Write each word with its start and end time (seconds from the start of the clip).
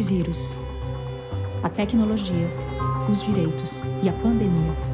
antivírus, 0.00 0.52
a 1.62 1.68
tecnologia, 1.68 2.48
os 3.08 3.22
direitos 3.22 3.82
e 4.02 4.08
a 4.08 4.12
pandemia. 4.14 4.89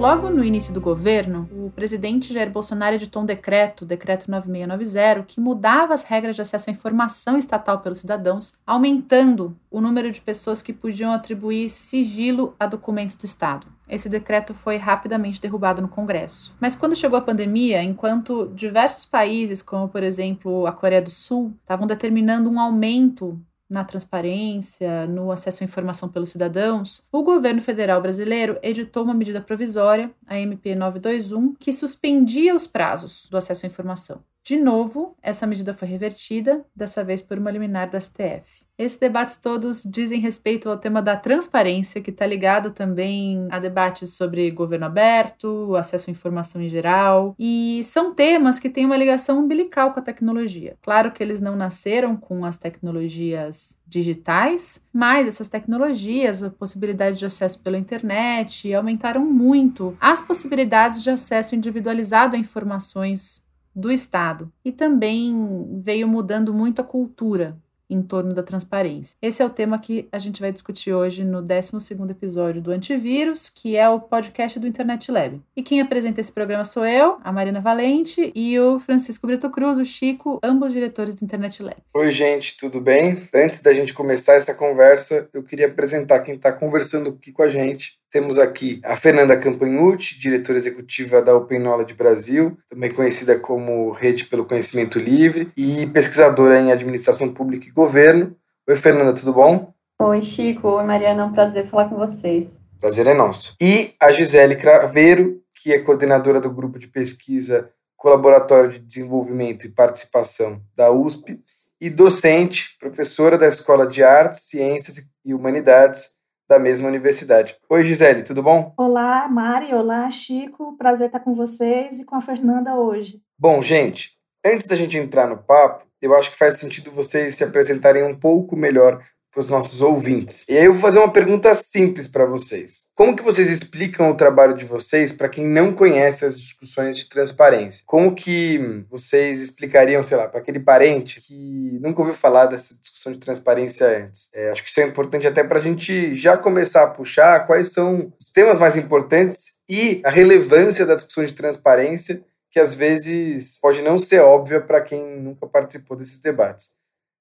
Logo 0.00 0.30
no 0.30 0.42
início 0.42 0.72
do 0.72 0.80
governo, 0.80 1.46
o 1.52 1.70
presidente 1.70 2.32
Jair 2.32 2.50
Bolsonaro 2.50 2.94
editou 2.94 3.22
um 3.22 3.26
decreto, 3.26 3.84
decreto 3.84 4.30
9690, 4.30 5.24
que 5.24 5.38
mudava 5.38 5.92
as 5.92 6.02
regras 6.04 6.34
de 6.34 6.40
acesso 6.40 6.70
à 6.70 6.72
informação 6.72 7.36
estatal 7.36 7.80
pelos 7.80 7.98
cidadãos, 7.98 8.54
aumentando 8.66 9.54
o 9.70 9.78
número 9.78 10.10
de 10.10 10.18
pessoas 10.18 10.62
que 10.62 10.72
podiam 10.72 11.12
atribuir 11.12 11.68
sigilo 11.68 12.54
a 12.58 12.64
documentos 12.64 13.14
do 13.14 13.26
Estado. 13.26 13.66
Esse 13.86 14.08
decreto 14.08 14.54
foi 14.54 14.78
rapidamente 14.78 15.38
derrubado 15.38 15.82
no 15.82 15.88
Congresso. 15.88 16.56
Mas 16.58 16.74
quando 16.74 16.96
chegou 16.96 17.18
a 17.18 17.22
pandemia, 17.22 17.82
enquanto 17.82 18.50
diversos 18.54 19.04
países, 19.04 19.60
como 19.60 19.86
por 19.86 20.02
exemplo 20.02 20.66
a 20.66 20.72
Coreia 20.72 21.02
do 21.02 21.10
Sul, 21.10 21.52
estavam 21.60 21.86
determinando 21.86 22.48
um 22.48 22.58
aumento 22.58 23.38
na 23.70 23.84
transparência, 23.84 25.06
no 25.06 25.30
acesso 25.30 25.62
à 25.62 25.64
informação 25.64 26.08
pelos 26.08 26.30
cidadãos, 26.30 27.06
o 27.12 27.22
governo 27.22 27.62
federal 27.62 28.02
brasileiro 28.02 28.58
editou 28.62 29.04
uma 29.04 29.14
medida 29.14 29.40
provisória, 29.40 30.10
a 30.26 30.38
MP 30.38 30.74
921, 30.74 31.54
que 31.54 31.72
suspendia 31.72 32.54
os 32.54 32.66
prazos 32.66 33.28
do 33.30 33.36
acesso 33.36 33.64
à 33.64 33.68
informação. 33.68 34.29
De 34.42 34.56
novo, 34.56 35.16
essa 35.22 35.46
medida 35.46 35.74
foi 35.74 35.86
revertida, 35.86 36.64
dessa 36.74 37.04
vez 37.04 37.20
por 37.20 37.38
uma 37.38 37.50
liminar 37.50 37.90
da 37.90 38.00
STF. 38.00 38.64
Esses 38.76 38.98
debates 38.98 39.36
todos 39.36 39.82
dizem 39.84 40.18
respeito 40.18 40.70
ao 40.70 40.78
tema 40.78 41.02
da 41.02 41.14
transparência, 41.14 42.00
que 42.00 42.10
está 42.10 42.24
ligado 42.26 42.70
também 42.70 43.46
a 43.50 43.58
debates 43.58 44.14
sobre 44.14 44.50
governo 44.50 44.86
aberto, 44.86 45.76
acesso 45.76 46.08
à 46.08 46.10
informação 46.10 46.62
em 46.62 46.68
geral, 46.70 47.34
e 47.38 47.82
são 47.84 48.14
temas 48.14 48.58
que 48.58 48.70
têm 48.70 48.86
uma 48.86 48.96
ligação 48.96 49.40
umbilical 49.40 49.92
com 49.92 50.00
a 50.00 50.02
tecnologia. 50.02 50.78
Claro 50.80 51.12
que 51.12 51.22
eles 51.22 51.42
não 51.42 51.54
nasceram 51.54 52.16
com 52.16 52.42
as 52.42 52.56
tecnologias 52.56 53.78
digitais, 53.86 54.80
mas 54.90 55.28
essas 55.28 55.48
tecnologias, 55.48 56.42
a 56.42 56.48
possibilidade 56.48 57.18
de 57.18 57.26
acesso 57.26 57.60
pela 57.62 57.76
internet, 57.76 58.72
aumentaram 58.72 59.24
muito 59.26 59.94
as 60.00 60.22
possibilidades 60.22 61.02
de 61.02 61.10
acesso 61.10 61.54
individualizado 61.54 62.34
a 62.34 62.38
informações 62.38 63.44
do 63.74 63.90
Estado. 63.90 64.50
E 64.64 64.72
também 64.72 65.80
veio 65.82 66.08
mudando 66.08 66.52
muito 66.52 66.80
a 66.80 66.84
cultura 66.84 67.56
em 67.90 68.00
torno 68.02 68.32
da 68.32 68.42
transparência. 68.42 69.16
Esse 69.20 69.42
é 69.42 69.44
o 69.44 69.50
tema 69.50 69.78
que 69.78 70.08
a 70.12 70.18
gente 70.18 70.40
vai 70.40 70.52
discutir 70.52 70.92
hoje 70.92 71.24
no 71.24 71.42
12º 71.42 72.08
episódio 72.08 72.62
do 72.62 72.70
Antivírus, 72.70 73.50
que 73.52 73.76
é 73.76 73.88
o 73.88 73.98
podcast 73.98 74.60
do 74.60 74.68
Internet 74.68 75.10
Lab. 75.10 75.42
E 75.56 75.62
quem 75.62 75.80
apresenta 75.80 76.20
esse 76.20 76.30
programa 76.30 76.64
sou 76.64 76.86
eu, 76.86 77.18
a 77.24 77.32
Marina 77.32 77.60
Valente, 77.60 78.30
e 78.32 78.58
o 78.60 78.78
Francisco 78.78 79.26
Brito 79.26 79.50
Cruz, 79.50 79.76
o 79.76 79.84
Chico, 79.84 80.38
ambos 80.40 80.72
diretores 80.72 81.16
do 81.16 81.24
Internet 81.24 81.60
Lab. 81.62 81.78
Oi, 81.92 82.12
gente, 82.12 82.56
tudo 82.56 82.80
bem? 82.80 83.28
Antes 83.34 83.60
da 83.60 83.74
gente 83.74 83.92
começar 83.92 84.34
essa 84.34 84.54
conversa, 84.54 85.28
eu 85.34 85.42
queria 85.42 85.66
apresentar 85.66 86.20
quem 86.20 86.36
está 86.36 86.52
conversando 86.52 87.10
aqui 87.10 87.32
com 87.32 87.42
a 87.42 87.48
gente. 87.48 87.98
Temos 88.10 88.40
aqui 88.40 88.80
a 88.84 88.96
Fernanda 88.96 89.38
Campanhucci, 89.38 90.18
diretora 90.18 90.58
executiva 90.58 91.22
da 91.22 91.36
Open 91.36 91.60
Knowledge 91.60 91.94
Brasil, 91.94 92.58
também 92.68 92.92
conhecida 92.92 93.38
como 93.38 93.92
Rede 93.92 94.24
pelo 94.24 94.44
Conhecimento 94.44 94.98
Livre 94.98 95.52
e 95.56 95.86
pesquisadora 95.86 96.58
em 96.58 96.72
Administração 96.72 97.32
Pública 97.32 97.68
e 97.68 97.70
Governo. 97.70 98.36
Oi, 98.66 98.74
Fernanda, 98.74 99.14
tudo 99.14 99.32
bom? 99.32 99.72
Oi, 100.00 100.20
Chico. 100.20 100.66
Oi, 100.66 100.84
Mariana. 100.84 101.22
É 101.22 101.24
um 101.24 101.32
prazer 101.32 101.68
falar 101.68 101.88
com 101.88 101.94
vocês. 101.96 102.58
Prazer 102.80 103.06
é 103.06 103.14
nosso. 103.14 103.54
E 103.60 103.94
a 104.00 104.10
Gisele 104.10 104.56
Craveiro, 104.56 105.40
que 105.54 105.72
é 105.72 105.78
coordenadora 105.78 106.40
do 106.40 106.50
grupo 106.50 106.80
de 106.80 106.88
pesquisa 106.88 107.70
Colaboratório 107.96 108.72
de 108.72 108.80
Desenvolvimento 108.80 109.66
e 109.66 109.70
Participação 109.70 110.60
da 110.74 110.90
USP 110.90 111.38
e 111.80 111.88
docente, 111.88 112.76
professora 112.80 113.38
da 113.38 113.46
Escola 113.46 113.86
de 113.86 114.02
Artes, 114.02 114.48
Ciências 114.48 114.96
e 115.24 115.32
Humanidades 115.32 116.18
da 116.50 116.58
mesma 116.58 116.88
universidade. 116.88 117.56
Oi, 117.68 117.86
Gisele, 117.86 118.24
tudo 118.24 118.42
bom? 118.42 118.74
Olá, 118.76 119.28
Mari. 119.28 119.72
Olá, 119.72 120.10
Chico. 120.10 120.76
Prazer 120.76 121.06
estar 121.06 121.20
com 121.20 121.32
vocês 121.32 122.00
e 122.00 122.04
com 122.04 122.16
a 122.16 122.20
Fernanda 122.20 122.74
hoje. 122.74 123.22
Bom, 123.38 123.62
gente, 123.62 124.14
antes 124.44 124.66
da 124.66 124.74
gente 124.74 124.98
entrar 124.98 125.28
no 125.28 125.38
papo, 125.38 125.86
eu 126.02 126.12
acho 126.12 126.32
que 126.32 126.36
faz 126.36 126.58
sentido 126.58 126.90
vocês 126.90 127.36
se 127.36 127.44
apresentarem 127.44 128.02
um 128.02 128.18
pouco 128.18 128.56
melhor 128.56 129.00
para 129.30 129.40
os 129.40 129.48
nossos 129.48 129.80
ouvintes. 129.80 130.44
E 130.48 130.56
aí 130.56 130.64
eu 130.64 130.72
vou 130.72 130.82
fazer 130.82 130.98
uma 130.98 131.12
pergunta 131.12 131.54
simples 131.54 132.08
para 132.08 132.24
vocês. 132.24 132.88
Como 132.94 133.14
que 133.14 133.22
vocês 133.22 133.48
explicam 133.48 134.10
o 134.10 134.16
trabalho 134.16 134.56
de 134.56 134.64
vocês 134.64 135.12
para 135.12 135.28
quem 135.28 135.46
não 135.46 135.72
conhece 135.72 136.24
as 136.24 136.38
discussões 136.38 136.96
de 136.96 137.08
transparência? 137.08 137.84
Como 137.86 138.14
que 138.14 138.84
vocês 138.90 139.40
explicariam, 139.40 140.02
sei 140.02 140.16
lá, 140.16 140.26
para 140.26 140.40
aquele 140.40 140.58
parente 140.58 141.20
que 141.20 141.78
nunca 141.80 142.00
ouviu 142.00 142.14
falar 142.14 142.46
dessa 142.46 142.74
discussão 142.78 143.12
de 143.12 143.18
transparência 143.18 144.04
antes? 144.04 144.28
É, 144.34 144.50
acho 144.50 144.64
que 144.64 144.68
isso 144.68 144.80
é 144.80 144.84
importante 144.84 145.26
até 145.26 145.44
para 145.44 145.58
a 145.58 145.62
gente 145.62 146.16
já 146.16 146.36
começar 146.36 146.82
a 146.82 146.90
puxar 146.90 147.46
quais 147.46 147.72
são 147.72 148.12
os 148.20 148.30
temas 148.30 148.58
mais 148.58 148.76
importantes 148.76 149.60
e 149.68 150.00
a 150.04 150.10
relevância 150.10 150.84
da 150.84 150.96
discussão 150.96 151.24
de 151.24 151.32
transparência 151.32 152.24
que 152.50 152.58
às 152.58 152.74
vezes 152.74 153.58
pode 153.60 153.80
não 153.80 153.96
ser 153.96 154.20
óbvia 154.20 154.60
para 154.60 154.80
quem 154.80 155.20
nunca 155.20 155.46
participou 155.46 155.96
desses 155.96 156.18
debates. 156.18 156.70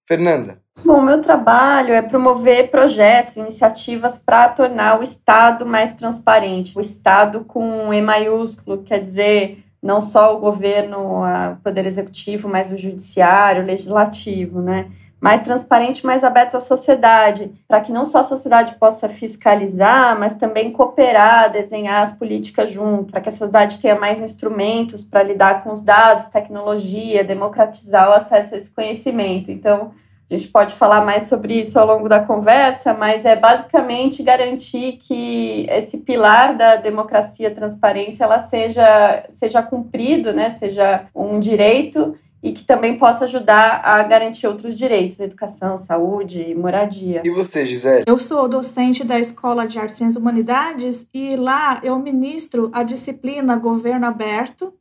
Fernanda. 0.09 0.59
Bom, 0.83 1.03
meu 1.03 1.21
trabalho 1.21 1.93
é 1.93 2.01
promover 2.01 2.71
projetos, 2.71 3.37
iniciativas 3.37 4.17
para 4.17 4.49
tornar 4.49 4.99
o 4.99 5.03
Estado 5.03 5.67
mais 5.67 5.93
transparente. 5.93 6.75
O 6.75 6.81
Estado 6.81 7.45
com 7.45 7.93
E 7.93 8.01
maiúsculo, 8.01 8.81
quer 8.81 8.99
dizer 8.99 9.63
não 9.79 10.01
só 10.01 10.35
o 10.35 10.39
governo, 10.39 11.21
o 11.23 11.55
poder 11.63 11.85
executivo, 11.85 12.49
mas 12.49 12.71
o 12.71 12.75
judiciário, 12.75 13.61
o 13.61 13.65
legislativo, 13.65 14.63
né? 14.63 14.89
Mais 15.19 15.41
transparente, 15.41 16.05
mais 16.05 16.23
aberto 16.23 16.55
à 16.55 16.59
sociedade, 16.59 17.51
para 17.67 17.81
que 17.81 17.91
não 17.91 18.05
só 18.05 18.19
a 18.19 18.23
sociedade 18.23 18.75
possa 18.75 19.09
fiscalizar, 19.09 20.17
mas 20.17 20.35
também 20.35 20.71
cooperar, 20.71 21.51
desenhar 21.51 22.01
as 22.01 22.11
políticas 22.11 22.71
junto, 22.71 23.11
para 23.11 23.21
que 23.21 23.29
a 23.29 23.31
sociedade 23.31 23.79
tenha 23.79 23.99
mais 23.99 24.21
instrumentos 24.21 25.03
para 25.03 25.23
lidar 25.23 25.63
com 25.63 25.71
os 25.71 25.81
dados, 25.81 26.27
tecnologia, 26.27 27.23
democratizar 27.23 28.09
o 28.09 28.13
acesso 28.13 28.55
a 28.55 28.57
esse 28.57 28.73
conhecimento. 28.73 29.51
Então, 29.51 29.91
a 30.31 30.37
gente 30.37 30.49
pode 30.49 30.75
falar 30.75 31.03
mais 31.03 31.23
sobre 31.23 31.59
isso 31.59 31.79
ao 31.79 31.87
longo 31.87 32.07
da 32.07 32.19
conversa, 32.19 32.93
mas 32.93 33.25
é 33.25 33.35
basicamente 33.35 34.21
garantir 34.21 34.99
que 35.01 35.65
esse 35.69 35.97
pilar 35.99 36.55
da 36.55 36.75
democracia, 36.75 37.49
transparência, 37.49 38.25
ela 38.25 38.39
seja, 38.39 39.25
seja 39.27 39.63
cumprido, 39.63 40.31
né? 40.31 40.51
seja 40.51 41.07
um 41.15 41.39
direito 41.39 42.15
e 42.41 42.53
que 42.53 42.63
também 42.63 42.97
possa 42.97 43.25
ajudar 43.25 43.81
a 43.83 44.01
garantir 44.03 44.47
outros 44.47 44.75
direitos, 44.75 45.19
educação, 45.19 45.77
saúde, 45.77 46.55
moradia. 46.55 47.21
E 47.25 47.29
você, 47.29 47.65
Gisele? 47.65 48.05
Eu 48.07 48.17
sou 48.17 48.47
docente 48.47 49.03
da 49.03 49.19
Escola 49.19 49.67
de 49.67 49.77
Artes 49.77 49.99
e 49.99 50.17
Humanidades 50.17 51.07
e 51.13 51.35
lá 51.35 51.79
eu 51.83 51.99
ministro 51.99 52.69
a 52.73 52.83
disciplina 52.83 53.55
Governo 53.57 54.05
Aberto 54.05 54.73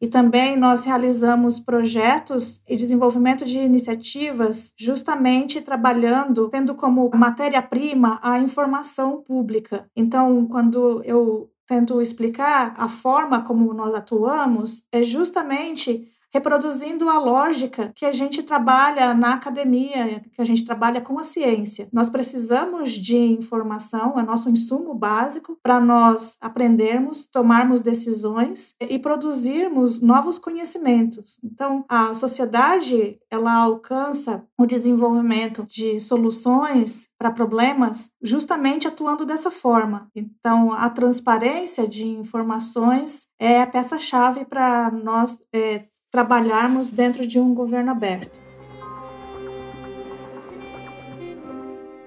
e 0.00 0.08
também 0.08 0.56
nós 0.56 0.84
realizamos 0.84 1.60
projetos 1.60 2.60
e 2.68 2.76
desenvolvimento 2.76 3.44
de 3.44 3.58
iniciativas 3.60 4.72
justamente 4.76 5.62
trabalhando, 5.62 6.48
tendo 6.48 6.74
como 6.74 7.10
matéria-prima 7.14 8.18
a 8.22 8.38
informação 8.38 9.22
pública. 9.22 9.88
Então, 9.96 10.46
quando 10.46 11.00
eu 11.04 11.48
tento 11.66 12.02
explicar 12.02 12.74
a 12.76 12.88
forma 12.88 13.42
como 13.42 13.72
nós 13.72 13.94
atuamos, 13.94 14.82
é 14.92 15.02
justamente 15.02 16.06
reproduzindo 16.34 17.08
a 17.08 17.16
lógica 17.16 17.92
que 17.94 18.04
a 18.04 18.10
gente 18.10 18.42
trabalha 18.42 19.14
na 19.14 19.34
academia, 19.34 20.20
que 20.32 20.42
a 20.42 20.44
gente 20.44 20.64
trabalha 20.64 21.00
com 21.00 21.16
a 21.16 21.22
ciência. 21.22 21.88
Nós 21.92 22.08
precisamos 22.08 22.90
de 22.90 23.16
informação, 23.16 24.18
é 24.18 24.22
nosso 24.22 24.50
insumo 24.50 24.94
básico 24.94 25.56
para 25.62 25.78
nós 25.78 26.36
aprendermos, 26.40 27.28
tomarmos 27.28 27.80
decisões 27.80 28.74
e 28.80 28.98
produzirmos 28.98 30.00
novos 30.00 30.36
conhecimentos. 30.36 31.38
Então, 31.44 31.84
a 31.88 32.12
sociedade, 32.14 33.20
ela 33.30 33.54
alcança 33.54 34.44
o 34.58 34.66
desenvolvimento 34.66 35.64
de 35.68 36.00
soluções 36.00 37.08
para 37.16 37.30
problemas 37.30 38.10
justamente 38.20 38.88
atuando 38.88 39.24
dessa 39.24 39.52
forma. 39.52 40.08
Então, 40.16 40.72
a 40.72 40.90
transparência 40.90 41.86
de 41.86 42.08
informações 42.08 43.28
é 43.38 43.62
a 43.62 43.66
peça-chave 43.66 44.44
para 44.44 44.90
nós 44.90 45.40
é, 45.52 45.84
trabalharmos 46.14 46.92
dentro 46.92 47.26
de 47.26 47.40
um 47.40 47.52
governo 47.52 47.90
aberto. 47.90 48.38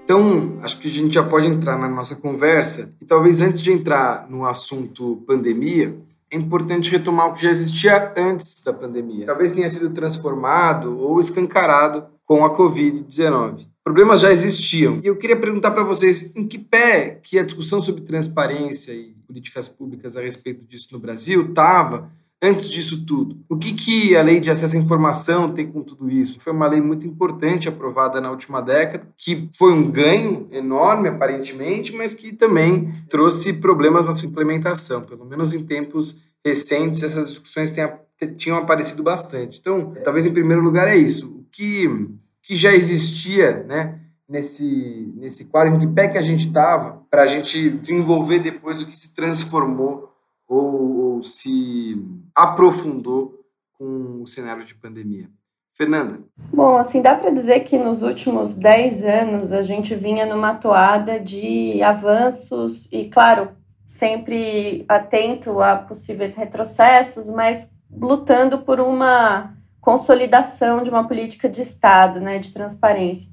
Então, 0.01 0.57
acho 0.61 0.79
que 0.79 0.87
a 0.87 0.91
gente 0.91 1.13
já 1.13 1.23
pode 1.23 1.45
entrar 1.45 1.77
na 1.77 1.89
nossa 1.89 2.15
conversa 2.15 2.95
e 3.01 3.05
talvez 3.05 3.41
antes 3.41 3.61
de 3.61 3.69
entrar 3.69 4.25
no 4.29 4.45
assunto 4.45 5.21
pandemia, 5.27 5.93
é 6.31 6.37
importante 6.37 6.89
retomar 6.89 7.27
o 7.27 7.33
que 7.33 7.43
já 7.43 7.49
existia 7.49 8.13
antes 8.15 8.63
da 8.63 8.71
pandemia. 8.71 9.25
Talvez 9.25 9.51
tenha 9.51 9.69
sido 9.69 9.89
transformado 9.89 10.97
ou 10.97 11.19
escancarado 11.19 12.05
com 12.25 12.45
a 12.45 12.57
Covid-19. 12.57 13.67
Problemas 13.83 14.21
já 14.21 14.31
existiam. 14.31 15.01
E 15.03 15.07
eu 15.07 15.17
queria 15.17 15.35
perguntar 15.35 15.71
para 15.71 15.83
vocês 15.83 16.33
em 16.33 16.47
que 16.47 16.57
pé 16.57 17.19
que 17.21 17.37
a 17.37 17.43
discussão 17.43 17.81
sobre 17.81 18.03
transparência 18.03 18.93
e 18.93 19.17
políticas 19.27 19.67
públicas 19.67 20.15
a 20.15 20.21
respeito 20.21 20.63
disso 20.63 20.87
no 20.93 20.99
Brasil 20.99 21.49
estava 21.49 22.09
antes 22.41 22.69
disso 22.69 23.05
tudo. 23.05 23.43
O 23.49 23.57
que, 23.57 23.73
que 23.73 24.15
a 24.15 24.21
lei 24.21 24.39
de 24.39 24.51
acesso 24.51 24.75
à 24.75 24.79
informação 24.79 25.53
tem 25.53 25.67
com 25.67 25.81
tudo 25.81 26.09
isso? 26.09 26.39
Foi 26.39 26.53
uma 26.53 26.67
lei 26.67 26.81
muito 26.81 27.05
importante 27.05 27.67
aprovada 27.67 28.21
na 28.21 28.29
última 28.29 28.61
década, 28.61 29.07
que 29.17 29.49
foi 29.57 29.73
um 29.73 29.89
ganho 29.89 30.47
enorme, 30.51 31.09
aparentemente, 31.09 31.95
mas 31.95 32.13
que 32.13 32.33
também 32.33 32.91
trouxe 33.09 33.53
problemas 33.53 34.05
na 34.05 34.13
sua 34.13 34.29
implementação. 34.29 35.01
Pelo 35.01 35.25
menos 35.25 35.53
em 35.53 35.65
tempos 35.65 36.23
recentes, 36.45 37.03
essas 37.03 37.29
discussões 37.29 37.71
tenham, 37.71 37.99
tinham 38.37 38.57
aparecido 38.57 39.01
bastante. 39.01 39.59
Então, 39.59 39.93
talvez 40.03 40.25
em 40.25 40.33
primeiro 40.33 40.61
lugar 40.61 40.87
é 40.87 40.95
isso. 40.95 41.27
O 41.27 41.45
que, 41.51 42.07
que 42.43 42.55
já 42.55 42.71
existia, 42.73 43.63
né? 43.63 43.99
Nesse, 44.29 45.13
nesse 45.15 45.45
quadro, 45.45 45.73
em 45.73 45.79
que 45.79 45.87
pé 45.87 46.09
que 46.09 46.17
a 46.17 46.21
gente 46.21 46.47
estava, 46.47 47.01
para 47.09 47.21
a 47.21 47.27
gente 47.27 47.69
desenvolver 47.69 48.39
depois 48.39 48.81
o 48.81 48.85
que 48.85 48.95
se 48.95 49.15
transformou 49.15 50.16
ou, 50.47 51.15
ou 51.15 51.23
se 51.23 52.01
aprofundou 52.33 53.43
com 53.73 54.21
o 54.21 54.27
cenário 54.27 54.65
de 54.65 54.73
pandemia. 54.73 55.29
Fernanda. 55.77 56.19
Bom, 56.51 56.75
assim, 56.75 57.03
dá 57.03 57.13
para 57.13 57.29
dizer 57.29 57.59
que 57.59 57.77
nos 57.77 58.01
últimos 58.01 58.55
10 58.55 59.03
anos 59.03 59.51
a 59.51 59.61
gente 59.61 59.93
vinha 59.93 60.25
numa 60.25 60.55
toada 60.55 61.19
de 61.19 61.83
avanços 61.83 62.91
e, 62.91 63.05
claro, 63.09 63.51
sempre 63.85 64.83
atento 64.89 65.61
a 65.61 65.75
possíveis 65.75 66.33
retrocessos, 66.33 67.29
mas 67.29 67.77
lutando 67.91 68.59
por 68.59 68.79
uma 68.79 69.55
consolidação 69.79 70.81
de 70.81 70.89
uma 70.89 71.07
política 71.07 71.47
de 71.47 71.61
Estado, 71.61 72.19
né, 72.19 72.39
de 72.39 72.51
transparência. 72.51 73.31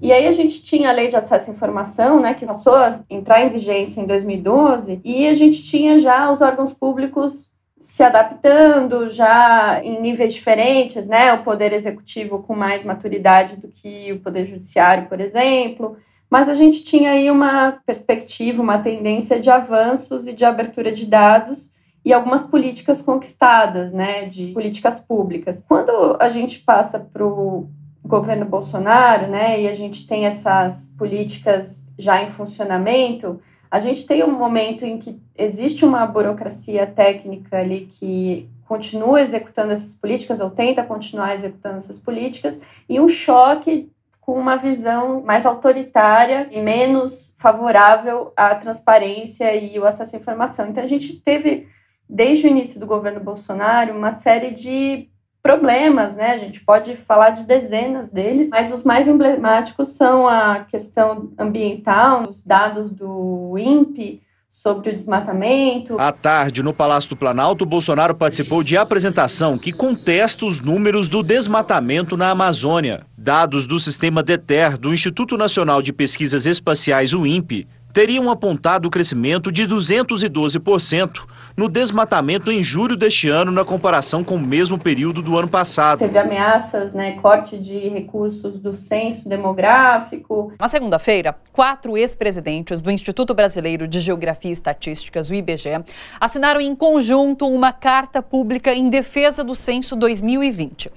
E 0.00 0.12
aí 0.12 0.26
a 0.26 0.32
gente 0.32 0.62
tinha 0.62 0.90
a 0.90 0.92
Lei 0.92 1.08
de 1.08 1.16
Acesso 1.16 1.50
à 1.50 1.54
Informação, 1.54 2.20
né, 2.20 2.34
que 2.34 2.44
passou 2.44 2.74
a 2.74 3.00
entrar 3.08 3.40
em 3.40 3.48
vigência 3.48 4.00
em 4.00 4.06
2012, 4.06 5.00
e 5.02 5.26
a 5.26 5.32
gente 5.32 5.62
tinha 5.64 5.96
já 5.96 6.30
os 6.30 6.42
órgãos 6.42 6.72
públicos 6.72 7.50
se 7.78 8.02
adaptando 8.02 9.08
já 9.08 9.80
em 9.82 10.00
níveis 10.00 10.34
diferentes, 10.34 11.06
né, 11.06 11.32
o 11.32 11.42
poder 11.42 11.72
executivo 11.72 12.42
com 12.42 12.54
mais 12.54 12.84
maturidade 12.84 13.56
do 13.56 13.68
que 13.68 14.12
o 14.12 14.20
poder 14.20 14.44
judiciário, 14.44 15.08
por 15.08 15.20
exemplo, 15.20 15.96
mas 16.28 16.48
a 16.48 16.54
gente 16.54 16.82
tinha 16.82 17.12
aí 17.12 17.30
uma 17.30 17.78
perspectiva, 17.86 18.62
uma 18.62 18.78
tendência 18.78 19.38
de 19.38 19.48
avanços 19.48 20.26
e 20.26 20.32
de 20.32 20.44
abertura 20.44 20.90
de 20.90 21.06
dados 21.06 21.70
e 22.04 22.12
algumas 22.12 22.44
políticas 22.44 23.00
conquistadas, 23.00 23.92
né, 23.92 24.26
de 24.26 24.48
políticas 24.48 25.00
públicas. 25.00 25.64
Quando 25.66 26.16
a 26.20 26.28
gente 26.28 26.60
passa 26.60 27.00
para 27.00 27.24
o 27.24 27.68
governo 28.06 28.44
Bolsonaro, 28.44 29.26
né, 29.26 29.60
e 29.60 29.68
a 29.68 29.72
gente 29.72 30.06
tem 30.06 30.26
essas 30.26 30.94
políticas 30.98 31.90
já 31.98 32.22
em 32.22 32.28
funcionamento, 32.28 33.40
a 33.70 33.78
gente 33.78 34.06
tem 34.06 34.22
um 34.22 34.32
momento 34.32 34.84
em 34.84 34.98
que 34.98 35.20
existe 35.36 35.84
uma 35.84 36.06
burocracia 36.06 36.86
técnica 36.86 37.58
ali 37.58 37.88
que 37.90 38.48
continua 38.64 39.20
executando 39.20 39.72
essas 39.72 39.94
políticas 39.94 40.40
ou 40.40 40.50
tenta 40.50 40.82
continuar 40.82 41.34
executando 41.34 41.76
essas 41.76 41.98
políticas 41.98 42.60
e 42.88 43.00
um 43.00 43.08
choque 43.08 43.90
com 44.20 44.32
uma 44.32 44.56
visão 44.56 45.22
mais 45.22 45.46
autoritária 45.46 46.48
e 46.50 46.60
menos 46.60 47.34
favorável 47.38 48.32
à 48.36 48.54
transparência 48.56 49.54
e 49.54 49.78
o 49.78 49.86
acesso 49.86 50.16
à 50.16 50.18
informação. 50.18 50.68
Então 50.68 50.82
a 50.82 50.86
gente 50.86 51.20
teve 51.20 51.68
desde 52.08 52.46
o 52.46 52.50
início 52.50 52.80
do 52.80 52.86
governo 52.86 53.20
Bolsonaro 53.20 53.96
uma 53.96 54.10
série 54.10 54.50
de 54.50 55.08
problemas, 55.46 56.16
né? 56.16 56.32
A 56.32 56.38
gente 56.38 56.60
pode 56.60 56.96
falar 56.96 57.30
de 57.30 57.44
dezenas 57.44 58.08
deles, 58.10 58.48
mas 58.50 58.72
os 58.72 58.82
mais 58.82 59.06
emblemáticos 59.06 59.88
são 59.88 60.26
a 60.26 60.64
questão 60.68 61.30
ambiental, 61.38 62.24
os 62.28 62.42
dados 62.42 62.90
do 62.90 63.56
INPE 63.56 64.22
sobre 64.48 64.90
o 64.90 64.92
desmatamento. 64.92 66.00
À 66.00 66.10
tarde, 66.10 66.64
no 66.64 66.74
Palácio 66.74 67.10
do 67.10 67.16
Planalto, 67.16 67.64
Bolsonaro 67.64 68.14
participou 68.14 68.64
de 68.64 68.76
apresentação 68.76 69.56
que 69.56 69.70
contesta 69.70 70.44
os 70.44 70.58
números 70.58 71.06
do 71.06 71.22
desmatamento 71.22 72.16
na 72.16 72.30
Amazônia. 72.30 73.06
Dados 73.16 73.66
do 73.66 73.78
sistema 73.78 74.24
DETER, 74.24 74.76
do 74.76 74.92
Instituto 74.92 75.36
Nacional 75.36 75.80
de 75.80 75.92
Pesquisas 75.92 76.44
Espaciais, 76.44 77.14
o 77.14 77.24
INPE, 77.24 77.68
teriam 77.92 78.30
apontado 78.30 78.88
o 78.88 78.90
crescimento 78.90 79.52
de 79.52 79.62
212% 79.62 81.20
no 81.56 81.68
desmatamento 81.68 82.52
em 82.52 82.62
julho 82.62 82.96
deste 82.96 83.28
ano, 83.28 83.50
na 83.50 83.64
comparação 83.64 84.22
com 84.22 84.34
o 84.34 84.38
mesmo 84.38 84.78
período 84.78 85.22
do 85.22 85.38
ano 85.38 85.48
passado. 85.48 86.00
Teve 86.00 86.18
ameaças, 86.18 86.92
né, 86.92 87.12
corte 87.12 87.56
de 87.56 87.88
recursos 87.88 88.58
do 88.58 88.74
censo 88.74 89.28
demográfico. 89.28 90.52
Na 90.60 90.68
segunda-feira, 90.68 91.34
quatro 91.52 91.96
ex-presidentes 91.96 92.82
do 92.82 92.90
Instituto 92.90 93.34
Brasileiro 93.34 93.88
de 93.88 94.00
Geografia 94.00 94.50
e 94.50 94.52
Estatísticas, 94.52 95.30
o 95.30 95.34
IBGE, 95.34 95.82
assinaram 96.20 96.60
em 96.60 96.74
conjunto 96.74 97.48
uma 97.48 97.72
carta 97.72 98.20
pública 98.20 98.74
em 98.74 98.90
defesa 98.90 99.42
do 99.42 99.54
censo 99.54 99.96
2020. 99.96 100.90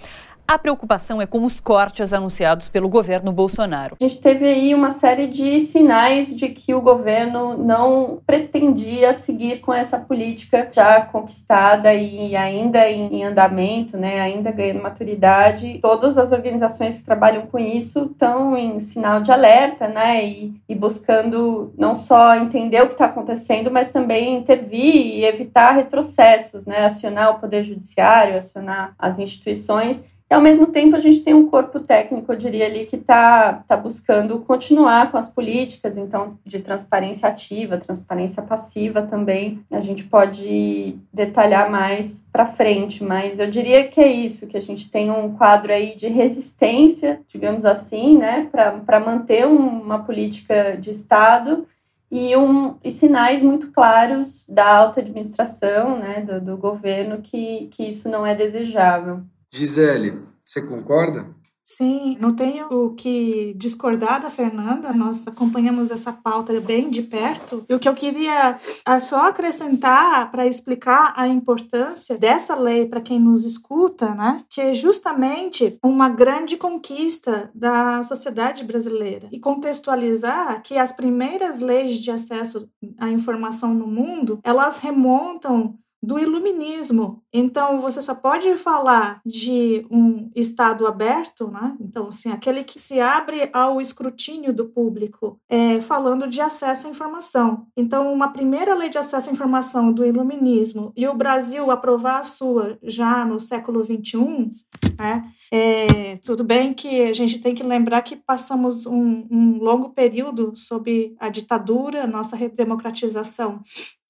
A 0.49 0.57
preocupação 0.57 1.21
é 1.21 1.27
com 1.27 1.45
os 1.45 1.59
cortes 1.59 2.11
anunciados 2.11 2.69
pelo 2.69 2.89
governo 2.89 3.31
Bolsonaro. 3.31 3.95
A 4.01 4.03
gente 4.03 4.19
teve 4.19 4.47
aí 4.47 4.73
uma 4.73 4.89
série 4.89 5.27
de 5.27 5.59
sinais 5.59 6.35
de 6.35 6.49
que 6.49 6.73
o 6.73 6.81
governo 6.81 7.55
não 7.55 8.19
pretendia 8.25 9.13
seguir 9.13 9.59
com 9.59 9.71
essa 9.71 9.99
política 9.99 10.67
já 10.71 11.01
conquistada 11.01 11.93
e 11.93 12.35
ainda 12.35 12.89
em 12.89 13.23
andamento, 13.23 13.95
né, 13.95 14.19
ainda 14.21 14.51
ganhando 14.51 14.81
maturidade. 14.81 15.77
Todas 15.83 16.17
as 16.17 16.31
organizações 16.31 16.97
que 16.97 17.05
trabalham 17.05 17.45
com 17.45 17.59
isso 17.59 18.09
estão 18.11 18.57
em 18.57 18.79
sinal 18.79 19.21
de 19.21 19.31
alerta, 19.31 19.87
né, 19.87 20.25
e, 20.25 20.59
e 20.67 20.73
buscando 20.73 21.71
não 21.77 21.93
só 21.93 22.33
entender 22.33 22.81
o 22.81 22.87
que 22.87 22.93
está 22.93 23.05
acontecendo, 23.05 23.69
mas 23.69 23.91
também 23.91 24.39
intervir 24.39 24.95
e 24.95 25.25
evitar 25.25 25.73
retrocessos, 25.73 26.65
né, 26.65 26.85
acionar 26.85 27.35
o 27.35 27.39
poder 27.39 27.61
judiciário, 27.61 28.35
acionar 28.35 28.95
as 28.97 29.19
instituições 29.19 30.01
e, 30.29 30.33
ao 30.33 30.41
mesmo 30.41 30.67
tempo, 30.67 30.95
a 30.95 30.99
gente 30.99 31.23
tem 31.23 31.33
um 31.33 31.49
corpo 31.49 31.79
técnico, 31.79 32.31
eu 32.31 32.37
diria 32.37 32.67
ali, 32.67 32.85
que 32.85 32.95
está 32.95 33.63
tá 33.67 33.75
buscando 33.75 34.39
continuar 34.41 35.11
com 35.11 35.17
as 35.17 35.27
políticas, 35.27 35.97
então, 35.97 36.37
de 36.45 36.59
transparência 36.59 37.27
ativa, 37.27 37.79
transparência 37.79 38.43
passiva 38.43 39.01
também. 39.01 39.65
A 39.71 39.79
gente 39.79 40.03
pode 40.03 40.99
detalhar 41.11 41.71
mais 41.71 42.27
para 42.31 42.45
frente, 42.45 43.03
mas 43.03 43.39
eu 43.39 43.49
diria 43.49 43.87
que 43.87 43.99
é 43.99 44.07
isso, 44.07 44.45
que 44.45 44.55
a 44.55 44.61
gente 44.61 44.91
tem 44.91 45.09
um 45.09 45.33
quadro 45.35 45.73
aí 45.73 45.95
de 45.95 46.07
resistência, 46.07 47.21
digamos 47.27 47.65
assim, 47.65 48.15
né, 48.15 48.47
para 48.51 48.99
manter 48.99 49.47
uma 49.47 50.03
política 50.03 50.77
de 50.79 50.91
Estado 50.91 51.65
e, 52.11 52.35
um, 52.37 52.75
e 52.83 52.91
sinais 52.91 53.41
muito 53.41 53.71
claros 53.71 54.45
da 54.47 54.77
alta 54.77 54.99
administração, 54.99 55.97
né, 55.97 56.21
do, 56.21 56.39
do 56.39 56.55
governo, 56.55 57.19
que, 57.19 57.67
que 57.71 57.87
isso 57.87 58.07
não 58.07 58.23
é 58.23 58.35
desejável. 58.35 59.23
Gisele, 59.51 60.21
você 60.45 60.61
concorda? 60.61 61.35
Sim, 61.71 62.17
não 62.19 62.35
tenho 62.35 62.65
o 62.67 62.95
que 62.95 63.53
discordar 63.56 64.19
da 64.19 64.31
Fernanda, 64.31 64.91
nós 64.91 65.27
acompanhamos 65.27 65.91
essa 65.91 66.11
pauta 66.11 66.59
bem 66.61 66.89
de 66.89 67.03
perto. 67.03 67.63
E 67.69 67.75
o 67.75 67.79
que 67.79 67.87
eu 67.87 67.94
queria 67.94 68.57
é 68.87 68.99
só 68.99 69.27
acrescentar 69.27 70.31
para 70.31 70.47
explicar 70.47 71.13
a 71.15 71.27
importância 71.27 72.18
dessa 72.18 72.56
lei 72.56 72.87
para 72.87 73.01
quem 73.01 73.19
nos 73.19 73.45
escuta, 73.45 74.15
né? 74.15 74.44
Que 74.49 74.61
é 74.61 74.73
justamente 74.73 75.77
uma 75.83 76.09
grande 76.09 76.57
conquista 76.57 77.51
da 77.53 78.01
sociedade 78.01 78.63
brasileira. 78.63 79.29
E 79.31 79.39
contextualizar 79.39 80.63
que 80.63 80.75
as 80.75 80.91
primeiras 80.91 81.59
leis 81.59 81.97
de 81.97 82.09
acesso 82.09 82.68
à 82.97 83.11
informação 83.11 83.75
no 83.75 83.85
mundo, 83.85 84.39
elas 84.44 84.79
remontam 84.79 85.77
do 86.01 86.18
iluminismo. 86.18 87.21
Então, 87.31 87.81
você 87.81 88.01
só 88.01 88.15
pode 88.15 88.56
falar 88.56 89.21
de 89.25 89.85
um 89.91 90.31
Estado 90.35 90.87
aberto, 90.87 91.49
né? 91.49 91.75
Então, 91.81 92.07
assim, 92.07 92.31
aquele 92.31 92.63
que 92.63 92.79
se 92.79 92.99
abre 92.99 93.49
ao 93.51 93.81
escrutínio 93.81 94.53
do 94.53 94.65
público, 94.65 95.39
é, 95.49 95.81
falando 95.81 96.27
de 96.27 96.39
acesso 96.39 96.87
à 96.87 96.89
informação. 96.89 97.68
Então, 97.75 98.11
uma 98.13 98.31
primeira 98.31 98.73
lei 98.73 98.89
de 98.89 98.97
acesso 98.97 99.29
à 99.29 99.33
informação 99.33 99.91
do 99.91 100.06
iluminismo 100.06 100.94
e 100.95 101.07
o 101.07 101.13
Brasil 101.13 101.69
aprovar 101.69 102.19
a 102.19 102.23
sua 102.23 102.77
já 102.81 103.25
no 103.25 103.39
século 103.39 103.83
XXI, 103.83 104.49
né? 104.97 105.21
É, 105.51 106.18
tudo 106.18 106.44
bem 106.44 106.73
que 106.73 107.01
a 107.03 107.13
gente 107.13 107.39
tem 107.39 107.56
que 107.56 107.63
lembrar 107.63 108.03
que 108.03 108.15
passamos 108.15 108.85
um, 108.85 109.25
um 109.29 109.57
longo 109.57 109.89
período 109.89 110.53
sob 110.56 111.15
a 111.19 111.27
ditadura, 111.27 112.06
nossa 112.06 112.35
redemocratização 112.35 113.61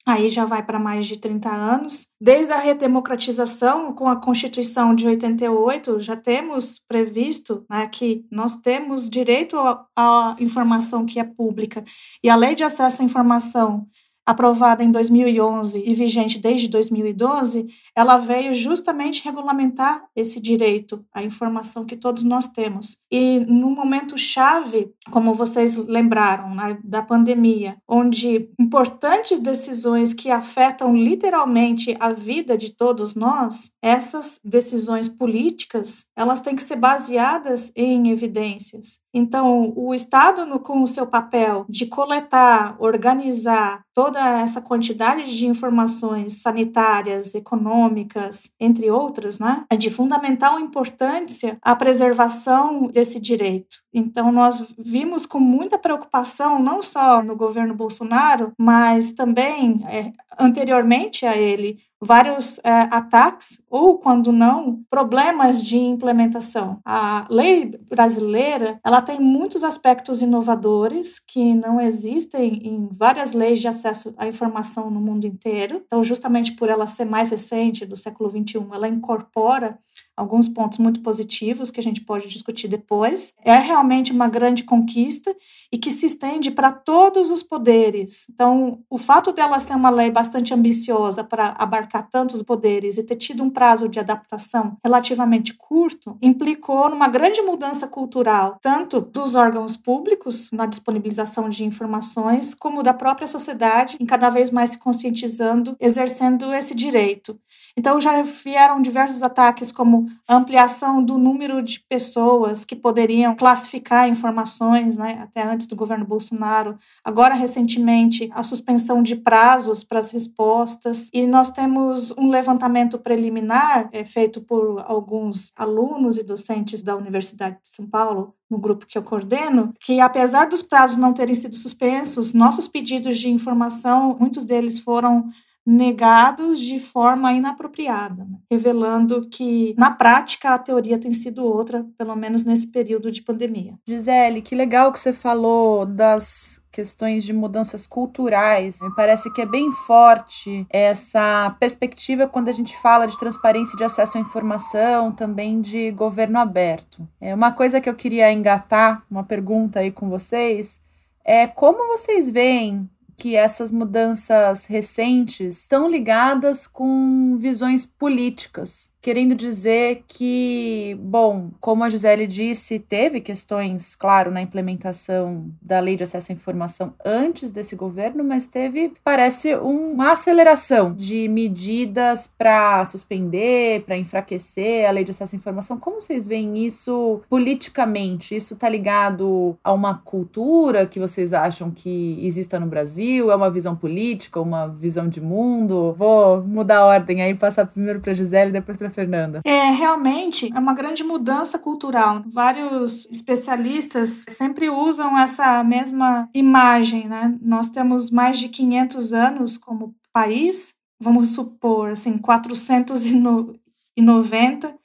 aí 0.06 0.30
já 0.30 0.46
vai 0.46 0.66
para 0.66 0.80
mais 0.80 1.06
de 1.06 1.18
30 1.18 1.50
anos. 1.50 2.08
Desde 2.20 2.52
a 2.52 2.58
redemocratização, 2.58 3.94
com 3.94 4.08
a 4.08 4.16
Constituição 4.16 4.96
de 4.96 5.08
88, 5.08 6.00
já 6.00 6.16
temos 6.16 6.80
previsto 6.88 7.66
né, 7.70 7.88
que 7.88 8.26
nós 8.32 8.56
temos 8.56 9.10
direito 9.10 9.58
à 9.96 10.36
informação 10.40 11.06
que 11.06 11.20
é 11.20 11.24
pública. 11.24 11.84
E 12.24 12.30
a 12.30 12.36
Lei 12.36 12.56
de 12.56 12.64
Acesso 12.64 13.02
à 13.02 13.06
Informação 13.06 13.88
aprovada 14.26 14.84
em 14.84 14.92
2011 14.92 15.84
e 15.86 15.94
vigente 15.94 16.38
desde 16.38 16.68
2012, 16.68 17.68
ela 17.96 18.18
veio 18.18 18.54
justamente 18.54 19.24
regulamentar 19.24 20.04
esse 20.16 20.40
direito 20.40 21.04
à 21.14 21.24
informação 21.24 21.84
que 21.84 21.98
todos 21.98 22.24
nós 22.24 22.48
temos. 22.48 22.98
E 23.12 23.40
no 23.40 23.72
momento 23.72 24.18
chave, 24.18 24.94
como 25.10 25.34
vocês 25.34 25.78
lembraram, 25.78 26.54
né, 26.54 26.78
da 26.84 27.02
pandemia, 27.02 27.78
onde 27.88 28.50
importantes 28.60 29.40
decisões 29.40 30.14
que 30.14 30.30
afetam 30.30 30.96
literalmente 30.96 31.96
a 32.00 32.12
vida 32.12 32.58
de 32.58 32.76
todos 32.76 33.16
nós, 33.16 33.72
essas 33.82 34.40
decisões 34.44 35.10
políticas, 35.10 36.06
elas 36.16 36.42
têm 36.42 36.56
que 36.56 36.64
ser 36.64 36.76
baseadas 36.76 37.72
em 37.76 38.12
evidências. 38.12 39.00
Então, 39.14 39.74
o 39.76 39.94
Estado, 39.94 40.46
no, 40.46 40.60
com 40.60 40.84
o 40.84 40.88
seu 40.88 41.08
papel 41.08 41.66
de 41.68 41.88
coletar, 41.88 42.76
organizar 42.80 43.82
toda 43.94 44.20
essa 44.40 44.62
quantidade 44.62 45.36
de 45.36 45.48
informações 45.48 46.42
sanitárias, 46.42 47.36
econômicas, 47.36 48.52
entre 48.60 48.90
outras, 48.90 49.40
né, 49.40 49.66
é 49.70 49.76
de 49.76 49.90
fundamental 49.90 50.60
importância 50.60 51.58
a 51.62 51.76
preservação 51.76 52.88
desse 52.88 53.20
direito. 53.20 53.78
Então, 53.94 54.32
nós 54.32 54.74
vimos 54.78 55.26
com 55.26 55.40
muita 55.40 55.78
preocupação, 55.78 56.62
não 56.62 56.82
só 56.82 57.24
no 57.24 57.36
governo 57.36 57.74
Bolsonaro, 57.74 58.54
mas 58.58 59.12
também 59.14 59.82
é, 59.88 60.12
anteriormente 60.40 61.26
a 61.26 61.36
ele, 61.36 61.80
vários 62.02 62.60
é, 62.64 62.72
ataques 62.92 63.62
ou, 63.70 63.98
quando 63.98 64.32
não, 64.32 64.82
problemas 64.90 65.64
de 65.64 65.78
implementação. 65.78 66.80
A 66.86 67.26
lei 67.30 67.66
brasileira 67.90 68.80
ela 68.86 69.02
tem 69.02 69.20
muitos 69.20 69.64
aspectos 69.64 70.22
inovadores 70.22 71.20
que 71.20 71.54
não 71.54 71.82
existem 71.82 72.66
em 72.66 72.90
várias 72.92 73.34
leis 73.34 73.60
de 73.60 73.68
acesso 73.68 74.14
à 74.18 74.28
informação 74.28 74.90
no 74.90 75.02
mundo 75.02 75.28
inteiro. 75.28 75.82
Então, 75.86 76.04
justamente 76.04 76.54
por 76.54 76.70
ela 76.70 76.88
ser 76.88 77.06
mais 77.06 77.32
recente, 77.32 77.86
do 77.86 77.96
século 77.96 78.30
XXI, 78.30 78.66
ela 78.72 78.88
incorpora 78.88 79.78
alguns 80.20 80.50
pontos 80.50 80.78
muito 80.80 81.02
positivos 81.02 81.72
que 81.72 81.80
a 81.80 81.84
gente 81.84 82.02
pode 82.02 82.28
discutir 82.28 82.68
depois. 82.68 83.34
É 83.44 83.58
realmente 83.58 84.12
uma 84.12 84.28
grande 84.28 84.64
conquista 84.64 85.34
e 85.72 85.78
que 85.78 85.90
se 85.90 86.08
estende 86.08 86.52
para 86.52 86.72
todos 86.72 87.30
os 87.30 87.42
poderes. 87.42 88.28
Então, 88.30 88.80
o 88.90 88.98
fato 88.98 89.32
dela 89.32 89.60
ser 89.60 89.76
uma 89.76 89.90
lei 89.90 90.12
bastante 90.12 90.54
ambiciosa 90.54 91.24
para 91.24 91.56
abarcar 91.58 92.10
tantos 92.10 92.42
poderes 92.42 92.98
e 92.98 93.04
ter 93.04 93.16
tido 93.16 93.44
um 93.44 93.50
prazo 93.50 93.88
de 93.88 94.00
adaptação 94.00 94.78
relativamente 94.84 95.54
curto, 95.54 96.18
implicou 96.22 96.90
numa 96.90 97.08
grande 97.08 97.42
mudança 97.42 97.88
cultural, 97.88 98.58
tanto 98.62 99.00
dos 99.00 99.36
órgãos 99.36 99.78
públicos 99.78 100.50
na 100.52 100.66
disponibilização 100.66 101.50
de 101.50 101.64
informações, 101.64 102.54
como 102.54 102.84
da 102.84 102.94
própria 102.94 103.28
sociedade 103.28 103.96
em 104.00 104.06
cada 104.06 104.30
vez 104.30 104.52
mais 104.52 104.72
se 104.72 104.78
conscientizando, 104.78 105.78
exercendo 105.80 106.54
esse 106.54 106.76
direito. 106.76 107.40
Então 107.80 108.02
já 108.02 108.22
vieram 108.22 108.82
diversos 108.82 109.24
ataques, 109.24 109.72
como 109.72 110.12
ampliação 110.28 111.02
do 111.02 111.18
número 111.18 111.64
de 111.64 111.80
pessoas 111.88 112.66
que 112.66 112.76
poderiam 112.76 113.34
classificar 113.34 114.10
informações, 114.10 114.98
né, 114.98 115.22
até 115.24 115.42
antes 115.42 115.66
do 115.66 115.78
governo 115.78 116.04
Bolsonaro. 116.04 116.78
Agora, 117.02 117.34
recentemente, 117.34 118.30
a 118.34 118.44
suspensão 118.44 119.02
de 119.02 119.16
prazos 119.16 119.82
para 119.82 120.00
as 120.00 120.12
respostas. 120.12 121.10
E 121.14 121.26
nós 121.26 121.52
temos 121.52 122.12
um 122.18 122.28
levantamento 122.28 123.00
preliminar 123.00 123.88
é, 123.94 124.04
feito 124.04 124.42
por 124.42 124.84
alguns 124.86 125.54
alunos 125.56 126.18
e 126.18 126.24
docentes 126.24 126.84
da 126.84 126.98
Universidade 126.98 127.60
de 127.64 127.70
São 127.70 127.88
Paulo, 127.88 128.36
no 128.50 128.58
grupo 128.58 128.86
que 128.86 128.98
eu 128.98 129.04
coordeno, 129.04 129.74
que 129.80 130.02
apesar 130.02 130.50
dos 130.50 130.64
prazos 130.64 130.98
não 130.98 131.14
terem 131.14 131.36
sido 131.36 131.56
suspensos, 131.56 132.34
nossos 132.34 132.68
pedidos 132.68 133.20
de 133.20 133.30
informação, 133.30 134.18
muitos 134.20 134.44
deles 134.44 134.80
foram 134.80 135.30
negados 135.70 136.60
de 136.60 136.80
forma 136.80 137.32
inapropriada, 137.32 138.26
né? 138.26 138.40
revelando 138.50 139.22
que, 139.30 139.76
na 139.78 139.92
prática, 139.92 140.56
a 140.56 140.58
teoria 140.58 140.98
tem 140.98 141.14
sido 141.14 141.46
outra, 141.46 141.86
pelo 141.96 142.16
menos 142.16 142.44
nesse 142.44 142.72
período 142.72 143.12
de 143.12 143.22
pandemia. 143.22 143.76
Gisele, 143.88 144.42
que 144.42 144.56
legal 144.56 144.92
que 144.92 145.00
você 145.00 145.14
falou 145.14 145.86
das 145.86 146.60
questões 146.72 147.24
de 147.24 147.34
mudanças 147.34 147.86
culturais. 147.86 148.82
Me 148.82 148.96
parece 148.96 149.32
que 149.32 149.42
é 149.42 149.46
bem 149.46 149.72
forte 149.72 150.66
essa 150.72 151.56
perspectiva 151.60 152.26
quando 152.26 152.50
a 152.50 152.54
gente 152.54 152.76
fala 152.82 153.06
de 153.06 153.20
transparência 153.20 153.78
de 153.78 153.84
acesso 153.84 154.18
à 154.18 154.22
informação, 154.22 155.12
também 155.12 155.62
de 155.62 155.92
governo 155.92 156.40
aberto. 156.40 157.08
É 157.22 157.34
uma 157.36 157.52
coisa 157.52 157.80
que 157.80 157.88
eu 157.88 157.96
queria 157.96 158.34
engatar, 158.34 159.04
uma 159.10 159.24
pergunta 159.24 159.82
aí 159.82 159.92
com 159.92 160.10
vocês, 160.10 160.82
é 161.24 161.46
como 161.46 161.88
vocês 161.90 162.28
veem 162.28 162.90
que 163.20 163.36
essas 163.36 163.70
mudanças 163.70 164.66
recentes 164.66 165.64
estão 165.64 165.90
ligadas 165.90 166.66
com 166.66 167.38
visões 167.38 167.86
políticas 167.86 168.94
querendo 169.02 169.34
dizer 169.36 170.04
que, 170.08 170.98
bom, 171.00 171.52
como 171.60 171.84
a 171.84 171.90
Gisele 171.90 172.28
disse, 172.28 172.80
teve 172.80 173.22
questões, 173.22 173.96
claro, 173.96 174.30
na 174.30 174.42
implementação 174.42 175.50
da 175.62 175.80
lei 175.80 175.96
de 175.96 176.04
acesso 176.04 176.32
à 176.32 176.36
informação 176.36 176.94
antes 177.06 177.52
desse 177.52 177.76
governo, 177.76 178.24
mas 178.24 178.46
teve, 178.46 178.94
parece, 179.04 179.56
uma 179.56 180.12
aceleração 180.12 180.94
de 180.94 181.28
medidas 181.28 182.28
para 182.38 182.84
suspender, 182.86 183.84
para 183.84 183.98
enfraquecer 183.98 184.88
a 184.88 184.92
lei 184.92 185.04
de 185.04 185.12
acesso 185.12 185.36
à 185.36 185.38
informação. 185.38 185.80
Como 185.80 186.02
vocês 186.02 186.28
veem 186.28 186.66
isso 186.66 187.22
politicamente? 187.30 188.36
Isso 188.36 188.56
está 188.56 188.68
ligado 188.68 189.58
a 189.64 189.72
uma 189.72 189.96
cultura 189.96 190.86
que 190.86 191.00
vocês 191.00 191.34
acham 191.34 191.72
que 191.72 192.20
exista 192.22 192.60
no 192.60 192.68
Brasil? 192.68 193.32
É 193.32 193.36
uma 193.36 193.50
visão 193.50 193.76
política, 193.76 194.42
uma 194.42 194.68
visão 194.68 195.08
de 195.08 195.22
mundo? 195.22 195.96
Vou 195.98 196.42
mudar 196.44 196.80
a 196.80 196.86
ordem 196.86 197.22
aí, 197.22 197.34
passar 197.34 197.66
primeiro 197.66 198.02
para 198.02 198.14
Gisele, 198.14 198.52
depois 198.52 198.78
para 198.78 198.89
Fernanda? 198.90 199.42
É, 199.46 199.70
realmente 199.72 200.50
é 200.54 200.60
uma 200.60 200.74
grande 200.74 201.04
mudança 201.04 201.60
cultural. 201.60 202.24
Vários 202.28 203.06
especialistas 203.12 204.26
sempre 204.30 204.70
usam 204.70 205.18
essa 205.18 205.64
mesma 205.64 206.30
imagem, 206.34 207.08
né? 207.08 207.38
Nós 207.42 207.70
temos 207.70 208.12
mais 208.12 208.40
de 208.40 208.50
500 208.50 209.14
anos 209.14 209.58
como 209.58 209.96
país, 210.12 210.74
vamos 211.00 211.30
supor, 211.32 211.92
assim, 211.92 212.18
490 212.18 214.76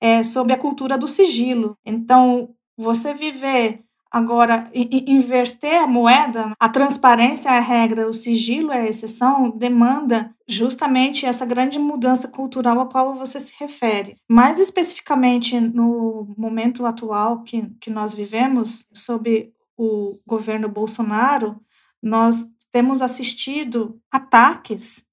é, 0.00 0.24
a 0.52 0.58
cultura 0.58 0.98
do 0.98 1.06
sigilo. 1.06 1.78
Então, 1.86 2.52
você 2.76 3.14
viver 3.14 3.84
Agora, 4.12 4.70
inverter 4.74 5.82
a 5.82 5.86
moeda, 5.86 6.52
a 6.60 6.68
transparência 6.68 7.48
é 7.48 7.56
a 7.56 7.60
regra, 7.60 8.06
o 8.06 8.12
sigilo 8.12 8.70
é 8.70 8.82
a 8.82 8.88
exceção, 8.88 9.48
demanda 9.48 10.34
justamente 10.46 11.24
essa 11.24 11.46
grande 11.46 11.78
mudança 11.78 12.28
cultural 12.28 12.78
a 12.78 12.86
qual 12.86 13.14
você 13.14 13.40
se 13.40 13.54
refere. 13.58 14.18
Mais 14.28 14.58
especificamente 14.58 15.58
no 15.58 16.28
momento 16.36 16.84
atual 16.84 17.42
que, 17.42 17.70
que 17.80 17.90
nós 17.90 18.12
vivemos, 18.12 18.86
sob 18.92 19.50
o 19.78 20.18
governo 20.26 20.68
Bolsonaro, 20.68 21.58
nós 22.02 22.44
temos 22.70 23.00
assistido 23.00 23.98
ataques 24.12 25.06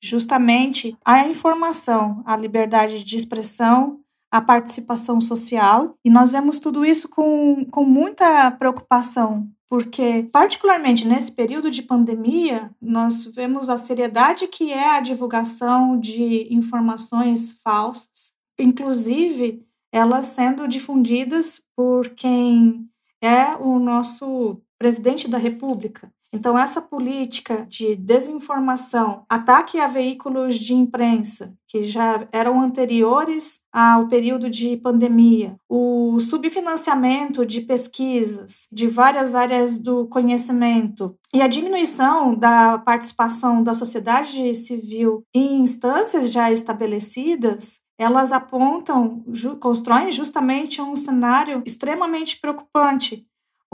justamente 0.00 0.96
à 1.04 1.26
informação, 1.26 2.22
à 2.24 2.36
liberdade 2.36 3.02
de 3.02 3.16
expressão, 3.16 4.03
a 4.34 4.40
participação 4.40 5.20
social, 5.20 5.96
e 6.04 6.10
nós 6.10 6.32
vemos 6.32 6.58
tudo 6.58 6.84
isso 6.84 7.08
com, 7.08 7.64
com 7.66 7.84
muita 7.84 8.50
preocupação, 8.50 9.48
porque, 9.68 10.28
particularmente 10.32 11.06
nesse 11.06 11.30
período 11.30 11.70
de 11.70 11.82
pandemia, 11.82 12.68
nós 12.82 13.26
vemos 13.26 13.68
a 13.68 13.76
seriedade 13.76 14.48
que 14.48 14.72
é 14.72 14.96
a 14.96 15.00
divulgação 15.00 15.96
de 15.96 16.52
informações 16.52 17.60
falsas, 17.62 18.32
inclusive 18.58 19.64
elas 19.92 20.24
sendo 20.24 20.66
difundidas 20.66 21.62
por 21.76 22.08
quem 22.08 22.88
é 23.22 23.54
o 23.54 23.78
nosso 23.78 24.60
presidente 24.76 25.28
da 25.30 25.38
República. 25.38 26.12
Então, 26.34 26.58
essa 26.58 26.82
política 26.82 27.64
de 27.70 27.94
desinformação, 27.94 29.24
ataque 29.30 29.78
a 29.78 29.86
veículos 29.86 30.56
de 30.56 30.74
imprensa, 30.74 31.54
que 31.68 31.84
já 31.84 32.26
eram 32.32 32.60
anteriores 32.60 33.60
ao 33.72 34.08
período 34.08 34.50
de 34.50 34.76
pandemia, 34.76 35.54
o 35.68 36.18
subfinanciamento 36.18 37.46
de 37.46 37.60
pesquisas 37.60 38.66
de 38.72 38.88
várias 38.88 39.36
áreas 39.36 39.78
do 39.78 40.08
conhecimento 40.08 41.16
e 41.32 41.40
a 41.40 41.46
diminuição 41.46 42.34
da 42.34 42.78
participação 42.78 43.62
da 43.62 43.72
sociedade 43.72 44.56
civil 44.56 45.22
em 45.32 45.60
instâncias 45.60 46.32
já 46.32 46.50
estabelecidas, 46.50 47.80
elas 47.96 48.32
apontam, 48.32 49.24
constroem 49.60 50.10
justamente 50.10 50.82
um 50.82 50.96
cenário 50.96 51.62
extremamente 51.64 52.40
preocupante 52.40 53.24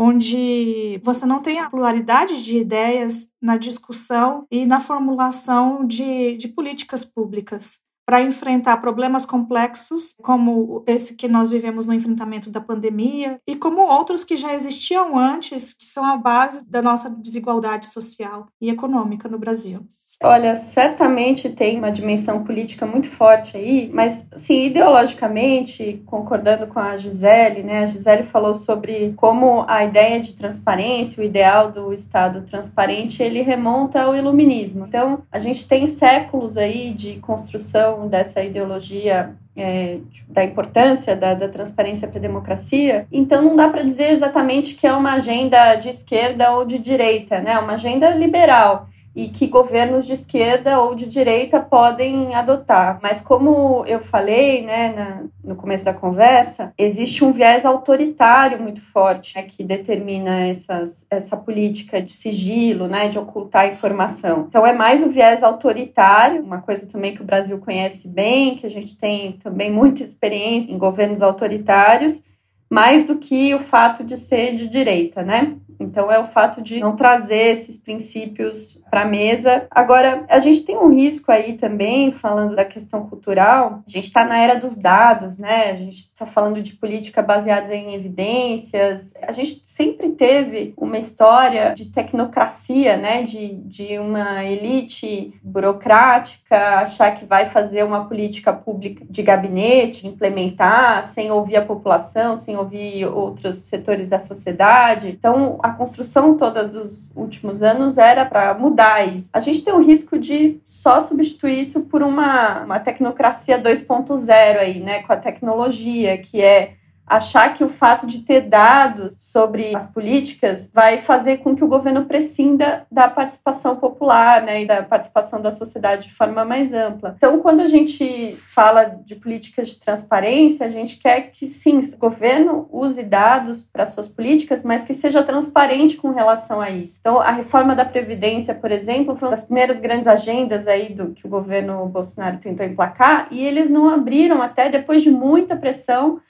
onde 0.03 0.99
você 1.05 1.27
não 1.27 1.43
tem 1.43 1.61
a 1.61 1.69
pluralidade 1.69 2.43
de 2.43 2.57
ideias 2.57 3.29
na 3.41 3.59
discussão 3.59 4.47
e 4.51 4.65
na 4.65 4.81
formulação 4.81 5.87
de, 5.87 6.39
de 6.39 6.49
políticas 6.49 7.05
públicas 7.05 7.81
para 8.07 8.23
enfrentar 8.23 8.79
problemas 8.79 9.27
complexos, 9.27 10.15
como 10.23 10.83
esse 10.87 11.15
que 11.15 11.29
nós 11.29 11.51
vivemos 11.51 11.85
no 11.85 11.93
enfrentamento 11.93 12.51
da 12.51 12.61
pandemia, 12.61 13.39
e 13.47 13.55
como 13.55 13.83
outros 13.83 14.25
que 14.25 14.37
já 14.37 14.55
existiam 14.55 15.17
antes, 15.17 15.75
que 15.75 15.87
são 15.87 16.05
a 16.05 16.17
base 16.17 16.65
da 16.65 16.81
nossa 16.81 17.11
desigualdade 17.11 17.93
social 17.93 18.49
e 18.61 18.71
econômica 18.71 19.29
no 19.29 19.39
Brasil. 19.39 19.87
Olha, 20.23 20.55
certamente 20.55 21.49
tem 21.49 21.79
uma 21.79 21.91
dimensão 21.91 22.45
política 22.45 22.85
muito 22.85 23.09
forte 23.09 23.57
aí, 23.57 23.91
mas, 23.91 24.29
sim, 24.37 24.67
ideologicamente, 24.67 26.03
concordando 26.05 26.67
com 26.67 26.79
a 26.79 26.95
Gisele, 26.95 27.63
né? 27.63 27.79
A 27.79 27.87
Gisele 27.87 28.25
falou 28.25 28.53
sobre 28.53 29.15
como 29.17 29.65
a 29.67 29.83
ideia 29.83 30.21
de 30.21 30.35
transparência, 30.35 31.23
o 31.23 31.25
ideal 31.25 31.73
do 31.73 31.91
Estado 31.95 32.43
transparente, 32.43 33.23
ele 33.23 33.41
remonta 33.41 34.03
ao 34.03 34.15
iluminismo. 34.15 34.85
Então, 34.87 35.23
a 35.33 35.39
gente 35.39 35.67
tem 35.67 35.87
séculos 35.87 36.59
aí 36.59 36.93
de 36.93 37.17
construção 37.21 38.07
dessa 38.07 38.45
ideologia 38.45 39.35
é, 39.57 40.01
da 40.29 40.45
importância 40.45 41.17
da, 41.17 41.33
da 41.33 41.49
transparência 41.49 42.07
para 42.07 42.19
a 42.19 42.23
democracia. 42.23 43.07
Então, 43.11 43.41
não 43.41 43.57
dá 43.57 43.71
para 43.71 43.83
dizer 43.83 44.11
exatamente 44.11 44.75
que 44.75 44.87
é 44.87 44.93
uma 44.93 45.15
agenda 45.15 45.77
de 45.77 45.89
esquerda 45.89 46.53
ou 46.53 46.67
de 46.67 46.79
direita, 46.79 47.41
né? 47.41 47.53
É 47.53 47.59
uma 47.59 47.73
agenda 47.73 48.11
liberal 48.11 48.87
e 49.15 49.29
que 49.29 49.47
governos 49.47 50.07
de 50.07 50.13
esquerda 50.13 50.81
ou 50.81 50.95
de 50.95 51.07
direita 51.07 51.61
podem 51.61 52.35
adotar. 52.35 52.99
Mas 53.03 53.21
como 53.21 53.85
eu 53.87 53.99
falei, 53.99 54.63
né, 54.63 54.93
na, 54.95 55.23
no 55.43 55.57
começo 55.57 55.85
da 55.85 55.93
conversa, 55.93 56.73
existe 56.79 57.25
um 57.25 57.33
viés 57.33 57.65
autoritário 57.65 58.63
muito 58.63 58.81
forte 58.81 59.37
né, 59.37 59.43
que 59.43 59.65
determina 59.65 60.47
essas, 60.47 61.07
essa 61.11 61.37
política 61.37 62.01
de 62.01 62.13
sigilo, 62.13 62.87
né, 62.87 63.09
de 63.09 63.19
ocultar 63.19 63.69
informação. 63.69 64.47
Então 64.49 64.67
é 64.67 64.73
mais 64.73 65.03
o 65.03 65.11
viés 65.11 65.43
autoritário, 65.43 66.43
uma 66.43 66.61
coisa 66.61 66.87
também 66.87 67.15
que 67.15 67.23
o 67.23 67.27
Brasil 67.27 67.59
conhece 67.59 68.09
bem, 68.09 68.57
que 68.57 68.67
a 68.67 68.71
gente 68.71 68.97
tem 68.97 69.33
também 69.33 69.71
muita 69.71 70.03
experiência 70.03 70.73
em 70.73 70.79
governos 70.79 71.21
autoritários, 71.21 72.23
mais 72.71 73.05
do 73.05 73.17
que 73.17 73.53
o 73.55 73.59
fato 73.59 74.05
de 74.05 74.17
ser 74.17 74.55
de 74.55 74.69
direita, 74.69 75.25
né? 75.25 75.57
Então, 75.81 76.13
é 76.13 76.19
o 76.19 76.25
fato 76.25 76.61
de 76.61 76.79
não 76.79 76.95
trazer 76.95 77.57
esses 77.57 77.79
princípios 77.79 78.83
para 78.91 79.03
a 79.03 79.07
mesa. 79.07 79.67
Agora, 79.71 80.27
a 80.29 80.39
gente 80.39 80.63
tem 80.63 80.77
um 80.77 80.93
risco 80.93 81.33
aí 81.33 81.55
também, 81.55 82.13
falando 82.13 82.55
da 82.55 82.67
questão 82.67 83.07
cultural, 83.07 83.83
a 83.87 83.91
gente 83.91 84.05
está 84.05 84.23
na 84.23 84.39
era 84.39 84.57
dos 84.57 84.77
dados, 84.77 85.39
né? 85.39 85.71
A 85.71 85.75
gente 85.77 85.97
está 85.97 86.27
falando 86.27 86.61
de 86.61 86.75
política 86.75 87.23
baseada 87.23 87.75
em 87.75 87.95
evidências. 87.95 89.15
A 89.23 89.33
gente 89.33 89.63
sempre 89.65 90.11
teve 90.11 90.75
uma 90.77 90.99
história 90.99 91.73
de 91.75 91.87
tecnocracia, 91.87 92.99
né? 92.99 93.23
De, 93.23 93.55
de 93.65 93.99
uma 93.99 94.45
elite 94.45 95.33
burocrática 95.43 96.81
achar 96.81 97.13
que 97.13 97.25
vai 97.25 97.47
fazer 97.47 97.85
uma 97.85 98.05
política 98.05 98.53
pública 98.53 99.03
de 99.09 99.23
gabinete, 99.23 100.07
implementar, 100.07 101.05
sem 101.05 101.31
ouvir 101.31 101.57
a 101.57 101.65
população, 101.65 102.37
sem 102.37 102.55
ouvir 102.61 103.07
outros 103.07 103.59
setores 103.59 104.09
da 104.09 104.19
sociedade. 104.19 105.09
Então, 105.09 105.59
a 105.63 105.71
construção 105.73 106.37
toda 106.37 106.65
dos 106.65 107.11
últimos 107.15 107.63
anos 107.63 107.99
era 107.99 108.25
para 108.25 108.55
mudar 108.55 109.07
isso. 109.07 109.31
A 109.33 109.41
gente 109.41 109.63
tem 109.63 109.75
o 109.75 109.83
risco 109.83 110.19
de 110.19 110.61
só 110.65 111.01
substituir 111.01 111.61
isso 111.61 111.83
por 111.83 112.03
uma, 112.03 112.63
uma 112.63 112.79
tecnocracia 112.79 113.61
2.0 113.61 114.59
aí, 114.59 114.81
né, 114.81 115.03
com 115.03 115.13
a 115.13 115.17
tecnologia, 115.17 116.17
que 116.19 116.41
é 116.41 116.75
achar 117.11 117.53
que 117.55 117.65
o 117.65 117.69
fato 117.69 118.07
de 118.07 118.21
ter 118.21 118.43
dados 118.43 119.17
sobre 119.19 119.75
as 119.75 119.87
políticas 119.87 120.71
vai 120.73 120.99
fazer 120.99 121.39
com 121.39 121.57
que 121.57 121.65
o 121.65 121.69
governo 121.69 122.05
prescinda 122.05 122.87
da 122.91 123.09
participação 123.09 123.77
popular, 123.77 124.43
né, 124.43 124.63
e 124.63 124.67
da 124.67 124.83
participação 124.85 125.43
da 125.43 125.51
sociedade 125.51 126.07
de 126.07 126.15
forma 126.15 126.45
mais 126.45 126.73
ampla. 126.73 127.15
Então, 127.17 127.41
quando 127.41 127.61
a 127.61 127.67
gente 127.67 128.39
fala 128.45 128.85
de 128.85 129.17
políticas 129.17 129.69
de 129.69 129.81
transparência, 129.81 130.65
a 130.65 130.71
gente 130.71 130.99
quer 130.99 131.33
que 131.33 131.47
sim, 131.47 131.81
o 131.81 131.99
governo 131.99 132.69
use 132.71 133.03
dados 133.03 133.65
para 133.65 133.87
suas 133.87 134.07
políticas, 134.07 134.63
mas 134.63 134.85
que 134.85 134.95
seja 134.95 135.23
transparente 135.25 135.97
com 135.97 136.11
relação 136.11 136.61
a 136.61 136.71
isso. 136.71 136.99
Então, 137.01 137.19
a 137.19 137.33
reforma 137.33 137.75
da 137.75 137.85
previdência, 137.85 138.55
por 138.55 138.71
exemplo, 138.71 139.17
foi 139.17 139.27
uma 139.27 139.35
das 139.35 139.45
primeiras 139.45 139.81
grandes 139.81 140.07
agendas 140.07 140.69
aí 140.69 140.95
do 140.95 141.11
que 141.11 141.27
o 141.27 141.31
governo 141.31 141.85
Bolsonaro 141.87 142.39
tentou 142.39 142.65
emplacar, 142.65 143.27
e 143.33 143.45
eles 143.45 143.69
não 143.69 143.89
abriram 143.89 144.41
até 144.41 144.69
depois 144.69 145.03
de 145.03 145.11
muita 145.11 145.57
pressão 145.57 146.21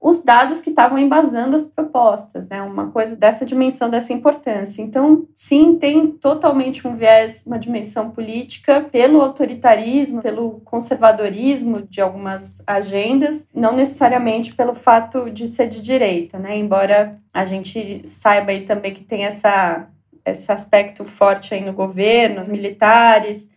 os 0.00 0.22
dados 0.22 0.60
que 0.60 0.70
estavam 0.70 0.96
embasando 0.96 1.56
as 1.56 1.66
propostas, 1.66 2.48
né? 2.48 2.62
Uma 2.62 2.90
coisa 2.90 3.16
dessa 3.16 3.44
dimensão, 3.44 3.90
dessa 3.90 4.12
importância. 4.12 4.80
Então, 4.80 5.26
sim, 5.34 5.76
tem 5.76 6.06
totalmente 6.06 6.86
um 6.86 6.94
viés, 6.94 7.42
uma 7.44 7.58
dimensão 7.58 8.10
política 8.10 8.80
pelo 8.92 9.20
autoritarismo, 9.20 10.22
pelo 10.22 10.60
conservadorismo 10.64 11.82
de 11.82 12.00
algumas 12.00 12.62
agendas, 12.64 13.48
não 13.52 13.74
necessariamente 13.74 14.54
pelo 14.54 14.74
fato 14.74 15.28
de 15.30 15.48
ser 15.48 15.68
de 15.68 15.82
direita, 15.82 16.38
né? 16.38 16.56
Embora 16.56 17.18
a 17.34 17.44
gente 17.44 18.02
saiba 18.06 18.52
aí 18.52 18.60
também 18.60 18.94
que 18.94 19.02
tem 19.02 19.24
essa, 19.24 19.88
esse 20.24 20.50
aspecto 20.52 21.04
forte 21.04 21.54
aí 21.54 21.64
no 21.64 21.72
governo, 21.72 22.40
os 22.40 22.46
militares, 22.46 23.50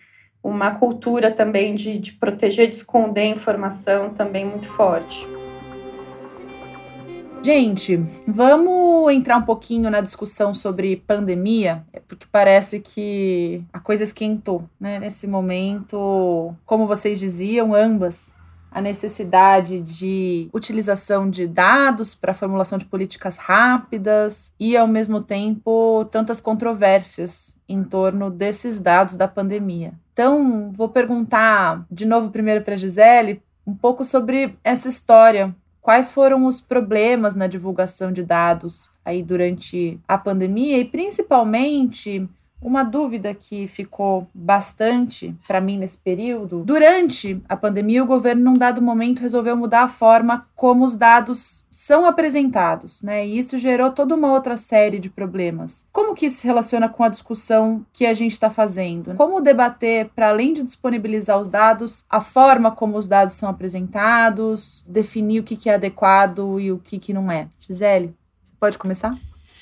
uma 0.44 0.72
cultura 0.72 1.30
também 1.30 1.76
de, 1.76 2.00
de 2.00 2.14
proteger, 2.14 2.68
de 2.68 2.78
esconder 2.78 3.26
informação 3.26 4.10
também 4.10 4.44
muito 4.44 4.68
forte. 4.68 5.28
Gente, 7.44 7.98
vamos 8.28 9.12
entrar 9.12 9.38
um 9.38 9.42
pouquinho 9.42 9.90
na 9.90 10.00
discussão 10.00 10.54
sobre 10.54 10.96
pandemia, 10.96 11.84
porque 12.08 12.28
parece 12.32 12.80
que 12.80 13.64
a 13.74 13.80
coisa 13.80 14.04
esquentou, 14.04 14.70
né? 14.80 15.00
Nesse 15.00 15.26
momento, 15.26 16.54
como 16.68 16.86
vocês 16.86 17.20
diziam, 17.20 17.74
ambas, 17.74 18.32
a 18.70 18.80
necessidade 18.80 19.82
de 19.82 20.50
utilização 20.54 21.28
de 21.28 21.48
dados 21.48 22.14
para 22.14 22.32
formulação 22.32 22.78
de 22.78 22.86
políticas 22.86 23.38
rápidas 23.38 24.54
e, 24.60 24.78
ao 24.78 24.88
mesmo 24.88 25.20
tempo, 25.20 26.06
tantas 26.12 26.40
controvérsias 26.40 27.58
em 27.68 27.84
torno 27.84 28.30
desses 28.30 28.80
dados 28.80 29.16
da 29.16 29.28
pandemia. 29.28 29.94
Então, 30.14 30.72
vou 30.72 30.90
perguntar 30.90 31.88
de 31.90 32.06
novo 32.06 32.30
primeiro 32.30 32.64
para 32.64 32.76
a 32.76 32.78
Gisele 32.78 33.42
um 33.66 33.74
pouco 33.74 34.06
sobre 34.06 34.58
essa 34.64 34.88
história 34.88 35.56
quais 35.82 36.12
foram 36.12 36.46
os 36.46 36.62
problemas 36.62 37.34
na 37.34 37.48
divulgação 37.48 38.12
de 38.12 38.24
dados 38.24 38.92
aí 39.04 39.24
durante 39.24 40.00
a 40.08 40.18
pandemia 40.18 40.78
e 40.78 40.86
principalmente 40.86 42.30
uma 42.62 42.84
dúvida 42.84 43.34
que 43.34 43.68
ficou 43.68 44.28
bastante 44.34 45.36
para 45.48 45.60
mim 45.60 45.78
nesse 45.78 45.98
período. 45.98 46.64
Durante 46.64 47.42
a 47.50 47.58
pandemia, 47.58 48.04
o 48.04 48.08
governo, 48.08 48.44
num 48.44 48.58
dado 48.58 48.82
momento, 48.82 49.22
resolveu 49.22 49.58
mudar 49.58 49.84
a 49.84 49.88
forma 49.88 50.48
como 50.56 50.86
os 50.86 50.96
dados 50.96 51.66
são 51.70 52.06
apresentados, 52.06 53.02
né? 53.02 53.26
E 53.26 53.38
isso 53.38 53.58
gerou 53.58 53.92
toda 53.92 54.14
uma 54.14 54.32
outra 54.32 54.58
série 54.58 55.00
de 55.00 55.10
problemas. 55.10 55.88
Como 55.92 56.14
que 56.14 56.28
isso 56.28 56.42
se 56.42 56.48
relaciona 56.48 56.88
com 56.88 57.04
a 57.04 57.10
discussão 57.10 57.86
que 57.92 58.06
a 58.06 58.14
gente 58.14 58.34
está 58.34 58.50
fazendo? 58.50 59.16
Como 59.16 59.42
debater, 59.42 60.10
para 60.16 60.30
além 60.30 60.54
de 60.54 60.64
disponibilizar 60.64 61.40
os 61.40 61.48
dados, 61.48 62.06
a 62.10 62.22
forma 62.22 62.72
como 62.72 62.98
os 62.98 63.08
dados 63.08 63.34
são 63.36 63.50
apresentados, 63.50 64.84
definir 64.88 65.40
o 65.40 65.44
que, 65.44 65.56
que 65.56 65.70
é 65.70 65.74
adequado 65.74 66.60
e 66.60 66.72
o 66.72 66.78
que, 66.78 67.00
que 67.00 67.14
não 67.14 67.32
é? 67.32 67.48
Gisele, 67.60 68.14
você 68.44 68.54
pode 68.60 68.78
começar? 68.78 69.14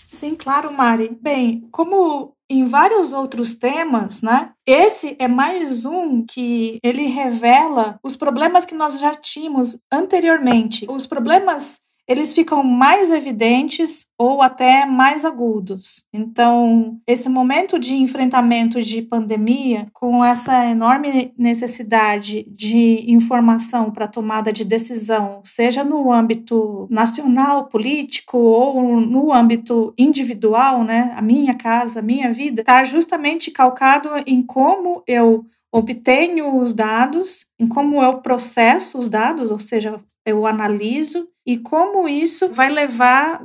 Sim, 0.07 0.35
claro, 0.35 0.73
Mari. 0.73 1.17
Bem, 1.21 1.67
como 1.71 2.33
em 2.49 2.65
vários 2.65 3.13
outros 3.13 3.55
temas, 3.55 4.21
né? 4.21 4.51
Esse 4.65 5.15
é 5.19 5.27
mais 5.27 5.85
um 5.85 6.25
que 6.25 6.79
ele 6.83 7.05
revela 7.05 7.99
os 8.03 8.15
problemas 8.15 8.65
que 8.65 8.73
nós 8.73 8.99
já 8.99 9.13
tínhamos 9.13 9.77
anteriormente. 9.91 10.85
Os 10.89 11.05
problemas 11.05 11.81
eles 12.09 12.33
ficam 12.33 12.63
mais 12.63 13.11
evidentes 13.11 14.07
ou 14.17 14.41
até 14.41 14.83
mais 14.83 15.23
agudos. 15.23 16.07
Então, 16.11 16.99
esse 17.05 17.29
momento 17.29 17.77
de 17.77 17.93
enfrentamento 17.93 18.81
de 18.81 19.03
pandemia, 19.03 19.85
com 19.93 20.25
essa 20.25 20.65
enorme 20.65 21.31
necessidade 21.37 22.47
de 22.49 23.05
informação 23.07 23.91
para 23.91 24.07
tomada 24.07 24.51
de 24.51 24.65
decisão, 24.65 25.41
seja 25.43 25.83
no 25.83 26.11
âmbito 26.11 26.87
nacional, 26.89 27.67
político 27.67 28.39
ou 28.39 28.99
no 28.99 29.31
âmbito 29.31 29.93
individual, 29.95 30.83
né, 30.83 31.13
a 31.15 31.21
minha 31.21 31.53
casa, 31.53 31.99
a 31.99 32.03
minha 32.03 32.33
vida, 32.33 32.61
está 32.61 32.83
justamente 32.83 33.51
calcado 33.51 34.09
em 34.25 34.41
como 34.41 35.03
eu 35.07 35.45
obtenho 35.71 36.57
os 36.57 36.73
dados, 36.73 37.45
em 37.59 37.67
como 37.67 38.01
eu 38.01 38.17
processo 38.17 38.97
os 38.97 39.07
dados, 39.07 39.51
ou 39.51 39.59
seja, 39.59 39.99
eu 40.29 40.45
analiso 40.45 41.27
e 41.45 41.57
como 41.57 42.07
isso 42.07 42.53
vai 42.53 42.69
levar 42.69 43.41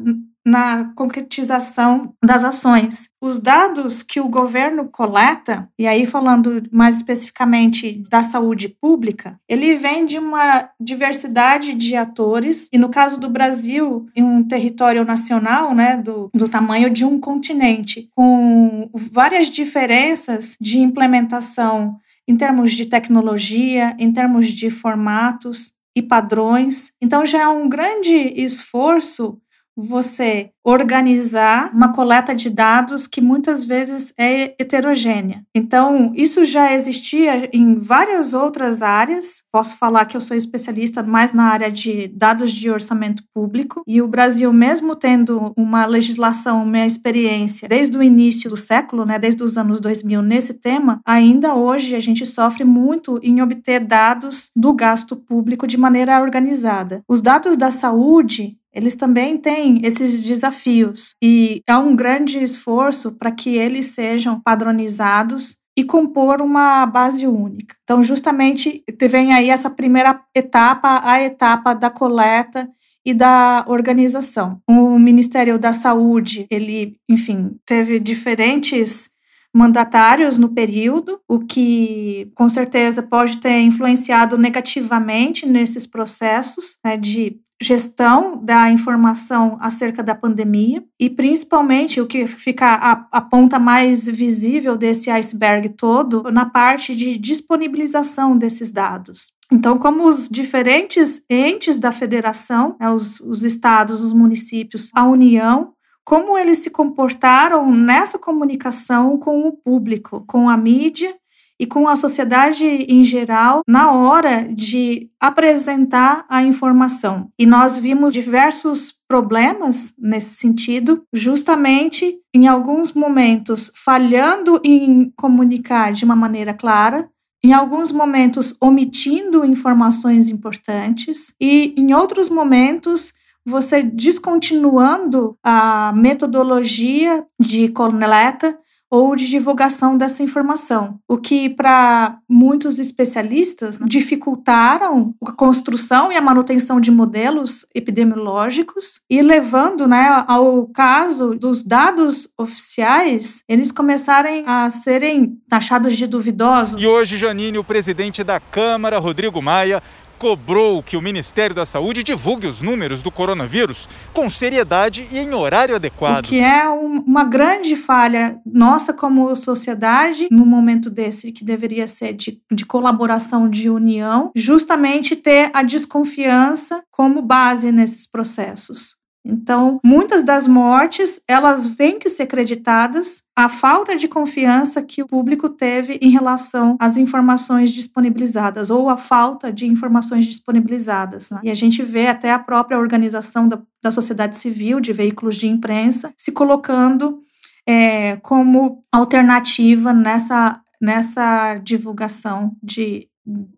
na 0.47 0.93
concretização 0.95 2.13
das 2.23 2.45
ações. 2.45 3.09
Os 3.21 3.41
dados 3.41 4.03
que 4.03 4.21
o 4.21 4.29
governo 4.29 4.89
coleta, 4.89 5.71
e 5.79 5.87
aí 5.87 6.05
falando 6.05 6.63
mais 6.71 6.97
especificamente 6.97 8.03
da 8.11 8.23
saúde 8.23 8.69
pública, 8.69 9.41
ele 9.49 9.75
vem 9.75 10.05
de 10.05 10.19
uma 10.19 10.69
diversidade 10.79 11.73
de 11.73 11.97
atores, 11.97 12.69
e 12.73 12.77
no 12.77 12.91
caso 12.91 13.19
do 13.19 13.31
Brasil, 13.31 14.07
em 14.15 14.23
um 14.23 14.43
território 14.47 15.05
nacional, 15.05 15.75
né, 15.75 15.97
do, 15.97 16.29
do 16.35 16.47
tamanho 16.47 16.91
de 16.91 17.05
um 17.05 17.19
continente, 17.19 18.11
com 18.15 18.91
várias 18.93 19.49
diferenças 19.49 20.57
de 20.61 20.79
implementação 20.79 21.99
em 22.27 22.37
termos 22.37 22.73
de 22.73 22.87
tecnologia, 22.87 23.95
em 23.99 24.11
termos 24.11 24.49
de 24.49 24.71
formatos 24.71 25.74
e 25.97 26.03
padrões. 26.03 26.93
Então 27.01 27.25
já 27.25 27.43
é 27.43 27.49
um 27.49 27.69
grande 27.69 28.13
esforço 28.37 29.41
você 29.77 30.51
organizar 30.65 31.71
uma 31.75 31.93
coleta 31.93 32.35
de 32.35 32.49
dados 32.49 33.07
que 33.07 33.21
muitas 33.21 33.65
vezes 33.65 34.15
é 34.19 34.55
heterogênea. 34.59 35.45
Então, 35.55 36.11
isso 36.15 36.45
já 36.45 36.73
existia 36.73 37.51
em 37.53 37.75
várias 37.75 38.33
outras 38.33 38.81
áreas. 38.81 39.43
Posso 39.53 39.77
falar 39.77 40.07
que 40.07 40.17
eu 40.17 40.21
sou 40.21 40.37
especialista 40.37 41.03
mais 41.03 41.33
na 41.33 41.45
área 41.45 41.71
de 41.71 42.09
dados 42.09 42.53
de 42.53 42.71
orçamento 42.71 43.23
público, 43.35 43.83
e 43.87 44.01
o 44.01 44.09
Brasil, 44.09 44.53
mesmo 44.53 44.97
tendo 44.97 45.53
uma 45.57 45.85
legislação, 45.85 46.63
uma 46.63 46.87
experiência 46.87 47.69
desde 47.69 47.99
o 47.99 48.03
início 48.03 48.49
do 48.49 48.57
século, 48.57 49.05
né, 49.05 49.19
desde 49.19 49.43
os 49.43 49.59
anos 49.59 49.81
2000 49.81 50.23
nesse 50.23 50.55
tema, 50.55 51.01
ainda 51.07 51.55
hoje 51.55 51.95
a 51.95 52.01
gente 52.01 52.25
sofre 52.25 52.65
muito 52.65 53.19
em 53.23 53.43
obter 53.43 53.81
dados 53.81 54.51
do 54.57 54.73
gasto 54.73 55.15
público 55.15 55.67
de 55.67 55.77
maneira 55.77 56.21
organizada. 56.21 57.03
Os 57.09 57.21
dados 57.21 57.57
da 57.57 57.71
saúde 57.71 58.57
eles 58.75 58.95
também 58.95 59.37
têm 59.37 59.81
esses 59.85 60.25
desafios 60.25 61.15
e 61.23 61.63
há 61.69 61.79
um 61.79 61.95
grande 61.95 62.43
esforço 62.43 63.13
para 63.13 63.31
que 63.31 63.57
eles 63.57 63.87
sejam 63.87 64.41
padronizados 64.41 65.57
e 65.77 65.85
compor 65.85 66.41
uma 66.41 66.87
base 66.87 67.27
única. 67.27 67.77
Então, 67.83 68.03
justamente, 68.03 68.83
vem 69.09 69.33
aí 69.33 69.51
essa 69.51 69.71
primeira 69.71 70.21
etapa, 70.35 71.01
a 71.05 71.21
etapa 71.23 71.75
da 71.75 71.91
coleta 71.91 72.69
e 73.05 73.13
da 73.13 73.65
organização. 73.69 74.61
O 74.69 74.99
Ministério 74.99 75.59
da 75.59 75.73
Saúde, 75.73 76.47
ele, 76.51 76.97
enfim, 77.09 77.57
teve 77.67 77.99
diferentes 77.99 79.11
mandatários 79.55 80.37
no 80.37 80.49
período, 80.49 81.21
o 81.29 81.39
que 81.39 82.31
com 82.35 82.49
certeza 82.49 83.03
pode 83.05 83.39
ter 83.39 83.61
influenciado 83.61 84.37
negativamente 84.37 85.47
nesses 85.47 85.87
processos 85.87 86.79
né, 86.85 86.97
de 86.97 87.39
gestão 87.63 88.43
da 88.43 88.71
informação 88.71 89.57
acerca 89.61 90.03
da 90.03 90.15
pandemia 90.15 90.85
e 90.99 91.09
principalmente 91.09 92.01
o 92.01 92.07
que 92.07 92.27
fica 92.27 92.67
a, 92.67 93.07
a, 93.11 93.21
ponta 93.21 93.59
mais 93.59 94.07
visível 94.07 94.77
desse 94.77 95.11
iceberg 95.11 95.71
todo 95.71 96.25
na 96.33 96.47
parte 96.47 96.95
de 96.95 97.17
disponibilização 97.17 98.37
desses 98.37 98.73
dados. 98.73 99.33
Então, 99.53 99.79
como 99.79 100.09
os 100.09 100.29
diferentes 100.29 101.23
entes 101.31 101.79
da 101.79 101.93
federação, 101.93 102.77
né, 102.81 102.91
os, 102.91 103.21
os 103.21 103.45
estados, 103.45 104.03
os 104.03 104.13
municípios, 104.13 104.91
a 104.95 105.05
União, 105.05 105.73
como 106.05 106.37
eles 106.37 106.59
se 106.59 106.71
comportaram 106.71 107.71
nessa 107.73 108.19
comunicação 108.19 109.19
com 109.19 109.47
o 109.47 109.53
público, 109.53 110.25
com 110.27 110.49
a 110.49 110.57
mídia 110.57 111.15
e 111.59 111.67
com 111.67 111.89
a 111.89 111.97
sociedade 111.97 112.65
em 112.67 113.05
geral 113.05 113.63
na 113.67 113.93
hora 113.93 114.49
de 114.49 115.09
apresentar 115.21 116.25
a 116.29 116.43
informação. 116.43 117.31
E 117.39 117.47
nós 117.47 117.79
vimos 117.79 118.13
diversos 118.13 118.95
problemas 119.09 119.95
nesse 119.99 120.35
sentido, 120.37 121.03
justamente 121.13 122.19
em 122.35 122.47
alguns 122.47 122.93
momentos 122.93 123.73
falhando 123.77 124.61
em 124.65 125.13
comunicar 125.17 125.93
de 125.93 126.05
uma 126.05 126.17
maneira 126.17 126.53
clara, 126.53 127.09
em 127.43 127.53
alguns 127.53 127.93
momentos 127.93 128.57
omitindo 128.61 129.45
informações 129.45 130.31
importantes 130.31 131.35
e 131.41 131.75
em 131.77 131.93
outros 131.93 132.29
momentos 132.29 133.13
você 133.47 133.83
descontinuando 133.83 135.37
a 135.45 135.93
metodologia 135.93 137.25
de 137.39 137.69
coleta 137.69 138.59
ou 138.91 139.17
de 139.17 139.29
divulgação 139.29 139.97
dessa 139.97 140.23
informação, 140.23 140.99
o 141.09 141.17
que 141.19 141.49
para 141.49 142.19
muitos 142.29 142.79
especialistas 142.79 143.79
dificultaram 143.85 145.15
a 145.27 145.33
construção 145.33 146.13
e 146.13 146.17
a 146.17 146.23
manutenção 146.23 146.81
de 146.81 146.91
modelos 146.91 147.67
epidemiológicos 147.75 149.01
e 149.11 149.21
levando, 149.23 149.89
né, 149.89 150.25
ao 150.29 150.69
caso 150.69 151.35
dos 151.35 151.63
dados 151.63 152.29
oficiais, 152.39 153.43
eles 153.49 153.73
começarem 153.73 154.45
a 154.47 154.71
serem 154.71 155.39
taxados 155.49 155.97
de 155.97 156.07
duvidosos. 156.07 156.83
E 156.83 156.87
hoje, 156.87 157.17
Janine, 157.17 157.59
o 157.59 157.65
presidente 157.65 158.23
da 158.23 158.39
Câmara, 158.39 158.99
Rodrigo 158.99 159.43
Maia, 159.43 159.83
cobrou 160.25 160.83
que 160.83 160.97
o 160.97 161.03
Ministério 161.03 161.55
da 161.55 161.67
Saúde 161.67 162.03
divulgue 162.03 162.47
os 162.47 162.63
números 162.63 163.03
do 163.03 163.11
coronavírus 163.11 163.87
com 164.15 164.31
seriedade 164.31 165.07
e 165.13 165.19
em 165.19 165.35
horário 165.35 165.77
adequado. 165.77 166.25
O 166.25 166.29
que 166.29 166.41
é 166.41 166.67
um, 166.67 167.01
uma 167.01 167.25
grande 167.25 167.77
falha 167.77 168.41
nossa 168.47 168.95
como 168.95 169.37
sociedade, 169.37 170.29
no 170.31 170.47
momento 170.47 170.89
desse, 170.89 171.31
que 171.31 171.45
deveria 171.45 171.87
ser 171.87 172.15
de, 172.15 172.41
de 172.51 172.65
colaboração, 172.65 173.51
de 173.51 173.69
união, 173.69 174.33
justamente 174.35 175.15
ter 175.15 175.51
a 175.53 175.63
desconfiança 175.63 176.83
como 176.91 177.21
base 177.21 177.71
nesses 177.71 178.07
processos. 178.07 178.97
Então, 179.27 179.81
muitas 179.83 180.23
das 180.23 180.47
mortes, 180.47 181.21
elas 181.27 181.67
vêm 181.67 181.99
que 181.99 182.11
ser 182.11 182.27
creditadas 182.27 183.23
à 183.35 183.49
falta 183.49 183.97
de 183.97 184.07
confiança 184.07 184.83
que 184.83 185.03
o 185.03 185.07
público 185.07 185.49
teve 185.49 185.99
em 186.03 186.11
relação 186.11 186.77
às 186.79 186.99
informações 186.99 187.73
disponibilizadas 187.73 188.69
ou 188.71 188.91
à 188.91 188.99
falta 188.99 189.51
de 189.51 189.67
informações 189.67 190.27
disponibilizadas. 190.27 191.31
Né? 191.31 191.41
E 191.45 191.51
a 191.51 191.55
gente 191.55 191.83
vê 191.83 192.09
até 192.09 192.33
a 192.33 192.39
própria 192.39 192.79
organização 192.79 193.49
da, 193.49 193.63
da 193.83 193.91
sociedade 193.91 194.37
civil, 194.37 194.79
de 194.79 194.93
veículos 194.93 195.37
de 195.37 195.49
imprensa, 195.49 196.13
se 196.19 196.31
colocando 196.31 197.23
é, 197.67 198.17
como 198.17 198.85
alternativa 198.93 199.95
nessa, 199.95 200.61
nessa 200.79 201.55
divulgação 201.55 202.55
de, 202.63 203.09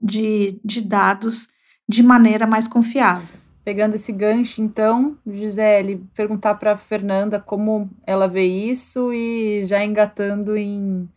de, 0.00 0.60
de 0.64 0.80
dados 0.80 1.48
de 1.88 2.04
maneira 2.04 2.46
mais 2.46 2.68
confiável 2.68 3.45
pegando 3.66 3.96
esse 3.96 4.12
gancho, 4.12 4.62
então, 4.62 5.18
Gisele, 5.26 6.00
perguntar 6.14 6.54
para 6.54 6.76
Fernanda 6.76 7.40
como 7.40 7.90
ela 8.06 8.28
vê 8.28 8.44
isso 8.44 9.12
e 9.12 9.64
já 9.64 9.84
engatando 9.84 10.56
em 10.56 11.08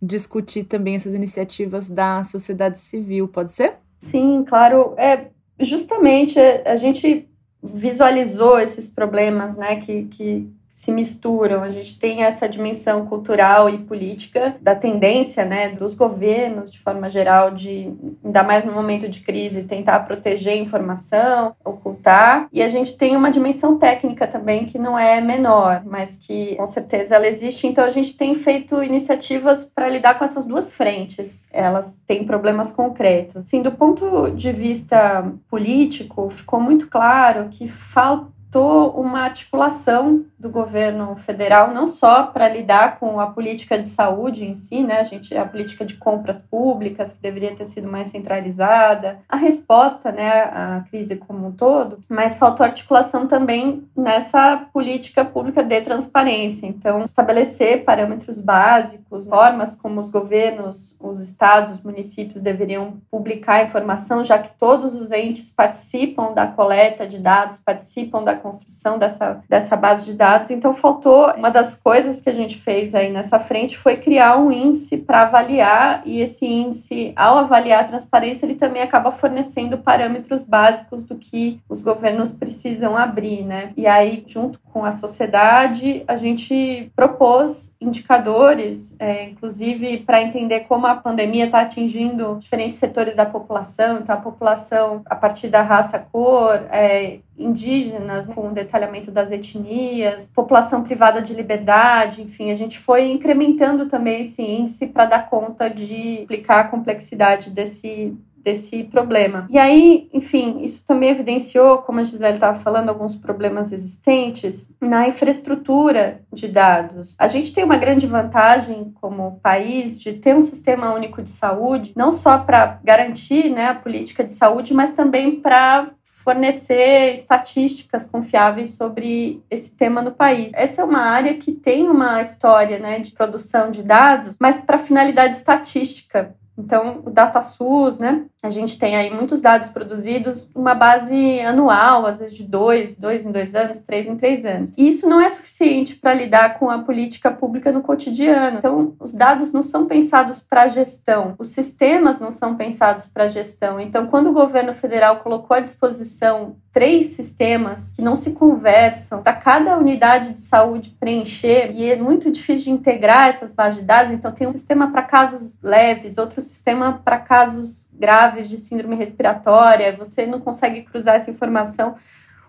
discutir 0.00 0.64
também 0.64 0.94
essas 0.94 1.12
iniciativas 1.12 1.90
da 1.90 2.24
sociedade 2.24 2.80
civil, 2.80 3.28
pode 3.28 3.52
ser? 3.52 3.74
Sim, 4.00 4.42
claro. 4.48 4.94
É 4.96 5.26
justamente 5.60 6.38
a 6.64 6.76
gente 6.76 7.28
visualizou 7.62 8.58
esses 8.58 8.88
problemas, 8.88 9.58
né, 9.58 9.76
que, 9.76 10.04
que 10.04 10.50
se 10.72 10.90
misturam. 10.90 11.62
A 11.62 11.68
gente 11.68 11.98
tem 11.98 12.24
essa 12.24 12.48
dimensão 12.48 13.04
cultural 13.04 13.68
e 13.68 13.76
política 13.78 14.56
da 14.60 14.74
tendência, 14.74 15.44
né, 15.44 15.68
dos 15.68 15.94
governos 15.94 16.70
de 16.70 16.80
forma 16.80 17.10
geral 17.10 17.50
de 17.50 17.92
ainda 18.24 18.42
mais 18.42 18.64
no 18.64 18.72
momento 18.72 19.06
de 19.06 19.20
crise 19.20 19.64
tentar 19.64 20.00
proteger 20.00 20.54
a 20.54 20.56
informação, 20.56 21.54
ocultar. 21.62 22.48
E 22.50 22.62
a 22.62 22.68
gente 22.68 22.96
tem 22.96 23.14
uma 23.14 23.30
dimensão 23.30 23.78
técnica 23.78 24.26
também 24.26 24.64
que 24.64 24.78
não 24.78 24.98
é 24.98 25.20
menor, 25.20 25.82
mas 25.84 26.16
que 26.16 26.56
com 26.56 26.66
certeza 26.66 27.16
ela 27.16 27.28
existe. 27.28 27.66
Então 27.66 27.84
a 27.84 27.90
gente 27.90 28.16
tem 28.16 28.34
feito 28.34 28.82
iniciativas 28.82 29.66
para 29.66 29.88
lidar 29.88 30.18
com 30.18 30.24
essas 30.24 30.46
duas 30.46 30.72
frentes. 30.72 31.44
Elas 31.52 32.00
têm 32.06 32.24
problemas 32.24 32.70
concretos. 32.70 33.44
Sim, 33.44 33.60
do 33.60 33.72
ponto 33.72 34.30
de 34.30 34.50
vista 34.52 35.30
político, 35.50 36.30
ficou 36.30 36.58
muito 36.58 36.88
claro 36.88 37.48
que 37.50 37.68
falta 37.68 38.32
uma 38.60 39.20
articulação 39.20 40.24
do 40.38 40.50
governo 40.50 41.14
federal, 41.14 41.72
não 41.72 41.86
só 41.86 42.24
para 42.24 42.48
lidar 42.48 42.98
com 42.98 43.20
a 43.20 43.28
política 43.28 43.78
de 43.78 43.86
saúde 43.86 44.44
em 44.44 44.54
si, 44.54 44.82
né? 44.82 44.98
A 44.98 45.04
gente 45.04 45.36
a 45.36 45.46
política 45.46 45.84
de 45.84 45.96
compras 45.96 46.42
públicas 46.42 47.12
que 47.12 47.22
deveria 47.22 47.54
ter 47.54 47.64
sido 47.66 47.88
mais 47.88 48.08
centralizada, 48.08 49.20
a 49.28 49.36
resposta, 49.36 50.10
né, 50.10 50.42
à 50.52 50.84
crise 50.90 51.16
como 51.16 51.46
um 51.46 51.52
todo, 51.52 52.00
mas 52.08 52.36
faltou 52.36 52.64
articulação 52.64 53.26
também 53.26 53.88
nessa 53.96 54.66
política 54.72 55.24
pública 55.24 55.62
de 55.62 55.80
transparência. 55.80 56.66
Então, 56.66 57.02
estabelecer 57.02 57.84
parâmetros 57.84 58.38
básicos, 58.38 59.26
normas 59.26 59.76
como 59.76 60.00
os 60.00 60.10
governos, 60.10 60.96
os 61.00 61.22
estados, 61.22 61.70
os 61.72 61.82
municípios 61.82 62.42
deveriam 62.42 63.00
publicar 63.10 63.64
informação, 63.64 64.24
já 64.24 64.38
que 64.38 64.50
todos 64.58 64.94
os 64.94 65.12
entes 65.12 65.50
participam 65.50 66.32
da 66.32 66.46
coleta 66.46 67.06
de 67.06 67.18
dados, 67.18 67.58
participam 67.58 68.24
da 68.24 68.34
construção 68.42 68.98
dessa, 68.98 69.42
dessa 69.48 69.76
base 69.76 70.04
de 70.04 70.14
dados. 70.14 70.50
Então, 70.50 70.72
faltou 70.72 71.32
uma 71.34 71.50
das 71.50 71.76
coisas 71.76 72.20
que 72.20 72.28
a 72.28 72.34
gente 72.34 72.58
fez 72.58 72.94
aí 72.94 73.10
nessa 73.10 73.38
frente 73.38 73.78
foi 73.78 73.96
criar 73.96 74.36
um 74.36 74.50
índice 74.50 74.98
para 74.98 75.22
avaliar, 75.22 76.02
e 76.04 76.20
esse 76.20 76.44
índice, 76.44 77.12
ao 77.16 77.38
avaliar 77.38 77.80
a 77.80 77.88
transparência, 77.88 78.44
ele 78.44 78.54
também 78.54 78.82
acaba 78.82 79.12
fornecendo 79.12 79.78
parâmetros 79.78 80.44
básicos 80.44 81.04
do 81.04 81.16
que 81.16 81.60
os 81.68 81.80
governos 81.80 82.32
precisam 82.32 82.96
abrir, 82.96 83.44
né? 83.44 83.72
E 83.76 83.86
aí, 83.86 84.24
junto 84.26 84.58
com 84.72 84.84
a 84.84 84.92
sociedade, 84.92 86.02
a 86.08 86.16
gente 86.16 86.90
propôs 86.96 87.76
indicadores, 87.80 88.96
é, 88.98 89.24
inclusive 89.24 89.98
para 89.98 90.22
entender 90.22 90.60
como 90.60 90.86
a 90.86 90.94
pandemia 90.94 91.46
está 91.46 91.60
atingindo 91.60 92.38
diferentes 92.40 92.78
setores 92.78 93.14
da 93.14 93.26
população. 93.26 93.98
Então, 93.98 94.14
a 94.14 94.18
população, 94.18 95.02
a 95.06 95.14
partir 95.14 95.48
da 95.48 95.62
raça, 95.62 95.98
cor, 95.98 96.66
é, 96.70 97.18
indígenas, 97.36 98.26
com 98.26 98.48
o 98.48 98.52
detalhamento 98.52 99.10
das 99.10 99.30
etnias, 99.30 100.30
população 100.30 100.82
privada 100.82 101.20
de 101.20 101.34
liberdade, 101.34 102.22
enfim, 102.22 102.50
a 102.50 102.54
gente 102.54 102.78
foi 102.78 103.10
incrementando 103.10 103.86
também 103.86 104.22
esse 104.22 104.42
índice 104.42 104.86
para 104.86 105.06
dar 105.06 105.30
conta 105.30 105.68
de 105.68 106.20
explicar 106.20 106.60
a 106.60 106.68
complexidade 106.68 107.50
desse 107.50 108.16
desse 108.42 108.84
problema. 108.84 109.46
E 109.50 109.58
aí, 109.58 110.08
enfim, 110.12 110.62
isso 110.62 110.84
também 110.86 111.10
evidenciou, 111.10 111.78
como 111.78 112.00
a 112.00 112.02
Gisele 112.02 112.34
estava 112.34 112.58
falando, 112.58 112.88
alguns 112.88 113.14
problemas 113.14 113.72
existentes 113.72 114.74
na 114.80 115.06
infraestrutura 115.06 116.22
de 116.32 116.48
dados. 116.48 117.14
A 117.18 117.28
gente 117.28 117.54
tem 117.54 117.64
uma 117.64 117.76
grande 117.76 118.06
vantagem 118.06 118.92
como 119.00 119.38
país 119.42 120.00
de 120.00 120.14
ter 120.14 120.34
um 120.34 120.40
sistema 120.40 120.92
único 120.92 121.22
de 121.22 121.30
saúde, 121.30 121.92
não 121.96 122.10
só 122.10 122.38
para 122.38 122.80
garantir 122.82 123.48
né, 123.48 123.68
a 123.68 123.74
política 123.74 124.24
de 124.24 124.32
saúde, 124.32 124.74
mas 124.74 124.92
também 124.92 125.40
para 125.40 125.90
fornecer 126.22 127.14
estatísticas 127.14 128.06
confiáveis 128.06 128.74
sobre 128.76 129.42
esse 129.50 129.76
tema 129.76 130.00
no 130.00 130.12
país. 130.12 130.52
Essa 130.54 130.82
é 130.82 130.84
uma 130.84 131.00
área 131.00 131.34
que 131.34 131.52
tem 131.52 131.88
uma 131.88 132.20
história 132.20 132.78
né, 132.78 132.98
de 133.00 133.12
produção 133.12 133.70
de 133.70 133.82
dados, 133.82 134.36
mas 134.40 134.58
para 134.58 134.78
finalidade 134.78 135.36
estatística. 135.36 136.34
Então, 136.56 137.00
o 137.04 137.10
DataSUS, 137.10 137.98
né? 137.98 138.26
A 138.42 138.50
gente 138.50 138.78
tem 138.78 138.94
aí 138.94 139.10
muitos 139.10 139.40
dados 139.40 139.68
produzidos, 139.68 140.50
uma 140.54 140.74
base 140.74 141.40
anual, 141.40 142.04
às 142.04 142.18
vezes 142.18 142.36
de 142.36 142.44
dois, 142.44 142.94
dois 142.96 143.24
em 143.24 143.32
dois 143.32 143.54
anos, 143.54 143.80
três 143.80 144.06
em 144.06 144.16
três 144.16 144.44
anos. 144.44 144.72
E 144.76 144.86
isso 144.86 145.08
não 145.08 145.20
é 145.20 145.28
suficiente 145.28 145.96
para 145.96 146.12
lidar 146.12 146.58
com 146.58 146.70
a 146.70 146.78
política 146.78 147.30
pública 147.30 147.72
no 147.72 147.82
cotidiano. 147.82 148.58
Então, 148.58 148.94
os 149.00 149.14
dados 149.14 149.52
não 149.52 149.62
são 149.62 149.86
pensados 149.86 150.40
para 150.40 150.68
gestão, 150.68 151.34
os 151.38 151.50
sistemas 151.50 152.18
não 152.18 152.30
são 152.30 152.56
pensados 152.56 153.06
para 153.06 153.28
gestão. 153.28 153.80
Então, 153.80 154.06
quando 154.06 154.28
o 154.28 154.32
governo 154.32 154.72
federal 154.72 155.20
colocou 155.20 155.56
à 155.56 155.60
disposição 155.60 156.56
três 156.72 157.06
sistemas 157.06 157.90
que 157.90 158.00
não 158.00 158.16
se 158.16 158.32
conversam 158.32 159.22
para 159.22 159.34
cada 159.34 159.76
unidade 159.76 160.32
de 160.32 160.38
saúde 160.38 160.96
preencher, 160.98 161.70
e 161.70 161.90
é 161.90 161.96
muito 161.96 162.30
difícil 162.30 162.64
de 162.64 162.70
integrar 162.70 163.28
essas 163.28 163.52
bases 163.52 163.80
de 163.80 163.84
dados, 163.84 164.10
então 164.10 164.32
tem 164.32 164.46
um 164.46 164.52
sistema 164.52 164.90
para 164.90 165.02
casos 165.02 165.58
leves, 165.62 166.16
outro 166.16 166.40
sistema 166.40 167.00
para 167.04 167.18
casos 167.18 167.88
graves 167.92 168.48
de 168.48 168.56
síndrome 168.56 168.96
respiratória, 168.96 169.94
você 169.94 170.26
não 170.26 170.40
consegue 170.40 170.82
cruzar 170.82 171.16
essa 171.16 171.30
informação. 171.30 171.96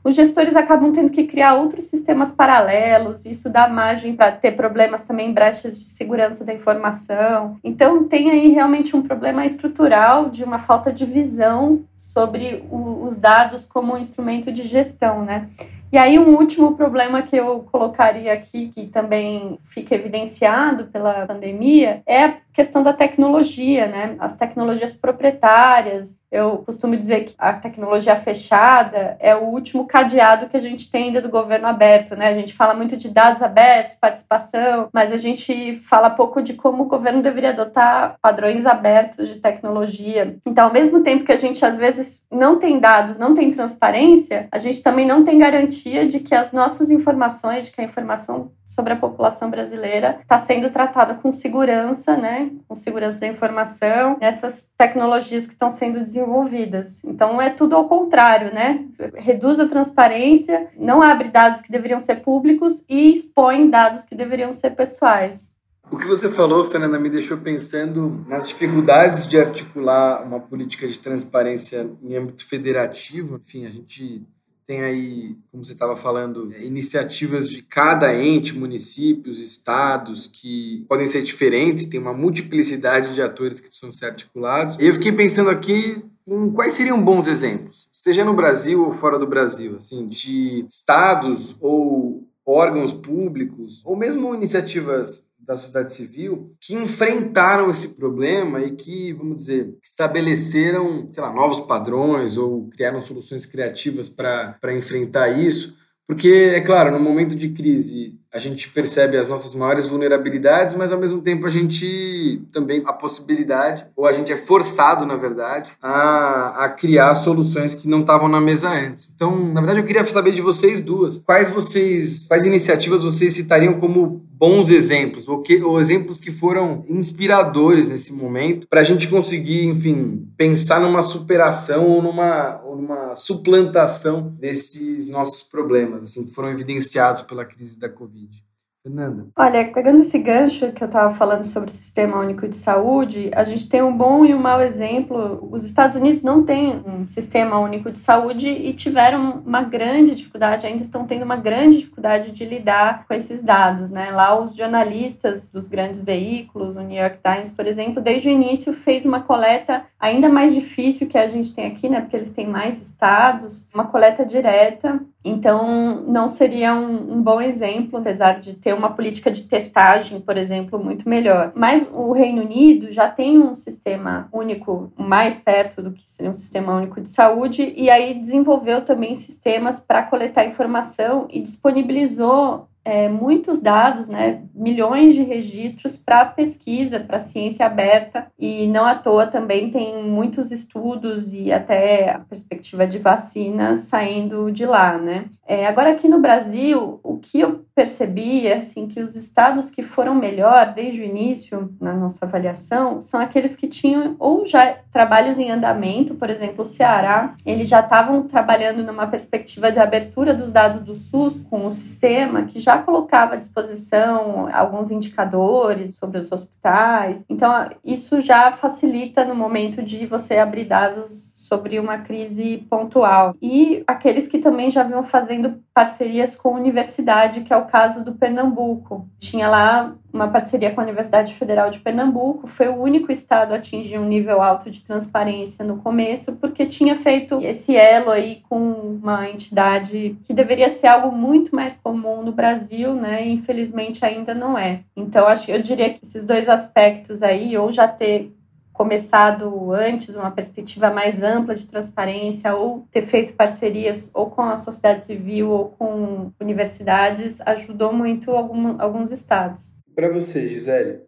Os 0.03 0.15
gestores 0.15 0.55
acabam 0.55 0.91
tendo 0.91 1.11
que 1.11 1.23
criar 1.23 1.55
outros 1.55 1.85
sistemas 1.85 2.31
paralelos, 2.31 3.25
isso 3.25 3.49
dá 3.49 3.69
margem 3.69 4.15
para 4.15 4.31
ter 4.31 4.51
problemas 4.51 5.03
também, 5.03 5.33
brechas 5.33 5.79
de 5.79 5.85
segurança 5.85 6.43
da 6.43 6.53
informação. 6.53 7.57
Então, 7.63 8.03
tem 8.03 8.29
aí 8.29 8.49
realmente 8.49 8.95
um 8.95 9.01
problema 9.01 9.45
estrutural 9.45 10.29
de 10.29 10.43
uma 10.43 10.59
falta 10.59 10.91
de 10.91 11.05
visão 11.05 11.85
sobre 11.97 12.65
o, 12.69 13.05
os 13.07 13.15
dados 13.15 13.63
como 13.63 13.93
um 13.93 13.97
instrumento 13.97 14.51
de 14.51 14.61
gestão, 14.63 15.23
né? 15.23 15.47
E 15.93 15.97
aí, 15.99 16.17
um 16.17 16.35
último 16.35 16.75
problema 16.75 17.21
que 17.21 17.35
eu 17.35 17.59
colocaria 17.71 18.33
aqui, 18.33 18.69
que 18.69 18.87
também 18.87 19.59
fica 19.63 19.93
evidenciado 19.93 20.85
pela 20.85 21.27
pandemia, 21.27 22.01
é 22.07 22.23
a 22.23 22.37
questão 22.51 22.81
da 22.81 22.91
tecnologia, 22.91 23.85
né? 23.85 24.15
As 24.17 24.35
tecnologias 24.35 24.95
proprietárias. 24.95 26.19
Eu 26.31 26.63
costumo 26.65 26.97
dizer 26.97 27.25
que 27.25 27.35
a 27.37 27.53
tecnologia 27.53 28.15
fechada 28.15 29.15
é 29.19 29.35
o 29.35 29.43
último 29.43 29.85
cadeado 29.85 30.47
que 30.47 30.57
a 30.57 30.59
gente 30.59 30.89
tem 30.89 31.05
ainda 31.05 31.21
do 31.21 31.29
governo 31.29 31.67
aberto, 31.67 32.15
né? 32.15 32.27
A 32.29 32.33
gente 32.33 32.55
fala 32.55 32.73
muito 32.73 32.97
de 32.97 33.09
dados 33.09 33.43
abertos, 33.43 33.93
participação, 33.93 34.89
mas 34.91 35.11
a 35.11 35.17
gente 35.17 35.75
fala 35.81 36.09
pouco 36.09 36.41
de 36.41 36.55
como 36.55 36.83
o 36.83 36.87
governo 36.87 37.21
deveria 37.21 37.51
adotar 37.51 38.15
padrões 38.19 38.65
abertos 38.65 39.27
de 39.27 39.35
tecnologia. 39.35 40.37
Então, 40.43 40.65
ao 40.65 40.73
mesmo 40.73 41.01
tempo 41.03 41.23
que 41.23 41.31
a 41.31 41.35
gente 41.35 41.63
às 41.63 41.77
vezes 41.77 42.25
não 42.31 42.57
tem 42.57 42.79
dados, 42.79 43.19
não 43.19 43.35
tem 43.35 43.51
transparência, 43.51 44.47
a 44.51 44.57
gente 44.57 44.81
também 44.81 45.05
não 45.05 45.23
tem 45.23 45.37
garantia 45.37 45.82
de 45.83 46.19
que 46.19 46.33
as 46.33 46.51
nossas 46.51 46.89
informações, 46.89 47.65
de 47.65 47.71
que 47.71 47.81
a 47.81 47.83
informação 47.83 48.51
sobre 48.65 48.93
a 48.93 48.95
população 48.95 49.49
brasileira 49.49 50.19
está 50.21 50.37
sendo 50.37 50.69
tratada 50.69 51.13
com 51.15 51.31
segurança, 51.31 52.17
né? 52.17 52.51
Com 52.67 52.75
segurança 52.75 53.19
da 53.19 53.27
informação, 53.27 54.17
nessas 54.19 54.73
tecnologias 54.77 55.45
que 55.45 55.53
estão 55.53 55.69
sendo 55.69 55.99
desenvolvidas. 55.99 57.03
Então 57.03 57.41
é 57.41 57.49
tudo 57.49 57.75
ao 57.75 57.87
contrário, 57.87 58.53
né? 58.53 58.85
Reduz 59.15 59.59
a 59.59 59.67
transparência, 59.67 60.69
não 60.77 61.01
abre 61.01 61.29
dados 61.29 61.61
que 61.61 61.71
deveriam 61.71 61.99
ser 61.99 62.21
públicos 62.21 62.85
e 62.89 63.11
expõe 63.11 63.69
dados 63.69 64.05
que 64.05 64.15
deveriam 64.15 64.53
ser 64.53 64.71
pessoais. 64.71 65.53
O 65.91 65.97
que 65.97 66.07
você 66.07 66.27
falou, 66.31 66.63
Fernanda, 66.63 66.97
me 66.97 67.09
deixou 67.09 67.37
pensando 67.37 68.25
nas 68.27 68.47
dificuldades 68.47 69.27
de 69.27 69.39
articular 69.39 70.23
uma 70.23 70.39
política 70.39 70.87
de 70.87 70.97
transparência 70.97 71.87
em 72.01 72.15
âmbito 72.15 72.47
federativo. 72.47 73.35
Enfim, 73.35 73.67
a 73.67 73.69
gente 73.69 74.25
tem 74.65 74.81
aí, 74.81 75.35
como 75.51 75.63
você 75.63 75.73
estava 75.73 75.95
falando, 75.95 76.53
iniciativas 76.57 77.49
de 77.49 77.61
cada 77.61 78.13
ente, 78.15 78.57
municípios, 78.57 79.39
estados, 79.39 80.27
que 80.27 80.85
podem 80.87 81.07
ser 81.07 81.21
diferentes, 81.21 81.85
tem 81.85 81.99
uma 81.99 82.13
multiplicidade 82.13 83.13
de 83.13 83.21
atores 83.21 83.59
que 83.59 83.67
precisam 83.67 83.91
ser 83.91 84.07
articulados. 84.07 84.77
E 84.79 84.85
eu 84.85 84.93
fiquei 84.93 85.11
pensando 85.11 85.49
aqui 85.49 86.03
em 86.25 86.51
quais 86.51 86.73
seriam 86.73 87.03
bons 87.03 87.27
exemplos, 87.27 87.89
seja 87.91 88.23
no 88.23 88.33
Brasil 88.33 88.85
ou 88.85 88.93
fora 88.93 89.19
do 89.19 89.27
Brasil, 89.27 89.75
assim, 89.75 90.07
de 90.07 90.65
estados 90.69 91.55
ou 91.59 92.27
órgãos 92.45 92.93
públicos, 92.93 93.81
ou 93.85 93.95
mesmo 93.95 94.33
iniciativas 94.33 95.27
da 95.45 95.55
sociedade 95.55 95.93
civil 95.93 96.55
que 96.59 96.73
enfrentaram 96.73 97.69
esse 97.69 97.95
problema 97.95 98.61
e 98.61 98.71
que, 98.75 99.13
vamos 99.13 99.37
dizer, 99.37 99.75
estabeleceram, 99.83 101.09
sei 101.11 101.23
lá, 101.23 101.33
novos 101.33 101.61
padrões 101.61 102.37
ou 102.37 102.69
criaram 102.69 103.01
soluções 103.01 103.45
criativas 103.45 104.07
para 104.07 104.73
enfrentar 104.73 105.29
isso. 105.29 105.75
Porque, 106.05 106.29
é 106.29 106.59
claro, 106.59 106.91
no 106.91 106.99
momento 106.99 107.33
de 107.33 107.49
crise, 107.49 108.19
a 108.33 108.37
gente 108.37 108.69
percebe 108.69 109.15
as 109.15 109.27
nossas 109.27 109.55
maiores 109.55 109.85
vulnerabilidades, 109.85 110.75
mas 110.75 110.91
ao 110.91 110.99
mesmo 110.99 111.21
tempo 111.21 111.45
a 111.45 111.49
gente 111.49 112.41
também 112.51 112.83
a 112.85 112.91
possibilidade, 112.91 113.85
ou 113.95 114.05
a 114.05 114.11
gente 114.11 114.31
é 114.31 114.35
forçado, 114.35 115.05
na 115.05 115.15
verdade, 115.15 115.71
a, 115.81 116.65
a 116.65 116.69
criar 116.69 117.15
soluções 117.15 117.73
que 117.73 117.87
não 117.87 118.01
estavam 118.01 118.27
na 118.27 118.41
mesa 118.41 118.69
antes. 118.69 119.11
Então, 119.15 119.53
na 119.53 119.61
verdade, 119.61 119.79
eu 119.79 119.85
queria 119.85 120.05
saber 120.05 120.31
de 120.31 120.41
vocês 120.41 120.81
duas, 120.81 121.19
quais 121.19 121.49
vocês, 121.49 122.27
quais 122.27 122.45
iniciativas 122.45 123.03
vocês 123.03 123.33
citariam 123.33 123.79
como 123.79 124.25
bons 124.43 124.69
exemplos, 124.69 125.25
ou, 125.29 125.41
que, 125.41 125.63
ou 125.63 125.79
exemplos 125.79 126.19
que 126.19 126.29
foram 126.29 126.83
inspiradores 126.89 127.87
nesse 127.87 128.11
momento, 128.11 128.67
para 128.67 128.81
a 128.81 128.83
gente 128.83 129.07
conseguir, 129.07 129.63
enfim, 129.63 130.29
pensar 130.35 130.81
numa 130.81 131.01
superação 131.01 131.87
ou 131.87 132.01
numa, 132.01 132.61
ou 132.65 132.75
numa 132.75 133.15
suplantação 133.15 134.35
desses 134.37 135.07
nossos 135.07 135.43
problemas, 135.43 136.03
assim, 136.03 136.25
que 136.25 136.33
foram 136.33 136.49
evidenciados 136.49 137.21
pela 137.21 137.45
crise 137.45 137.79
da 137.79 137.87
Covid. 137.87 138.43
Fernanda. 138.83 139.27
Olha, 139.37 139.71
pegando 139.71 140.01
esse 140.01 140.19
gancho 140.19 140.73
que 140.73 140.83
eu 140.83 140.87
estava 140.87 141.13
falando 141.13 141.43
sobre 141.43 141.69
o 141.69 141.73
Sistema 141.73 142.19
Único 142.19 142.49
de 142.49 142.57
Saúde, 142.57 143.31
a 143.33 143.45
gente 143.45 143.69
tem 143.69 143.81
um 143.81 143.95
bom 143.95 144.25
e 144.25 144.33
um 144.33 144.39
mau 144.39 144.61
exemplo. 144.61 145.47
Os 145.49 145.63
Estados 145.63 145.95
Unidos 145.95 146.21
não 146.21 146.43
têm 146.43 146.83
um 146.85 147.07
Sistema 147.07 147.57
Único 147.59 147.89
de 147.89 147.97
Saúde 147.97 148.49
e 148.49 148.73
tiveram 148.73 149.41
uma 149.45 149.61
grande 149.61 150.13
dificuldade, 150.13 150.67
ainda 150.67 150.83
estão 150.83 151.07
tendo 151.07 151.23
uma 151.23 151.37
grande 151.37 151.77
dificuldade 151.77 152.31
de 152.31 152.43
lidar 152.43 153.05
com 153.07 153.13
esses 153.13 153.41
dados. 153.41 153.89
Né? 153.89 154.11
Lá, 154.11 154.37
os 154.37 154.53
jornalistas 154.53 155.49
dos 155.53 155.69
grandes 155.69 156.01
veículos, 156.01 156.75
o 156.75 156.81
New 156.81 156.99
York 156.99 157.19
Times, 157.23 157.51
por 157.51 157.65
exemplo, 157.65 158.03
desde 158.03 158.27
o 158.27 158.31
início 158.31 158.73
fez 158.73 159.05
uma 159.05 159.21
coleta 159.21 159.85
ainda 159.97 160.27
mais 160.27 160.53
difícil 160.53 161.07
que 161.07 161.17
a 161.17 161.27
gente 161.27 161.55
tem 161.55 161.67
aqui, 161.67 161.87
né? 161.87 162.01
porque 162.01 162.17
eles 162.17 162.33
têm 162.33 162.47
mais 162.47 162.85
estados, 162.85 163.69
uma 163.73 163.85
coleta 163.85 164.25
direta 164.25 164.99
então, 165.25 166.03
não 166.05 166.27
seria 166.27 166.73
um, 166.73 167.13
um, 167.13 167.21
bom 167.21 167.39
exemplo, 167.39 167.97
apesar 167.97 168.39
de 168.39 168.55
ter 168.55 168.72
uma 168.73 168.91
política 168.91 169.31
de 169.31 169.43
testagem, 169.43 170.19
por 170.19 170.37
exemplo, 170.37 170.83
muito 170.83 171.07
melhor. 171.07 171.51
Mas 171.55 171.89
o 171.91 172.11
Reino 172.11 172.41
Unido 172.41 172.91
já 172.91 173.07
tem 173.07 173.39
um 173.39 173.55
sistema 173.55 174.27
único 174.31 174.91
mais 174.97 175.37
perto 175.37 175.81
do 175.81 175.91
que 175.91 176.09
seria 176.09 176.29
um 176.29 176.33
sistema 176.33 176.75
único 176.75 177.01
de 177.01 177.09
saúde, 177.09 177.73
e 177.75 177.89
aí 177.89 178.13
desenvolveu 178.13 178.81
também 178.81 179.15
sistemas 179.15 179.79
para 179.79 180.03
coletar 180.03 180.45
informação 180.45 181.27
e 181.29 181.41
disponibilizou 181.41 182.67
é, 182.85 183.07
muitos 183.07 183.61
dados, 183.61 184.09
né, 184.09 184.41
milhões 184.53 185.13
de 185.13 185.23
registros 185.23 185.95
para 185.95 186.25
pesquisa, 186.25 186.99
para 186.99 187.19
ciência 187.19 187.65
aberta, 187.65 188.27
e 188.37 188.67
não 188.67 188.85
à 188.85 188.95
toa 188.95 189.25
também 189.25 189.71
tem 189.71 190.03
muitos 190.03 190.51
estudos 190.51 191.33
e 191.33 191.51
até 191.51 192.11
a 192.11 192.19
perspectiva 192.19 192.85
de 192.85 192.99
vacina 192.99 193.75
saindo 193.75 194.51
de 194.51 194.65
lá, 194.65 194.97
né. 194.97 195.25
É, 195.47 195.65
agora 195.65 195.91
aqui 195.91 196.07
no 196.07 196.19
Brasil, 196.19 196.99
o 197.03 197.17
que 197.17 197.39
eu 197.39 197.63
percebi 197.75 198.51
assim, 198.51 198.87
que 198.87 199.01
os 199.01 199.15
estados 199.15 199.69
que 199.69 199.81
foram 199.81 200.13
melhor 200.13 200.73
desde 200.73 201.01
o 201.01 201.03
início 201.03 201.73
na 201.81 201.93
nossa 201.93 202.25
avaliação 202.25 203.01
são 203.01 203.19
aqueles 203.19 203.55
que 203.55 203.67
tinham 203.67 204.15
ou 204.19 204.45
já 204.45 204.77
trabalhos 204.91 205.39
em 205.39 205.49
andamento, 205.49 206.15
por 206.15 206.29
exemplo, 206.29 206.63
o 206.63 206.65
Ceará, 206.65 207.35
eles 207.45 207.67
já 207.67 207.79
estavam 207.79 208.23
trabalhando 208.23 208.83
numa 208.83 209.07
perspectiva 209.07 209.71
de 209.71 209.79
abertura 209.79 210.33
dos 210.33 210.51
dados 210.51 210.81
do 210.81 210.95
SUS 210.95 211.43
com 211.49 211.65
o 211.65 211.71
sistema 211.71 212.43
que 212.43 212.59
já 212.59 212.77
colocava 212.77 213.33
à 213.33 213.37
disposição 213.37 214.47
alguns 214.53 214.91
indicadores 214.91 215.97
sobre 215.97 216.19
os 216.19 216.31
hospitais. 216.31 217.25
Então, 217.27 217.69
isso 217.83 218.21
já 218.21 218.51
facilita 218.51 219.25
no 219.25 219.35
momento 219.35 219.81
de 219.81 220.05
você 220.05 220.37
abrir 220.37 220.65
dados 220.65 221.32
sobre 221.43 221.77
uma 221.77 221.97
crise 221.97 222.65
pontual. 222.69 223.35
E 223.41 223.83
aqueles 223.85 224.27
que 224.27 224.39
também 224.39 224.69
já 224.69 224.83
vinham 224.83 225.03
fazendo 225.03 225.61
parcerias 225.73 226.35
com 226.35 226.49
a 226.49 226.59
universidade, 226.59 227.41
que 227.41 227.51
é 227.51 227.57
o 227.57 227.65
caso 227.65 228.03
do 228.03 228.13
Pernambuco. 228.13 229.07
Tinha 229.19 229.49
lá 229.49 229.93
uma 230.13 230.27
parceria 230.27 230.71
com 230.71 230.79
a 230.79 230.83
Universidade 230.83 231.33
Federal 231.33 231.71
de 231.71 231.79
Pernambuco, 231.79 232.45
foi 232.45 232.67
o 232.67 232.79
único 232.79 233.11
estado 233.11 233.51
a 233.51 233.55
atingir 233.55 233.97
um 233.97 234.05
nível 234.05 234.43
alto 234.43 234.69
de 234.69 234.83
transparência 234.83 235.65
no 235.65 235.77
começo, 235.77 236.35
porque 236.37 236.67
tinha 236.67 236.95
feito 236.95 237.41
esse 237.41 237.75
elo 237.75 238.11
aí 238.11 238.43
com 238.47 238.59
uma 239.01 239.27
entidade 239.27 240.15
que 240.23 240.31
deveria 240.31 240.69
ser 240.69 240.85
algo 240.85 241.11
muito 241.11 241.55
mais 241.55 241.75
comum 241.75 242.21
no 242.21 242.31
Brasil, 242.31 242.93
né? 242.93 243.25
E 243.25 243.31
infelizmente 243.31 244.05
ainda 244.05 244.35
não 244.35 244.55
é. 244.57 244.81
Então, 244.95 245.25
acho 245.25 245.49
eu 245.49 245.59
diria 245.59 245.89
que 245.89 245.99
esses 246.03 246.23
dois 246.23 246.47
aspectos 246.47 247.23
aí, 247.23 247.57
ou 247.57 247.71
já 247.71 247.87
ter 247.87 248.31
começado 248.73 249.71
antes 249.71 250.15
uma 250.15 250.31
perspectiva 250.31 250.89
mais 250.89 251.21
ampla 251.21 251.55
de 251.55 251.67
transparência 251.67 252.55
ou 252.55 252.87
ter 252.91 253.03
feito 253.03 253.33
parcerias 253.33 254.11
ou 254.13 254.31
com 254.31 254.41
a 254.41 254.55
sociedade 254.55 255.05
civil 255.05 255.49
ou 255.49 255.69
com 255.69 256.31
universidades 256.41 257.39
ajudou 257.41 257.93
muito 257.93 258.31
algum, 258.31 258.81
alguns 258.81 259.11
estados. 259.11 259.73
Para 259.95 260.11
você, 260.11 260.47
Gisele, 260.47 261.01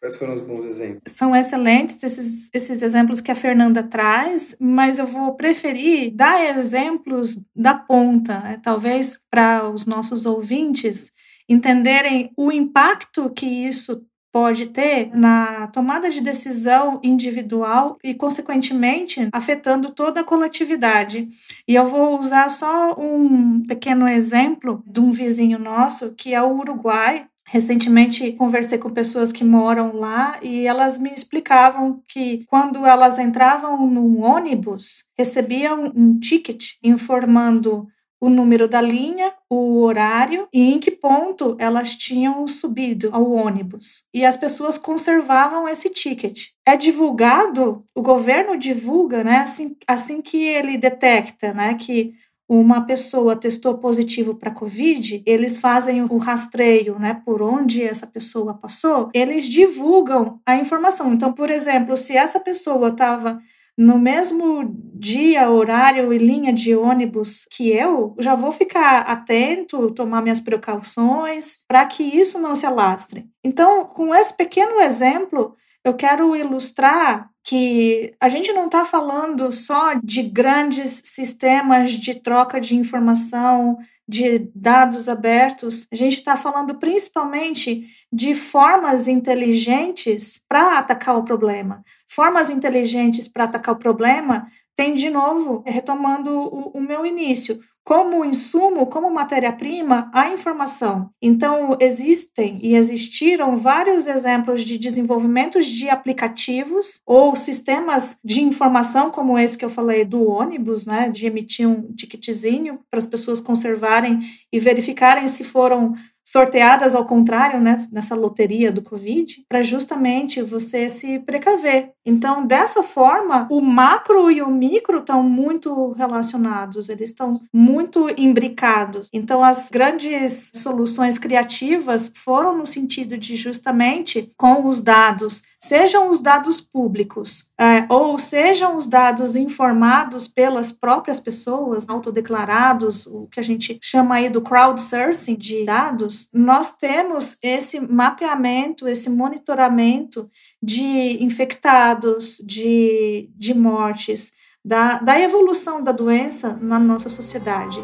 quais 0.00 0.14
foram 0.14 0.34
os 0.34 0.40
bons 0.40 0.64
exemplos? 0.64 1.02
São 1.08 1.34
excelentes 1.34 2.02
esses, 2.04 2.48
esses 2.54 2.82
exemplos 2.82 3.20
que 3.20 3.32
a 3.32 3.34
Fernanda 3.34 3.82
traz, 3.82 4.56
mas 4.60 5.00
eu 5.00 5.06
vou 5.06 5.34
preferir 5.34 6.14
dar 6.14 6.40
exemplos 6.56 7.42
da 7.54 7.74
ponta, 7.74 8.38
né? 8.38 8.60
talvez 8.62 9.18
para 9.28 9.68
os 9.68 9.86
nossos 9.86 10.24
ouvintes 10.24 11.12
entenderem 11.48 12.30
o 12.36 12.52
impacto 12.52 13.30
que 13.30 13.46
isso 13.46 14.06
pode 14.32 14.66
ter 14.66 15.10
na 15.14 15.66
tomada 15.68 16.10
de 16.10 16.20
decisão 16.20 17.00
individual 17.02 17.96
e, 18.02 18.14
consequentemente, 18.14 19.28
afetando 19.32 19.90
toda 19.90 20.20
a 20.20 20.24
coletividade. 20.24 21.28
E 21.66 21.74
eu 21.74 21.86
vou 21.86 22.18
usar 22.18 22.48
só 22.48 22.94
um 22.98 23.56
pequeno 23.66 24.08
exemplo 24.08 24.82
de 24.86 25.00
um 25.00 25.10
vizinho 25.10 25.58
nosso, 25.58 26.14
que 26.14 26.34
é 26.34 26.42
o 26.42 26.56
Uruguai, 26.56 27.26
Recentemente 27.50 28.30
conversei 28.32 28.76
com 28.76 28.90
pessoas 28.90 29.32
que 29.32 29.42
moram 29.42 29.96
lá 29.96 30.38
e 30.42 30.66
elas 30.66 30.98
me 30.98 31.10
explicavam 31.10 32.02
que 32.06 32.44
quando 32.44 32.84
elas 32.84 33.18
entravam 33.18 33.86
num 33.86 34.20
ônibus, 34.20 35.04
recebiam 35.16 35.90
um 35.96 36.20
ticket 36.20 36.72
informando 36.84 37.88
o 38.20 38.28
número 38.28 38.68
da 38.68 38.80
linha, 38.80 39.32
o 39.48 39.80
horário 39.82 40.48
e 40.52 40.72
em 40.72 40.78
que 40.78 40.90
ponto 40.90 41.56
elas 41.58 41.94
tinham 41.94 42.46
subido 42.46 43.10
ao 43.12 43.30
ônibus. 43.30 44.04
E 44.12 44.24
as 44.24 44.36
pessoas 44.36 44.76
conservavam 44.76 45.68
esse 45.68 45.88
ticket. 45.90 46.48
É 46.66 46.76
divulgado, 46.76 47.84
o 47.94 48.02
governo 48.02 48.56
divulga, 48.58 49.22
né, 49.22 49.38
assim, 49.38 49.76
assim 49.86 50.20
que 50.20 50.42
ele 50.42 50.76
detecta, 50.76 51.52
né, 51.54 51.74
que 51.74 52.12
uma 52.48 52.86
pessoa 52.86 53.36
testou 53.36 53.76
positivo 53.76 54.34
para 54.34 54.50
Covid, 54.50 55.22
eles 55.26 55.58
fazem 55.58 56.02
o 56.02 56.16
rastreio, 56.16 56.98
né, 56.98 57.20
por 57.24 57.42
onde 57.42 57.82
essa 57.82 58.06
pessoa 58.06 58.54
passou, 58.54 59.10
eles 59.12 59.46
divulgam 59.46 60.40
a 60.46 60.56
informação. 60.56 61.12
Então, 61.12 61.32
por 61.32 61.50
exemplo, 61.50 61.94
se 61.96 62.16
essa 62.16 62.40
pessoa 62.40 62.88
estava 62.88 63.38
no 63.78 63.96
mesmo 63.96 64.74
dia, 64.92 65.48
horário 65.48 66.12
e 66.12 66.18
linha 66.18 66.52
de 66.52 66.74
ônibus 66.74 67.46
que 67.48 67.70
eu, 67.70 68.16
já 68.18 68.34
vou 68.34 68.50
ficar 68.50 69.02
atento, 69.02 69.94
tomar 69.94 70.20
minhas 70.20 70.40
precauções 70.40 71.58
para 71.68 71.86
que 71.86 72.02
isso 72.02 72.40
não 72.40 72.56
se 72.56 72.66
alastre. 72.66 73.26
Então, 73.44 73.84
com 73.84 74.12
esse 74.12 74.36
pequeno 74.36 74.80
exemplo, 74.80 75.54
eu 75.84 75.94
quero 75.94 76.34
ilustrar 76.36 77.30
que 77.44 78.12
a 78.20 78.28
gente 78.28 78.52
não 78.52 78.66
está 78.66 78.84
falando 78.84 79.50
só 79.52 79.94
de 80.02 80.22
grandes 80.22 80.90
sistemas 81.04 81.92
de 81.92 82.14
troca 82.14 82.60
de 82.60 82.76
informação, 82.76 83.78
de 84.08 84.50
dados 84.54 85.06
abertos, 85.06 85.86
a 85.92 85.96
gente 85.96 86.14
está 86.14 86.34
falando 86.34 86.76
principalmente 86.76 87.86
de 88.10 88.34
formas 88.34 89.06
inteligentes 89.06 90.42
para 90.48 90.78
atacar 90.78 91.18
o 91.18 91.24
problema. 91.24 91.84
Formas 92.06 92.48
inteligentes 92.48 93.28
para 93.28 93.44
atacar 93.44 93.74
o 93.74 93.78
problema 93.78 94.48
tem, 94.74 94.94
de 94.94 95.10
novo, 95.10 95.62
retomando 95.66 96.30
o, 96.30 96.70
o 96.70 96.80
meu 96.80 97.04
início, 97.04 97.58
como 97.88 98.22
insumo, 98.22 98.84
como 98.84 99.10
matéria-prima, 99.10 100.10
a 100.12 100.28
informação. 100.28 101.08
Então, 101.22 101.74
existem 101.80 102.60
e 102.62 102.76
existiram 102.76 103.56
vários 103.56 104.06
exemplos 104.06 104.62
de 104.62 104.76
desenvolvimentos 104.76 105.64
de 105.64 105.88
aplicativos 105.88 107.00
ou 107.06 107.34
sistemas 107.34 108.18
de 108.22 108.42
informação, 108.42 109.10
como 109.10 109.38
esse 109.38 109.56
que 109.56 109.64
eu 109.64 109.70
falei 109.70 110.04
do 110.04 110.28
ônibus, 110.28 110.84
né, 110.84 111.08
de 111.08 111.24
emitir 111.24 111.66
um 111.66 111.90
ticketzinho 111.94 112.78
para 112.90 112.98
as 112.98 113.06
pessoas 113.06 113.40
conservarem 113.40 114.20
e 114.52 114.58
verificarem 114.58 115.26
se 115.26 115.42
foram 115.42 115.94
sorteadas 116.30 116.94
ao 116.94 117.06
contrário, 117.06 117.58
né, 117.58 117.78
nessa 117.90 118.14
loteria 118.14 118.70
do 118.70 118.82
Covid, 118.82 119.44
para 119.48 119.62
justamente 119.62 120.42
você 120.42 120.86
se 120.86 121.18
precaver. 121.20 121.92
Então, 122.04 122.46
dessa 122.46 122.82
forma, 122.82 123.46
o 123.50 123.62
macro 123.62 124.30
e 124.30 124.42
o 124.42 124.50
micro 124.50 124.98
estão 124.98 125.22
muito 125.22 125.92
relacionados, 125.92 126.90
eles 126.90 127.10
estão 127.10 127.40
muito 127.52 128.10
imbricados. 128.14 129.08
Então, 129.10 129.42
as 129.42 129.70
grandes 129.70 130.52
soluções 130.54 131.18
criativas 131.18 132.12
foram 132.14 132.58
no 132.58 132.66
sentido 132.66 133.16
de 133.16 133.34
justamente 133.34 134.30
com 134.36 134.66
os 134.66 134.82
dados 134.82 135.42
sejam 135.60 136.10
os 136.10 136.20
dados 136.20 136.60
públicos 136.60 137.48
é, 137.58 137.86
ou 137.88 138.18
sejam 138.18 138.76
os 138.76 138.86
dados 138.86 139.34
informados 139.34 140.28
pelas 140.28 140.70
próprias 140.70 141.20
pessoas, 141.20 141.88
autodeclarados, 141.88 143.06
o 143.06 143.26
que 143.26 143.40
a 143.40 143.42
gente 143.42 143.78
chama 143.82 144.16
aí 144.16 144.28
do 144.28 144.40
crowdsourcing 144.40 145.36
de 145.36 145.64
dados, 145.64 146.28
nós 146.32 146.76
temos 146.76 147.36
esse 147.42 147.80
mapeamento, 147.80 148.88
esse 148.88 149.10
monitoramento 149.10 150.30
de 150.62 151.22
infectados, 151.22 152.40
de, 152.44 153.28
de 153.36 153.54
mortes, 153.54 154.32
da, 154.64 154.98
da 154.98 155.18
evolução 155.18 155.82
da 155.82 155.92
doença 155.92 156.56
na 156.60 156.78
nossa 156.78 157.08
sociedade. 157.08 157.82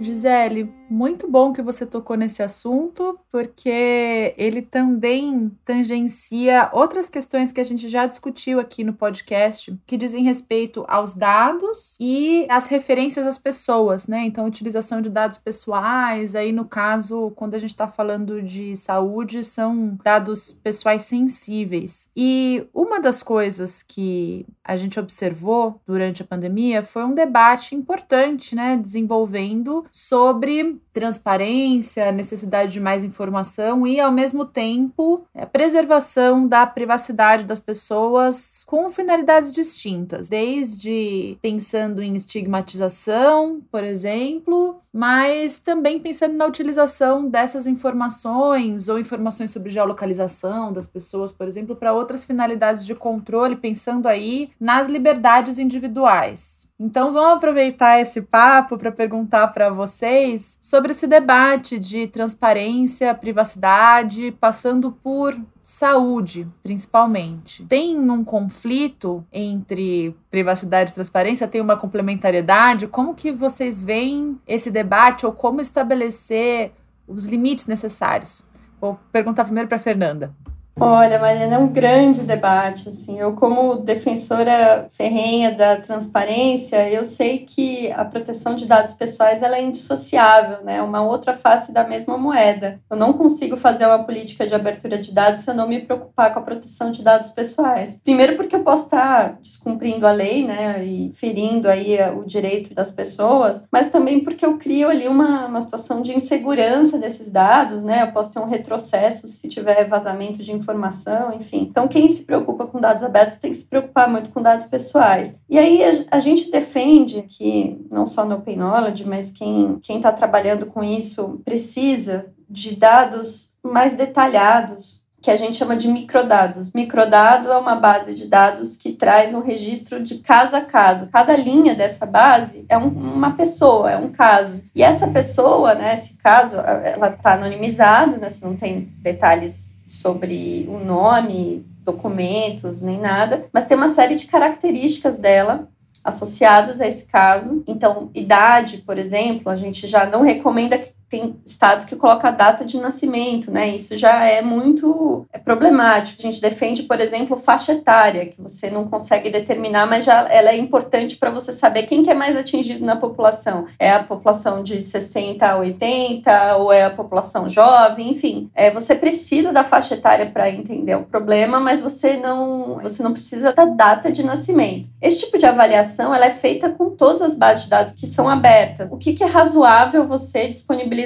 Gisele, 0.00 0.79
muito 0.90 1.30
bom 1.30 1.52
que 1.52 1.62
você 1.62 1.86
tocou 1.86 2.16
nesse 2.16 2.42
assunto, 2.42 3.18
porque 3.30 4.34
ele 4.36 4.60
também 4.60 5.56
tangencia 5.64 6.68
outras 6.72 7.08
questões 7.08 7.52
que 7.52 7.60
a 7.60 7.64
gente 7.64 7.88
já 7.88 8.06
discutiu 8.06 8.58
aqui 8.58 8.82
no 8.82 8.92
podcast, 8.92 9.78
que 9.86 9.96
dizem 9.96 10.24
respeito 10.24 10.84
aos 10.88 11.14
dados 11.14 11.96
e 12.00 12.44
às 12.50 12.66
referências 12.66 13.26
às 13.26 13.38
pessoas, 13.38 14.08
né? 14.08 14.24
Então, 14.24 14.46
utilização 14.46 15.00
de 15.00 15.08
dados 15.08 15.38
pessoais, 15.38 16.34
aí 16.34 16.50
no 16.50 16.64
caso, 16.64 17.30
quando 17.36 17.54
a 17.54 17.58
gente 17.58 17.70
está 17.70 17.86
falando 17.86 18.42
de 18.42 18.74
saúde, 18.76 19.44
são 19.44 19.96
dados 20.02 20.52
pessoais 20.52 21.04
sensíveis. 21.04 22.10
E 22.16 22.66
uma 22.74 23.00
das 23.00 23.22
coisas 23.22 23.82
que 23.82 24.44
a 24.64 24.76
gente 24.76 24.98
observou 24.98 25.80
durante 25.86 26.22
a 26.22 26.26
pandemia 26.26 26.82
foi 26.82 27.04
um 27.04 27.14
debate 27.14 27.74
importante, 27.74 28.56
né? 28.56 28.76
Desenvolvendo 28.76 29.84
sobre 29.92 30.79
transparência, 30.92 32.10
necessidade 32.10 32.72
de 32.72 32.80
mais 32.80 33.04
informação 33.04 33.86
e, 33.86 34.00
ao 34.00 34.10
mesmo 34.10 34.44
tempo, 34.44 35.24
a 35.34 35.46
preservação 35.46 36.46
da 36.46 36.66
privacidade 36.66 37.44
das 37.44 37.60
pessoas 37.60 38.62
com 38.66 38.90
finalidades 38.90 39.52
distintas, 39.52 40.28
desde 40.28 41.38
pensando 41.40 42.02
em 42.02 42.16
estigmatização, 42.16 43.60
por 43.70 43.84
exemplo, 43.84 44.80
mas 44.92 45.60
também 45.60 46.00
pensando 46.00 46.34
na 46.34 46.46
utilização 46.46 47.28
dessas 47.28 47.66
informações 47.66 48.88
ou 48.88 48.98
informações 48.98 49.50
sobre 49.50 49.70
geolocalização 49.70 50.72
das 50.72 50.86
pessoas, 50.86 51.30
por 51.30 51.46
exemplo, 51.46 51.76
para 51.76 51.92
outras 51.92 52.24
finalidades 52.24 52.84
de 52.84 52.94
controle, 52.94 53.56
pensando 53.56 54.08
aí 54.08 54.50
nas 54.58 54.88
liberdades 54.88 55.58
individuais. 55.58 56.69
Então 56.82 57.12
vamos 57.12 57.36
aproveitar 57.36 58.00
esse 58.00 58.22
papo 58.22 58.78
para 58.78 58.90
perguntar 58.90 59.48
para 59.48 59.68
vocês 59.68 60.56
sobre 60.62 60.92
esse 60.92 61.06
debate 61.06 61.78
de 61.78 62.06
transparência, 62.06 63.14
privacidade, 63.14 64.32
passando 64.40 64.90
por 64.90 65.38
saúde, 65.62 66.48
principalmente. 66.62 67.66
Tem 67.66 67.94
um 67.98 68.24
conflito 68.24 69.22
entre 69.30 70.16
privacidade 70.30 70.92
e 70.92 70.94
transparência? 70.94 71.46
Tem 71.46 71.60
uma 71.60 71.76
complementariedade? 71.76 72.86
Como 72.86 73.14
que 73.14 73.30
vocês 73.30 73.82
veem 73.82 74.40
esse 74.46 74.70
debate 74.70 75.26
ou 75.26 75.32
como 75.32 75.60
estabelecer 75.60 76.72
os 77.06 77.26
limites 77.26 77.66
necessários? 77.66 78.42
Vou 78.80 78.98
perguntar 79.12 79.44
primeiro 79.44 79.68
para 79.68 79.78
Fernanda. 79.78 80.34
Olha, 80.82 81.18
Mariana, 81.18 81.56
é 81.56 81.58
um 81.58 81.68
grande 81.68 82.22
debate. 82.22 82.88
Assim, 82.88 83.20
eu 83.20 83.34
como 83.34 83.76
defensora 83.76 84.86
ferrenha 84.88 85.50
da 85.50 85.76
transparência, 85.76 86.88
eu 86.88 87.04
sei 87.04 87.40
que 87.40 87.92
a 87.92 88.02
proteção 88.02 88.54
de 88.54 88.64
dados 88.64 88.94
pessoais 88.94 89.42
ela 89.42 89.58
é 89.58 89.62
indissociável, 89.62 90.64
né? 90.64 90.80
Uma 90.80 91.02
outra 91.02 91.34
face 91.34 91.70
da 91.70 91.84
mesma 91.84 92.16
moeda. 92.16 92.80
Eu 92.88 92.96
não 92.96 93.12
consigo 93.12 93.58
fazer 93.58 93.84
uma 93.84 94.02
política 94.04 94.46
de 94.46 94.54
abertura 94.54 94.96
de 94.96 95.12
dados 95.12 95.42
se 95.42 95.50
eu 95.50 95.54
não 95.54 95.68
me 95.68 95.82
preocupar 95.82 96.32
com 96.32 96.38
a 96.38 96.42
proteção 96.42 96.90
de 96.90 97.02
dados 97.02 97.28
pessoais. 97.28 98.00
Primeiro, 98.02 98.36
porque 98.36 98.56
eu 98.56 98.64
posso 98.64 98.84
estar 98.84 99.38
descumprindo 99.42 100.06
a 100.06 100.12
lei, 100.12 100.46
né, 100.46 100.82
e 100.82 101.12
ferindo 101.12 101.68
aí 101.68 101.98
o 102.16 102.24
direito 102.24 102.72
das 102.72 102.90
pessoas, 102.90 103.64
mas 103.70 103.90
também 103.90 104.20
porque 104.20 104.46
eu 104.46 104.56
crio 104.56 104.88
ali 104.88 105.06
uma, 105.06 105.44
uma 105.44 105.60
situação 105.60 106.00
de 106.00 106.16
insegurança 106.16 106.98
desses 106.98 107.30
dados, 107.30 107.84
né? 107.84 108.02
Eu 108.02 108.12
posso 108.12 108.32
ter 108.32 108.38
um 108.38 108.46
retrocesso 108.46 109.28
se 109.28 109.46
tiver 109.46 109.86
vazamento 109.86 110.38
de 110.42 110.50
informações 110.52 110.69
informação, 110.70 111.32
enfim. 111.34 111.66
Então, 111.68 111.88
quem 111.88 112.08
se 112.08 112.22
preocupa 112.22 112.66
com 112.66 112.80
dados 112.80 113.02
abertos 113.02 113.36
tem 113.36 113.50
que 113.50 113.58
se 113.58 113.64
preocupar 113.64 114.08
muito 114.08 114.30
com 114.30 114.40
dados 114.40 114.66
pessoais. 114.66 115.40
E 115.48 115.58
aí 115.58 115.84
a, 115.84 116.16
a 116.16 116.18
gente 116.18 116.50
defende 116.50 117.22
que, 117.22 117.84
não 117.90 118.06
só 118.06 118.24
no 118.24 118.36
Open 118.36 118.56
Knowledge, 118.56 119.06
mas 119.06 119.30
quem 119.30 119.80
está 119.88 120.12
trabalhando 120.12 120.66
com 120.66 120.82
isso 120.82 121.40
precisa 121.44 122.26
de 122.48 122.76
dados 122.76 123.54
mais 123.62 123.94
detalhados 123.94 125.00
que 125.22 125.30
a 125.30 125.36
gente 125.36 125.56
chama 125.58 125.76
de 125.76 125.86
microdados. 125.86 126.72
Microdado 126.72 127.52
é 127.52 127.58
uma 127.58 127.76
base 127.76 128.14
de 128.14 128.26
dados 128.26 128.74
que 128.74 128.92
traz 128.92 129.34
um 129.34 129.42
registro 129.42 130.02
de 130.02 130.16
caso 130.18 130.56
a 130.56 130.62
caso. 130.62 131.08
Cada 131.12 131.36
linha 131.36 131.74
dessa 131.74 132.06
base 132.06 132.64
é 132.68 132.78
um, 132.78 132.88
uma 132.88 133.32
pessoa, 133.32 133.90
é 133.90 133.96
um 133.98 134.10
caso. 134.10 134.62
E 134.74 134.82
essa 134.82 135.06
pessoa, 135.08 135.74
né, 135.74 135.94
esse 135.94 136.14
caso, 136.14 136.56
ela 136.56 137.10
está 137.10 137.34
anonimizada, 137.34 138.16
né, 138.16 138.30
não 138.42 138.56
tem 138.56 138.88
detalhes 139.02 139.78
sobre 139.90 140.68
o 140.68 140.78
nome, 140.78 141.66
documentos, 141.82 142.80
nem 142.80 143.00
nada, 143.00 143.46
mas 143.52 143.64
tem 143.64 143.76
uma 143.76 143.88
série 143.88 144.14
de 144.14 144.26
características 144.26 145.18
dela 145.18 145.68
associadas 146.04 146.80
a 146.80 146.86
esse 146.86 147.06
caso. 147.06 147.64
Então, 147.66 148.08
idade, 148.14 148.78
por 148.78 148.96
exemplo, 148.96 149.50
a 149.50 149.56
gente 149.56 149.88
já 149.88 150.06
não 150.06 150.22
recomenda 150.22 150.78
que 150.78 150.92
tem 151.10 151.40
estados 151.44 151.84
que 151.84 151.96
colocam 151.96 152.30
a 152.30 152.32
data 152.32 152.64
de 152.64 152.78
nascimento, 152.78 153.50
né? 153.50 153.68
Isso 153.68 153.96
já 153.96 154.24
é 154.24 154.40
muito 154.40 155.26
é 155.32 155.38
problemático. 155.38 156.20
A 156.20 156.22
gente 156.22 156.40
defende, 156.40 156.84
por 156.84 157.00
exemplo, 157.00 157.36
faixa 157.36 157.72
etária, 157.72 158.26
que 158.26 158.40
você 158.40 158.70
não 158.70 158.86
consegue 158.86 159.28
determinar, 159.28 159.86
mas 159.86 160.04
já 160.04 160.28
ela 160.30 160.50
é 160.50 160.56
importante 160.56 161.16
para 161.16 161.28
você 161.28 161.52
saber 161.52 161.82
quem 161.82 162.04
que 162.04 162.10
é 162.10 162.14
mais 162.14 162.36
atingido 162.36 162.84
na 162.84 162.94
população. 162.94 163.66
É 163.76 163.90
a 163.90 164.04
população 164.04 164.62
de 164.62 164.80
60 164.80 165.44
a 165.44 165.56
80 165.58 166.56
ou 166.58 166.72
é 166.72 166.84
a 166.84 166.90
população 166.90 167.48
jovem, 167.48 168.10
enfim. 168.10 168.48
É, 168.54 168.70
você 168.70 168.94
precisa 168.94 169.52
da 169.52 169.64
faixa 169.64 169.94
etária 169.94 170.26
para 170.26 170.48
entender 170.48 170.94
o 170.94 171.02
problema, 171.02 171.58
mas 171.58 171.82
você 171.82 172.16
não, 172.18 172.78
você 172.80 173.02
não 173.02 173.12
precisa 173.12 173.52
da 173.52 173.64
data 173.64 174.12
de 174.12 174.22
nascimento. 174.22 174.88
Esse 175.02 175.18
tipo 175.24 175.38
de 175.38 175.46
avaliação 175.46 176.14
ela 176.14 176.26
é 176.26 176.30
feita 176.30 176.68
com 176.68 176.90
todas 176.90 177.20
as 177.20 177.34
bases 177.34 177.64
de 177.64 177.70
dados 177.70 177.94
que 177.96 178.06
são 178.06 178.28
abertas. 178.28 178.92
O 178.92 178.96
que, 178.96 179.12
que 179.12 179.24
é 179.24 179.26
razoável 179.26 180.06
você 180.06 180.46
disponibilizar 180.46 180.99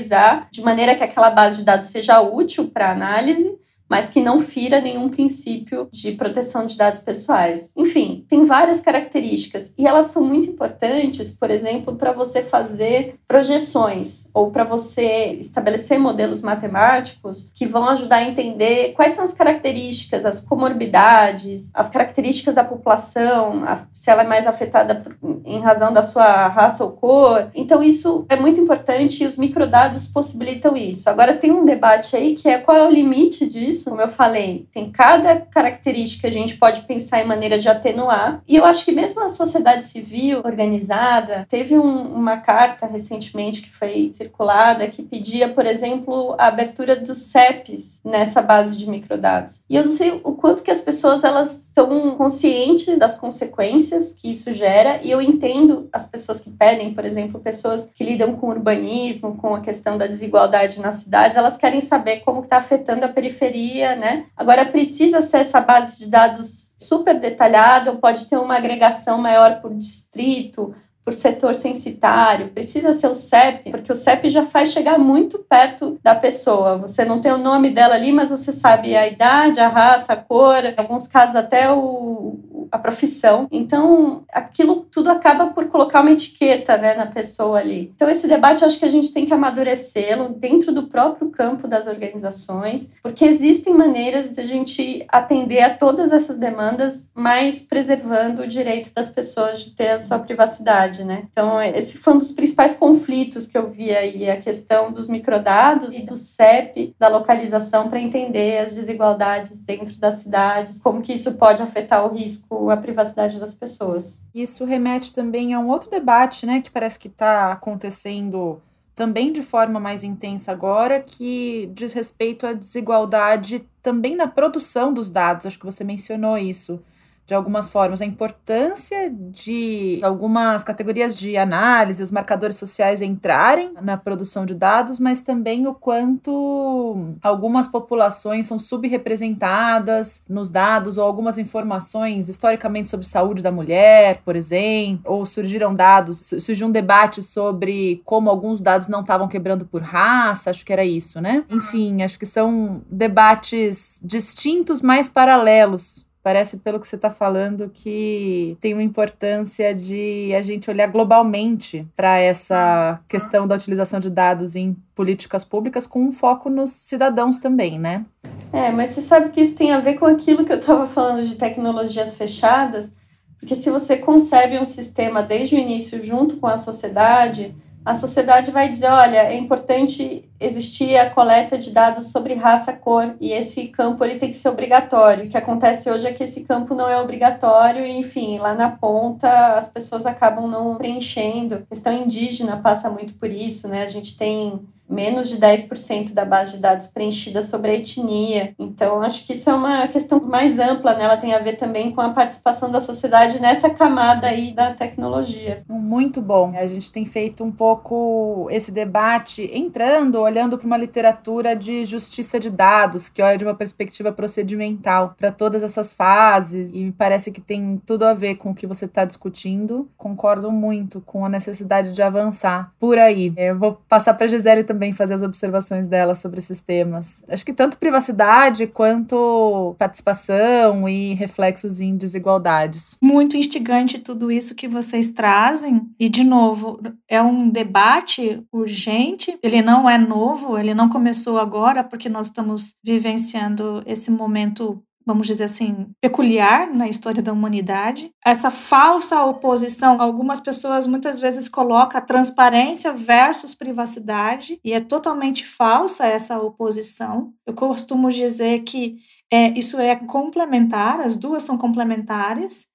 de 0.51 0.63
maneira 0.63 0.95
que 0.95 1.05
aquela 1.05 1.31
base 1.31 1.59
de 1.59 1.65
dados 1.65 1.87
seja 1.87 2.21
útil 2.21 2.71
para 2.71 2.91
análise 2.91 3.59
mas 3.95 4.09
que 4.09 4.21
não 4.21 4.41
fira 4.41 4.81
nenhum 4.81 5.09
princípio 5.09 5.89
de 5.93 6.11
proteção 6.11 6.67
de 6.67 6.77
dados 6.77 6.99
pessoais. 6.99 7.71
Enfim, 7.77 8.27
tem 8.29 8.45
várias 8.45 8.81
características 8.81 9.73
e 9.79 9.87
elas 9.87 10.09
são 10.09 10.25
muito 10.25 10.51
importantes, 10.51 11.31
por 11.31 11.49
exemplo, 11.49 11.95
para 11.95 12.11
você 12.11 12.43
fazer 12.43 13.15
projeções 13.29 14.29
ou 14.35 14.51
para 14.51 14.65
você 14.65 15.37
estabelecer 15.39 15.97
modelos 15.97 16.43
matemáticos 16.43 17.53
que 17.55 17.67
vão 17.67 17.89
ajudar 17.89 18.17
a 18.17 18.25
entender 18.25 18.95
quais 18.95 19.13
são 19.13 19.25
as 19.25 19.33
características, 19.33 20.25
as 20.25 20.41
comorbidades, 20.41 21.71
as 21.73 21.89
características 21.89 22.53
da 22.53 22.65
população, 22.65 23.63
se 23.95 24.11
ela 24.11 24.23
é 24.23 24.27
mais 24.27 24.45
afetada 24.45 25.05
em 25.45 25.61
razão 25.61 25.93
da 25.93 26.03
sua 26.03 26.49
raça 26.49 26.83
ou 26.83 26.91
cor. 26.91 27.49
Então, 27.55 27.81
isso 27.81 28.27
é 28.29 28.35
muito 28.35 28.61
importante 28.61 29.23
e 29.23 29.27
os 29.27 29.37
microdados 29.37 30.09
possibilitam 30.09 30.77
isso. 30.77 31.09
Agora, 31.09 31.37
tem 31.37 31.53
um 31.53 31.65
debate 31.65 32.17
aí 32.17 32.35
que 32.35 32.49
é 32.49 32.59
qual 32.59 32.77
é 32.77 32.85
o 32.85 32.91
limite 32.91 33.47
disso 33.47 33.84
isso, 33.85 33.91
como 33.91 34.01
eu 34.01 34.09
falei, 34.09 34.67
tem 34.73 34.91
cada 34.91 35.37
característica 35.37 36.23
que 36.23 36.27
a 36.27 36.31
gente 36.31 36.57
pode 36.57 36.83
pensar 36.83 37.21
em 37.21 37.27
maneira 37.27 37.59
de 37.59 37.69
atenuar. 37.69 38.43
E 38.49 38.57
eu 38.57 38.65
acho 38.65 38.85
que 38.85 38.93
mesmo 38.93 39.23
a 39.23 39.29
sociedade 39.29 39.85
civil 39.85 40.41
organizada, 40.45 41.47
teve 41.49 41.79
um, 41.79 42.15
uma 42.15 42.39
carta 42.39 42.87
recentemente 42.87 43.61
que 43.61 43.71
foi 43.71 44.11
circulada 44.13 44.87
que 44.87 45.03
pedia, 45.03 45.49
por 45.49 45.67
exemplo, 45.67 46.35
a 46.39 46.47
abertura 46.47 46.97
dos 46.97 47.19
CEPs 47.19 48.01
nessa 48.05 48.41
base 48.41 48.77
de 48.77 48.89
microdados. 48.89 49.65
E 49.69 49.77
eu 49.77 49.85
não 49.85 49.91
sei 49.91 50.21
o 50.25 50.33
quanto 50.33 50.63
que 50.63 50.71
as 50.71 50.81
pessoas 50.81 51.25
elas 51.25 51.69
estão 51.69 52.17
conscientes 52.17 52.99
das 52.99 53.17
consequências 53.17 54.15
que 54.15 54.31
isso 54.31 54.51
gera 54.53 55.01
e 55.03 55.11
eu 55.11 55.21
entendo 55.21 55.89
as 55.93 56.07
pessoas 56.07 56.41
que 56.41 56.51
pedem, 56.51 56.95
por 56.95 57.05
exemplo, 57.05 57.41
pessoas 57.41 57.91
que 57.95 58.05
lidam 58.05 58.35
com 58.37 58.49
urbanismo, 58.49 59.37
com 59.37 59.55
a 59.55 59.61
questão 59.61 59.99
da 59.99 60.07
desigualdade 60.07 60.81
nas 60.81 60.97
cidades, 60.97 61.37
elas 61.37 61.57
querem 61.57 61.81
saber 61.81 62.21
como 62.21 62.41
está 62.41 62.59
afetando 62.59 63.05
a 63.05 63.09
periferia 63.09 63.64
né? 63.97 64.27
Agora 64.37 64.65
precisa 64.65 65.23
ser 65.23 65.39
essa 65.39 65.61
base 65.61 65.99
de 65.99 66.07
dados 66.07 66.75
super 66.79 67.19
detalhada 67.19 67.91
ou 67.91 67.99
pode 67.99 68.27
ter 68.27 68.37
uma 68.37 68.57
agregação 68.57 69.19
maior 69.19 69.61
por 69.61 69.75
distrito, 69.75 70.75
por 71.05 71.13
setor 71.13 71.55
censitário, 71.55 72.49
precisa 72.49 72.95
ser 72.95 73.09
o 73.09 73.15
CEP, 73.15 73.71
porque 73.71 73.93
o 73.93 73.95
CEP 73.95 74.31
já 74.31 74.43
faz 74.43 74.73
chegar 74.73 74.99
muito 74.99 75.39
perto 75.39 75.99
da 76.03 76.15
pessoa. 76.15 76.79
Você 76.79 77.05
não 77.05 77.21
tem 77.21 77.31
o 77.31 77.37
nome 77.37 77.71
dela 77.71 77.95
ali, 77.95 78.11
mas 78.11 78.31
você 78.31 78.51
sabe 78.53 78.97
a 78.97 79.07
idade, 79.07 79.61
a 79.61 79.69
raça, 79.69 80.15
a 80.15 80.17
cor, 80.17 80.65
em 80.65 80.75
alguns 80.75 81.07
casos 81.07 81.37
até 81.37 81.71
o, 81.71 82.69
a 82.73 82.79
profissão. 82.79 83.47
Então, 83.51 84.25
aquilo 84.33 84.84
tudo 84.95 85.11
acaba 85.11 85.49
por 85.49 85.67
colocar 85.67 86.03
uma 86.03 86.13
etiqueta 86.13 86.79
né, 86.79 86.95
na 86.95 87.07
pessoa 87.07 87.59
ali. 87.59 87.91
Então, 87.97 88.09
esse 88.09 88.29
debate 88.29 88.65
acho 88.65 88.79
que 88.79 88.85
a 88.85 88.89
gente 88.89 89.13
tem 89.13 89.27
que 89.27 89.35
amadurecê-lo 89.35 90.29
dentro 90.29 90.73
do 90.73 90.85
próprio 90.85 91.31
campo 91.31 91.67
das 91.67 91.89
organizações, 91.89 92.93
porque 93.03 93.25
existem 93.25 93.75
maneiras 93.75 94.31
de 94.31 94.41
a 94.41 94.47
gente 94.47 95.05
atender 95.09 95.63
a 95.63 95.75
todas 95.75 96.13
essas 96.13 96.39
demandas, 96.39 97.11
mas 97.13 97.61
preservando 97.61 98.43
o 98.43 98.47
direito 98.47 98.95
das 98.95 99.11
pessoas 99.11 99.65
de 99.65 99.71
ter 99.71 99.89
a 99.89 99.99
sua 99.99 100.21
privacidade, 100.21 101.03
né? 101.03 101.25
Então, 101.29 101.61
esse 101.61 101.99
foi 101.99 102.15
um 102.15 102.19
dos 102.19 102.31
principais 102.31 102.75
conflitos 102.75 103.49
que 103.49 103.59
eu 103.59 103.69
vi 103.69 103.91
aí, 103.91 104.31
a 104.31 104.41
questão 104.41 104.93
dos 104.93 105.09
microdados 105.09 105.93
e 105.93 106.03
do 106.03 106.17
CEP, 106.17 106.95
da 106.97 107.09
localização, 107.09 107.89
para 107.91 108.01
entender 108.01 108.59
as 108.59 108.75
desigualdades 108.75 109.61
dentro 109.65 109.97
das 109.99 110.17
cidades, 110.17 110.81
como 110.81 111.03
que 111.03 111.13
isso 111.13 111.35
pode 111.35 111.61
afetar 111.61 112.07
o 112.07 112.15
risco 112.15 112.71
a 112.71 112.77
privacidade 112.77 113.41
das 113.41 113.55
pessoas. 113.55 114.23
Isso 114.33 114.65
remete 114.65 114.84
também 115.13 115.55
a 115.55 115.59
um 115.59 115.69
outro 115.69 115.91
debate, 115.91 116.47
né, 116.47 116.61
que 116.61 116.71
parece 116.71 116.99
que 116.99 117.09
está 117.09 117.53
acontecendo 117.53 118.61
também 118.95 119.33
de 119.33 119.43
forma 119.43 119.81
mais 119.81 120.05
intensa 120.05 120.53
agora, 120.53 121.01
que 121.01 121.71
diz 121.75 121.93
respeito 121.93 122.47
à 122.47 122.53
desigualdade 122.53 123.69
também 123.83 124.15
na 124.15 124.29
produção 124.29 124.93
dos 124.93 125.11
dados. 125.11 125.47
Acho 125.47 125.59
que 125.59 125.67
você 125.67 125.83
mencionou 125.83 126.39
isso 126.39 126.81
de 127.27 127.35
algumas 127.35 127.69
formas, 127.69 128.03
a 128.03 128.05
importância 128.05 129.11
de 129.11 129.99
algumas 130.03 130.63
categorias 130.63 131.17
de 131.17 131.37
análise, 131.37 132.03
os 132.03 132.11
marcadores 132.11 132.57
sociais 132.57 133.01
entrarem 133.01 133.73
na 133.81 133.97
produção 133.97 134.45
de 134.45 134.55
dados, 134.55 135.01
mas 135.01 135.23
também 135.23 135.67
o 135.67 135.75
quanto 135.75 137.15
algumas 137.23 137.67
populações 137.67 138.47
são 138.47 138.59
subrepresentadas 138.59 140.23
nos 140.29 140.51
dados 140.51 140.99
ou 140.99 141.05
algumas 141.05 141.39
informações 141.39 142.29
historicamente 142.29 142.89
sobre 142.91 143.07
saúde 143.07 143.43
da 143.43 143.51
mulher, 143.51 144.21
por 144.25 144.37
exemplo, 144.37 145.03
ou 145.05 145.25
surgiram 145.25 145.75
dados, 145.75 146.35
surgiu 146.39 146.67
um 146.67 146.71
debate 146.73 147.23
sobre 147.23 148.03
como 148.05 148.29
alguns 148.29 148.61
dados 148.61 148.89
não 148.89 149.01
estavam 149.01 149.29
quebrando 149.29 149.65
por 149.65 149.83
raça, 149.83 150.51
acho 150.51 150.65
que 150.65 150.73
era 150.73 150.85
isso, 150.85 151.21
né? 151.21 151.45
Enfim, 151.49 152.03
acho 152.03 152.19
que 152.19 152.27
são 152.27 152.83
debates 152.91 153.99
distintos, 154.05 154.83
mas 154.83 155.09
paralelos 155.09 156.04
Parece, 156.25 156.61
pelo 156.61 156.81
que 156.81 156.89
você 156.89 156.97
está 156.97 157.11
falando, 157.11 157.69
que 157.69 158.57
tem 158.59 158.73
uma 158.73 158.83
importância 158.83 159.75
de 159.75 160.35
a 160.35 160.41
gente 160.41 160.71
olhar 160.71 160.87
globalmente 160.87 161.87
para 161.95 162.19
essa 162.19 162.99
questão 163.07 163.47
da 163.47 163.57
utilização 163.57 164.01
de 164.01 164.09
dados 164.09 164.57
em 164.57 164.75
políticas 164.95 165.45
públicas 165.45 165.87
com 165.87 166.03
um 166.03 166.11
foco 166.11 166.49
nos 166.49 166.71
cidadãos 166.71 167.39
também, 167.39 167.79
né? 167.79 168.07
É, 168.55 168.71
mas 168.71 168.91
você 168.91 169.03
sabe 169.03 169.33
que 169.33 169.41
isso 169.43 169.55
tem 169.55 169.73
a 169.73 169.81
ver 169.81 169.99
com 169.99 170.07
aquilo 170.07 170.47
que 170.47 170.53
eu 170.53 170.59
estava 170.59 170.87
falando 170.87 171.29
de 171.29 171.37
tecnologias 171.37 172.15
fechadas, 172.15 172.95
porque 173.39 173.55
se 173.55 173.69
você 173.69 173.99
concebe 173.99 174.59
um 174.59 174.65
sistema 174.65 175.23
desde 175.23 175.55
o 175.55 175.59
início 175.59 176.03
junto 176.03 176.39
com 176.39 176.47
a 176.47 176.57
sociedade, 176.57 177.55
a 177.85 177.95
sociedade 177.95 178.51
vai 178.51 178.69
dizer, 178.69 178.89
olha, 178.89 179.19
é 179.19 179.37
importante 179.37 180.29
existir 180.41 180.97
a 180.97 181.11
coleta 181.11 181.59
de 181.59 181.71
dados 181.71 182.11
sobre 182.11 182.33
raça, 182.33 182.73
cor, 182.73 183.15
e 183.21 183.33
esse 183.33 183.69
campo 183.69 184.03
ele 184.03 184.19
tem 184.19 184.31
que 184.31 184.39
ser 184.39 184.49
obrigatório. 184.49 185.27
O 185.27 185.29
que 185.29 185.37
acontece 185.37 185.91
hoje 185.91 186.07
é 186.07 186.13
que 186.13 186.25
esse 186.25 186.45
campo 186.45 186.75
não 186.75 186.89
é 186.89 186.99
obrigatório, 186.99 187.85
e 187.85 187.91
enfim, 187.91 188.39
lá 188.39 188.55
na 188.55 188.71
ponta 188.71 189.55
as 189.55 189.69
pessoas 189.69 190.07
acabam 190.07 190.49
não 190.49 190.77
preenchendo. 190.77 191.57
A 191.57 191.63
questão 191.63 191.93
indígena 191.93 192.57
passa 192.57 192.89
muito 192.89 193.15
por 193.15 193.31
isso, 193.31 193.69
né? 193.69 193.83
A 193.83 193.87
gente 193.87 194.17
tem 194.17 194.67
menos 194.89 195.29
de 195.29 195.39
10% 195.39 196.13
da 196.13 196.25
base 196.25 196.53
de 196.53 196.59
dados 196.59 196.87
preenchida 196.87 197.43
sobre 197.43 197.71
a 197.71 197.75
etnia. 197.75 198.55
Então, 198.59 199.03
acho 199.03 199.25
que 199.25 199.33
isso 199.33 199.49
é 199.51 199.55
uma 199.55 199.89
questão 199.89 200.21
mais 200.21 200.59
ampla, 200.59 200.95
né? 200.95 201.05
Ela 201.05 201.17
tem 201.17 201.35
a 201.35 201.39
ver 201.39 201.55
também 201.55 201.91
com 201.93 202.01
a 202.01 202.11
participação 202.11 202.71
da 202.71 202.81
sociedade 202.81 203.41
nessa 203.41 203.71
camada 203.71 204.27
aí 204.27 204.53
da 204.53 204.73
tecnologia. 204.73 205.63
Muito 205.69 206.21
bom. 206.21 206.53
A 206.57 206.67
gente 206.67 206.93
tem 206.93 207.05
feito 207.07 207.43
um 207.43 207.51
pouco 207.51 208.47
esse 208.51 208.71
debate 208.71 209.51
entrando, 209.53 210.21
olhando 210.21 210.59
para 210.59 210.67
uma 210.67 210.77
literatura 210.77 211.57
de 211.57 211.85
justiça 211.85 212.39
de 212.39 212.51
dados, 212.51 213.09
que 213.09 213.23
olha 213.23 213.39
de 213.39 213.45
uma 213.45 213.55
perspectiva 213.55 214.13
procedimental 214.13 215.15
para 215.19 215.33
todas 215.33 215.63
essas 215.63 215.93
fases, 215.93 216.73
e 216.73 216.85
me 216.85 216.93
parece 216.93 217.33
que 217.33 217.41
tem 217.41 217.81
tudo 217.87 218.05
a 218.05 218.15
ver 218.15 218.37
com 218.37 218.51
o 218.51 218.55
que 218.55 218.67
você 218.67 218.85
está 218.85 219.05
discutindo. 219.05 219.89
Concordo 219.97 220.53
muito 220.53 221.01
com 221.01 221.25
a 221.25 221.29
necessidade 221.29 221.93
de 221.93 222.03
avançar 222.03 222.73
por 222.79 222.99
aí. 222.99 223.33
Eu 223.37 223.59
vou 223.59 223.81
passar 223.89 224.15
para 224.15 224.27
a 224.27 224.29
Gisele 224.29 224.63
também 224.63 224.74
fazer 224.93 225.15
as 225.15 225.23
observações 225.23 225.87
dela 225.87 226.15
sobre 226.15 226.39
esses 226.39 226.61
temas. 226.61 227.25
Acho 227.29 227.45
que 227.45 227.53
tanto 227.53 227.79
privacidade 227.79 228.67
quanto 228.67 229.75
participação 229.79 230.89
e 230.89 231.15
reflexos 231.15 231.81
em 231.81 231.97
desigualdades. 231.97 232.97
Muito 233.03 233.37
instigante 233.37 233.99
tudo 233.99 234.31
isso 234.31 234.55
que 234.55 234.69
vocês 234.69 235.13
trazem. 235.13 235.83
E, 235.99 236.09
de 236.09 236.25
novo, 236.25 236.81
é 237.09 237.21
um 237.23 237.49
debate 237.49 238.43
urgente. 238.53 239.39
Ele 239.43 239.63
não 239.63 239.89
é 239.89 239.99
novo, 239.99 240.59
ele 240.59 240.75
não 240.75 240.89
começou 240.89 241.39
agora, 241.39 241.85
porque 241.85 242.09
nós 242.09 242.27
estamos 242.27 242.75
vivenciando 242.85 243.83
esse 243.87 244.11
momento 244.11 244.83
vamos 245.07 245.27
dizer 245.27 245.45
assim, 245.45 245.91
peculiar 246.01 246.67
na 246.73 246.89
história 246.89 247.23
da 247.23 247.33
humanidade. 247.33 248.11
Essa 248.25 248.51
falsa 248.51 249.25
oposição, 249.25 250.01
algumas 250.01 250.41
pessoas 250.41 250.87
muitas 250.87 251.21
vezes 251.21 251.49
colocam 251.49 252.01
transparência 252.05 252.93
versus 252.93 253.55
privacidade, 253.55 254.59
e 254.65 254.73
é 254.73 254.81
totalmente 254.81 255.45
falsa 255.47 256.07
essa 256.07 256.39
oposição. 256.39 257.33
Eu 257.47 257.55
costumo 257.55 258.11
dizer 258.11 258.61
que 258.61 258.97
é, 259.33 259.59
isso 259.59 259.79
é 259.79 259.97
complementar, 259.97 261.01
as 261.01 261.17
duas 261.17 261.43
são 261.43 261.59
complementares. 261.59 262.69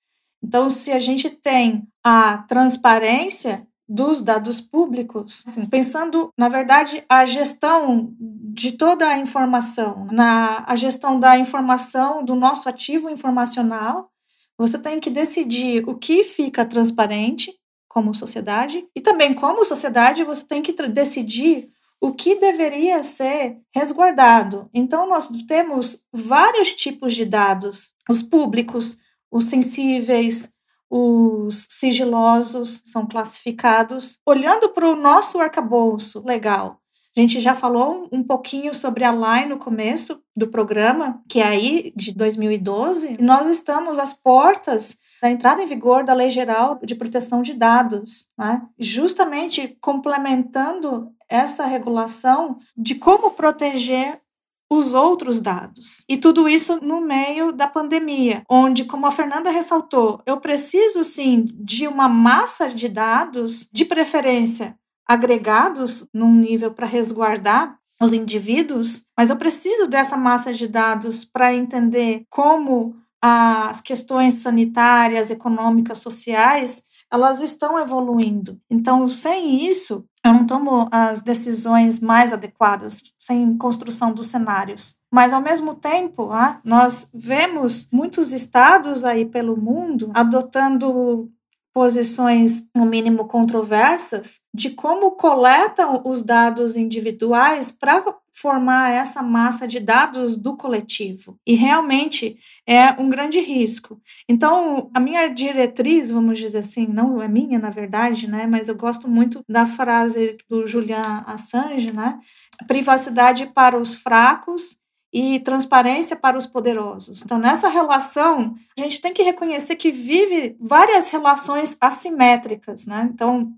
Então, 0.44 0.70
se 0.70 0.92
a 0.92 1.00
gente 1.00 1.30
tem 1.30 1.88
a 2.04 2.40
transparência, 2.40 3.68
dos 3.90 4.22
dados 4.22 4.62
públicos, 4.62 5.44
assim, 5.48 5.66
pensando, 5.66 6.32
na 6.38 6.48
verdade, 6.48 7.04
a 7.10 7.26
gestão 7.26 8.14
de 8.20 8.74
toda 8.74 9.08
a 9.08 9.18
informação, 9.18 10.06
na 10.12 10.64
a 10.68 10.76
gestão 10.76 11.20
da 11.20 11.40
informação 11.40 12.24
do 12.24 12.36
nosso 12.36 12.70
ativo 12.70 13.10
informacional, 13.10 14.12
você 14.56 14.78
tem 14.78 15.00
que 15.00 15.10
decidir 15.10 15.84
o 15.90 15.96
que 15.96 16.24
fica 16.24 16.64
transparente 16.66 17.52
como 17.88 18.14
sociedade 18.14 18.86
e 18.96 19.02
também 19.02 19.34
como 19.34 19.66
sociedade 19.66 20.24
você 20.24 20.46
tem 20.46 20.62
que 20.62 20.72
decidir 20.88 21.68
o 22.00 22.14
que 22.14 22.36
deveria 22.36 23.02
ser 23.02 23.58
resguardado. 23.74 24.70
Então 24.72 25.10
nós 25.10 25.30
temos 25.48 26.04
vários 26.14 26.74
tipos 26.74 27.16
de 27.16 27.26
dados, 27.26 27.96
os 28.08 28.22
públicos, 28.22 29.00
os 29.32 29.46
sensíveis, 29.46 30.54
os 30.90 31.68
sigilosos 31.70 32.82
são 32.86 33.06
classificados 33.06 34.20
olhando 34.26 34.70
para 34.70 34.88
o 34.88 34.96
nosso 34.96 35.40
arcabouço 35.40 36.26
legal. 36.26 36.80
A 37.16 37.20
gente 37.20 37.42
já 37.42 37.54
falou 37.54 38.08
um 38.12 38.24
pouquinho 38.24 38.74
sobre 38.74 39.04
a 39.04 39.12
LAI 39.12 39.46
no 39.46 39.58
começo 39.58 40.22
do 40.36 40.48
programa, 40.48 41.22
que 41.28 41.40
é 41.40 41.44
aí 41.44 41.94
de 41.96 42.14
2012, 42.14 43.18
e 43.20 43.22
nós 43.22 43.48
estamos 43.48 44.00
às 44.00 44.14
portas 44.14 44.98
da 45.22 45.30
entrada 45.30 45.62
em 45.62 45.66
vigor 45.66 46.04
da 46.04 46.14
Lei 46.14 46.30
Geral 46.30 46.80
de 46.82 46.96
Proteção 46.96 47.42
de 47.42 47.54
Dados, 47.54 48.30
né? 48.38 48.62
justamente 48.78 49.78
complementando 49.82 51.12
essa 51.28 51.66
regulação 51.66 52.56
de 52.78 52.96
como 52.96 53.32
proteger 53.32 54.22
os 54.70 54.94
outros 54.94 55.42
dados. 55.42 56.04
E 56.08 56.16
tudo 56.16 56.48
isso 56.48 56.80
no 56.84 57.02
meio 57.02 57.52
da 57.52 57.68
pandemia, 57.68 58.44
onde, 58.50 58.86
como 58.86 59.08
a 59.08 59.12
Fernanda 59.12 59.50
ressaltou, 59.50 60.22
eu 60.26 60.38
preciso 60.38 61.04
sim 61.04 61.48
de 61.54 61.88
uma 61.88 62.08
massa 62.08 62.70
de 62.70 62.88
dados, 62.88 63.68
de 63.72 63.84
preferência 63.86 64.78
agregados 65.08 66.08
num 66.14 66.32
nível 66.32 66.72
para 66.72 66.86
resguardar 66.86 67.76
os 68.00 68.14
indivíduos, 68.14 69.06
mas 69.18 69.32
eu 69.32 69.36
preciso 69.36 69.88
dessa 69.88 70.16
massa 70.16 70.54
de 70.54 70.68
dados 70.68 71.26
para 71.26 71.54
entender 71.54 72.24
como 72.30 72.96
as 73.22 73.82
questões 73.82 74.36
sanitárias, 74.36 75.32
econômicas, 75.32 75.98
sociais, 75.98 76.84
elas 77.12 77.42
estão 77.42 77.80
evoluindo. 77.80 78.60
Então, 78.70 79.08
sem 79.08 79.66
isso, 79.68 80.06
eu 80.24 80.34
não 80.34 80.46
tomo 80.46 80.88
as 80.92 81.22
decisões 81.22 82.00
mais 82.00 82.34
adequadas 82.34 83.02
sem 83.18 83.58
construção 83.58 84.14
dos 84.14 84.28
cenários. 84.28 84.96
Mas, 85.12 85.34
ao 85.34 85.42
mesmo 85.42 85.74
tempo, 85.74 86.32
ah, 86.32 86.60
nós 86.64 87.10
vemos 87.14 87.88
muitos 87.92 88.32
estados 88.32 89.04
aí 89.04 89.26
pelo 89.26 89.58
mundo 89.58 90.12
adotando 90.14 91.32
posições, 91.74 92.68
no 92.76 92.86
mínimo, 92.86 93.26
controversas 93.28 94.42
de 94.54 94.72
como 94.72 95.12
coletam 95.12 96.02
os 96.04 96.24
dados 96.24 96.76
individuais 96.76 97.72
para 97.72 98.04
formar 98.32 98.92
essa 98.92 99.22
massa 99.22 99.68
de 99.68 99.80
dados 99.80 100.36
do 100.36 100.56
coletivo. 100.56 101.38
E 101.46 101.56
realmente 101.56 102.38
é 102.66 102.92
um 103.00 103.10
grande 103.10 103.40
risco. 103.40 104.02
Então, 104.28 104.90
a 104.94 105.00
minha 105.00 105.28
diretriz, 105.28 106.12
vamos 106.12 106.40
dizer 106.40 106.60
assim, 106.60 106.88
não 106.88 107.22
é 107.22 107.28
minha, 107.28 107.60
na 107.60 107.70
verdade, 107.70 108.28
né, 108.28 108.48
mas 108.48 108.68
eu 108.68 108.76
gosto 108.76 109.08
muito 109.08 109.44
da 109.48 109.66
frase 109.66 110.38
do 110.50 110.66
Julian 110.66 111.24
Assange, 111.26 111.92
né? 111.92 112.20
Privacidade 112.68 113.48
para 113.48 113.80
os 113.80 113.96
fracos 113.96 114.79
e 115.12 115.40
transparência 115.40 116.16
para 116.16 116.38
os 116.38 116.46
poderosos. 116.46 117.24
Então, 117.24 117.40
nessa 117.40 117.68
relação, 117.68 118.56
a 118.78 118.82
gente 118.82 119.02
tem 119.02 119.12
que 119.12 119.24
reconhecer 119.24 119.76
que 119.76 119.92
vive 119.92 120.56
várias 120.60 121.10
relações 121.10 121.76
assimétricas, 121.82 122.86
né? 122.86 123.10
Então, 123.14 123.52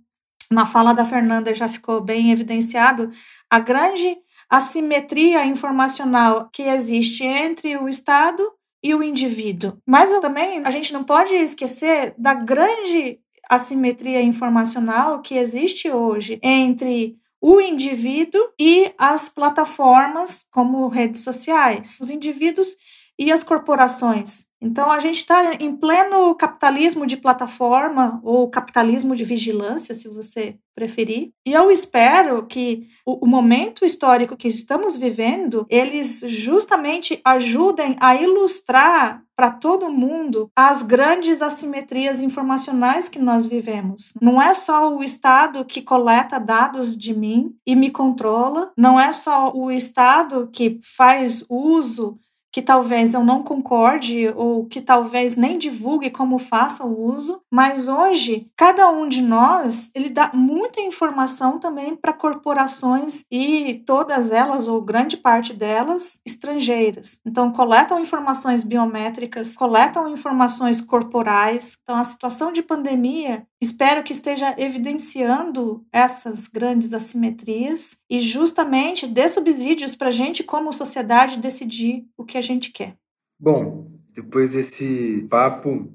na 0.50 0.66
fala 0.66 0.94
da 0.94 1.06
Fernanda 1.06 1.54
já 1.54 1.68
ficou 1.68 2.02
bem 2.02 2.32
evidenciado 2.32 3.10
a 3.50 3.60
grande 3.60 4.18
assimetria 4.50 5.46
informacional 5.46 6.50
que 6.52 6.64
existe 6.64 7.24
entre 7.24 7.78
o 7.78 7.88
Estado 7.88 8.44
e 8.84 8.94
o 8.94 9.04
indivíduo. 9.04 9.78
Mas 9.86 10.12
também 10.20 10.62
a 10.66 10.72
gente 10.72 10.92
não 10.92 11.04
pode 11.04 11.34
esquecer 11.36 12.14
da 12.18 12.34
grande 12.34 13.20
assimetria 13.50 14.22
informacional 14.22 15.22
que 15.22 15.36
existe 15.36 15.90
hoje 15.90 16.40
entre 16.42 17.18
o 17.42 17.60
indivíduo 17.60 18.40
e 18.60 18.94
as 18.98 19.28
plataformas 19.28 20.46
como 20.52 20.88
redes 20.88 21.24
sociais. 21.24 22.00
Os 22.00 22.12
indivíduos 22.12 22.76
e 23.18 23.32
as 23.32 23.44
corporações. 23.44 24.51
Então, 24.62 24.92
a 24.92 25.00
gente 25.00 25.18
está 25.18 25.56
em 25.56 25.76
pleno 25.76 26.36
capitalismo 26.36 27.08
de 27.08 27.18
plataforma 27.18 28.22
ou 28.24 28.48
capitalismo 28.48 29.16
de 29.16 29.24
vigilância, 29.24 29.96
se 29.96 30.08
você 30.08 30.58
preferir. 30.76 31.32
E 31.46 31.52
eu 31.52 31.72
espero 31.72 32.46
que 32.46 32.88
o, 33.06 33.26
o 33.26 33.28
momento 33.28 33.84
histórico 33.84 34.38
que 34.38 34.48
estamos 34.48 34.96
vivendo, 34.96 35.66
eles 35.70 36.24
justamente 36.28 37.20
ajudem 37.26 37.96
a 38.00 38.16
ilustrar 38.16 39.24
para 39.36 39.50
todo 39.50 39.90
mundo 39.90 40.52
as 40.56 40.84
grandes 40.84 41.42
assimetrias 41.42 42.22
informacionais 42.22 43.10
que 43.10 43.18
nós 43.18 43.48
vivemos. 43.48 44.14
Não 44.22 44.40
é 44.40 44.54
só 44.54 44.96
o 44.96 45.04
Estado 45.04 45.66
que 45.66 45.82
coleta 45.82 46.40
dados 46.40 46.96
de 46.96 47.18
mim 47.18 47.56
e 47.66 47.76
me 47.76 47.90
controla, 47.90 48.72
não 48.78 49.00
é 49.00 49.12
só 49.12 49.52
o 49.52 49.72
Estado 49.72 50.48
que 50.54 50.80
faz 50.84 51.44
uso 51.50 52.20
que 52.52 52.62
talvez 52.62 53.14
eu 53.14 53.24
não 53.24 53.44
concorde 53.44 54.28
ou 54.36 54.66
que 54.66 54.82
talvez 54.82 55.36
nem 55.36 55.58
divulgue 55.58 56.10
como 56.10 56.38
faça 56.38 56.84
o 56.84 57.10
uso, 57.10 57.42
mas 57.50 57.88
hoje 57.88 58.50
cada 58.58 58.90
um 58.90 59.08
de 59.08 59.22
nós 59.22 59.92
ele 59.96 60.10
dá 60.10 60.32
muita 60.34 60.82
informação 60.82 61.60
também 61.60 61.96
para 61.96 62.14
corporações 62.14 63.24
e 63.32 63.82
todas 63.86 64.32
elas 64.32 64.68
ou 64.68 64.82
grande 64.82 65.18
parte 65.18 65.54
delas 65.54 66.20
estrangeiras. 66.26 67.22
Então 67.26 67.52
coletam 67.52 68.00
informações 68.00 68.64
biométricas, 68.64 69.56
coletam 69.56 70.08
informações 70.08 70.82
corporais. 70.82 71.78
Então 71.84 71.98
a 71.98 72.04
situação 72.04 72.52
de 72.52 72.62
pandemia 72.62 73.46
Espero 73.62 74.04
que 74.04 74.12
esteja 74.12 74.56
evidenciando 74.58 75.86
essas 75.94 76.48
grandes 76.48 76.96
assimetrias 76.96 77.98
e 78.10 78.20
justamente 78.20 79.06
dê 79.06 79.30
subsídios 79.30 79.96
para 79.96 80.08
a 80.08 80.12
gente, 80.12 80.44
como 80.44 80.74
sociedade, 80.74 81.38
decidir 81.38 82.06
o 82.18 82.26
que 82.26 82.40
a 82.40 82.42
gente 82.42 82.72
quer. 82.72 82.96
Bom, 83.40 83.88
depois 84.16 84.54
desse 84.54 85.28
papo, 85.30 85.88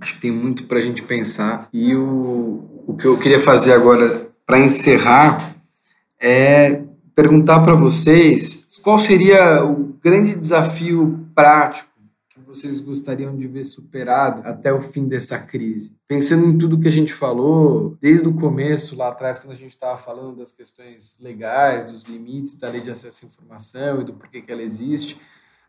acho 0.00 0.14
que 0.14 0.20
tem 0.20 0.30
muito 0.30 0.66
para 0.66 0.78
a 0.78 0.82
gente 0.82 1.00
pensar. 1.02 1.68
E 1.72 1.96
o, 1.96 2.84
o 2.86 2.94
que 2.94 3.06
eu 3.06 3.18
queria 3.18 3.40
fazer 3.40 3.72
agora 3.72 4.30
para 4.46 4.60
encerrar 4.60 5.56
é 6.20 6.82
perguntar 7.14 7.60
para 7.60 7.74
vocês 7.74 8.66
qual 8.82 8.98
seria 8.98 9.64
o 9.64 9.94
grande 10.02 10.34
desafio 10.34 11.26
prático 11.34 11.93
vocês 12.54 12.80
gostariam 12.80 13.36
de 13.36 13.46
ver 13.46 13.64
superado 13.64 14.42
até 14.46 14.72
o 14.72 14.80
fim 14.80 15.08
dessa 15.08 15.38
crise? 15.38 15.96
Pensando 16.06 16.46
em 16.46 16.56
tudo 16.56 16.78
que 16.78 16.88
a 16.88 16.92
gente 16.92 17.12
falou, 17.12 17.96
desde 18.00 18.28
o 18.28 18.34
começo, 18.34 18.96
lá 18.96 19.08
atrás, 19.08 19.38
quando 19.38 19.52
a 19.52 19.56
gente 19.56 19.74
estava 19.74 19.98
falando 19.98 20.36
das 20.36 20.52
questões 20.52 21.18
legais, 21.20 21.90
dos 21.90 22.04
limites 22.04 22.56
da 22.56 22.68
lei 22.68 22.80
de 22.80 22.90
acesso 22.90 23.26
à 23.26 23.28
informação 23.28 24.00
e 24.00 24.04
do 24.04 24.14
porquê 24.14 24.40
que 24.40 24.52
ela 24.52 24.62
existe, 24.62 25.20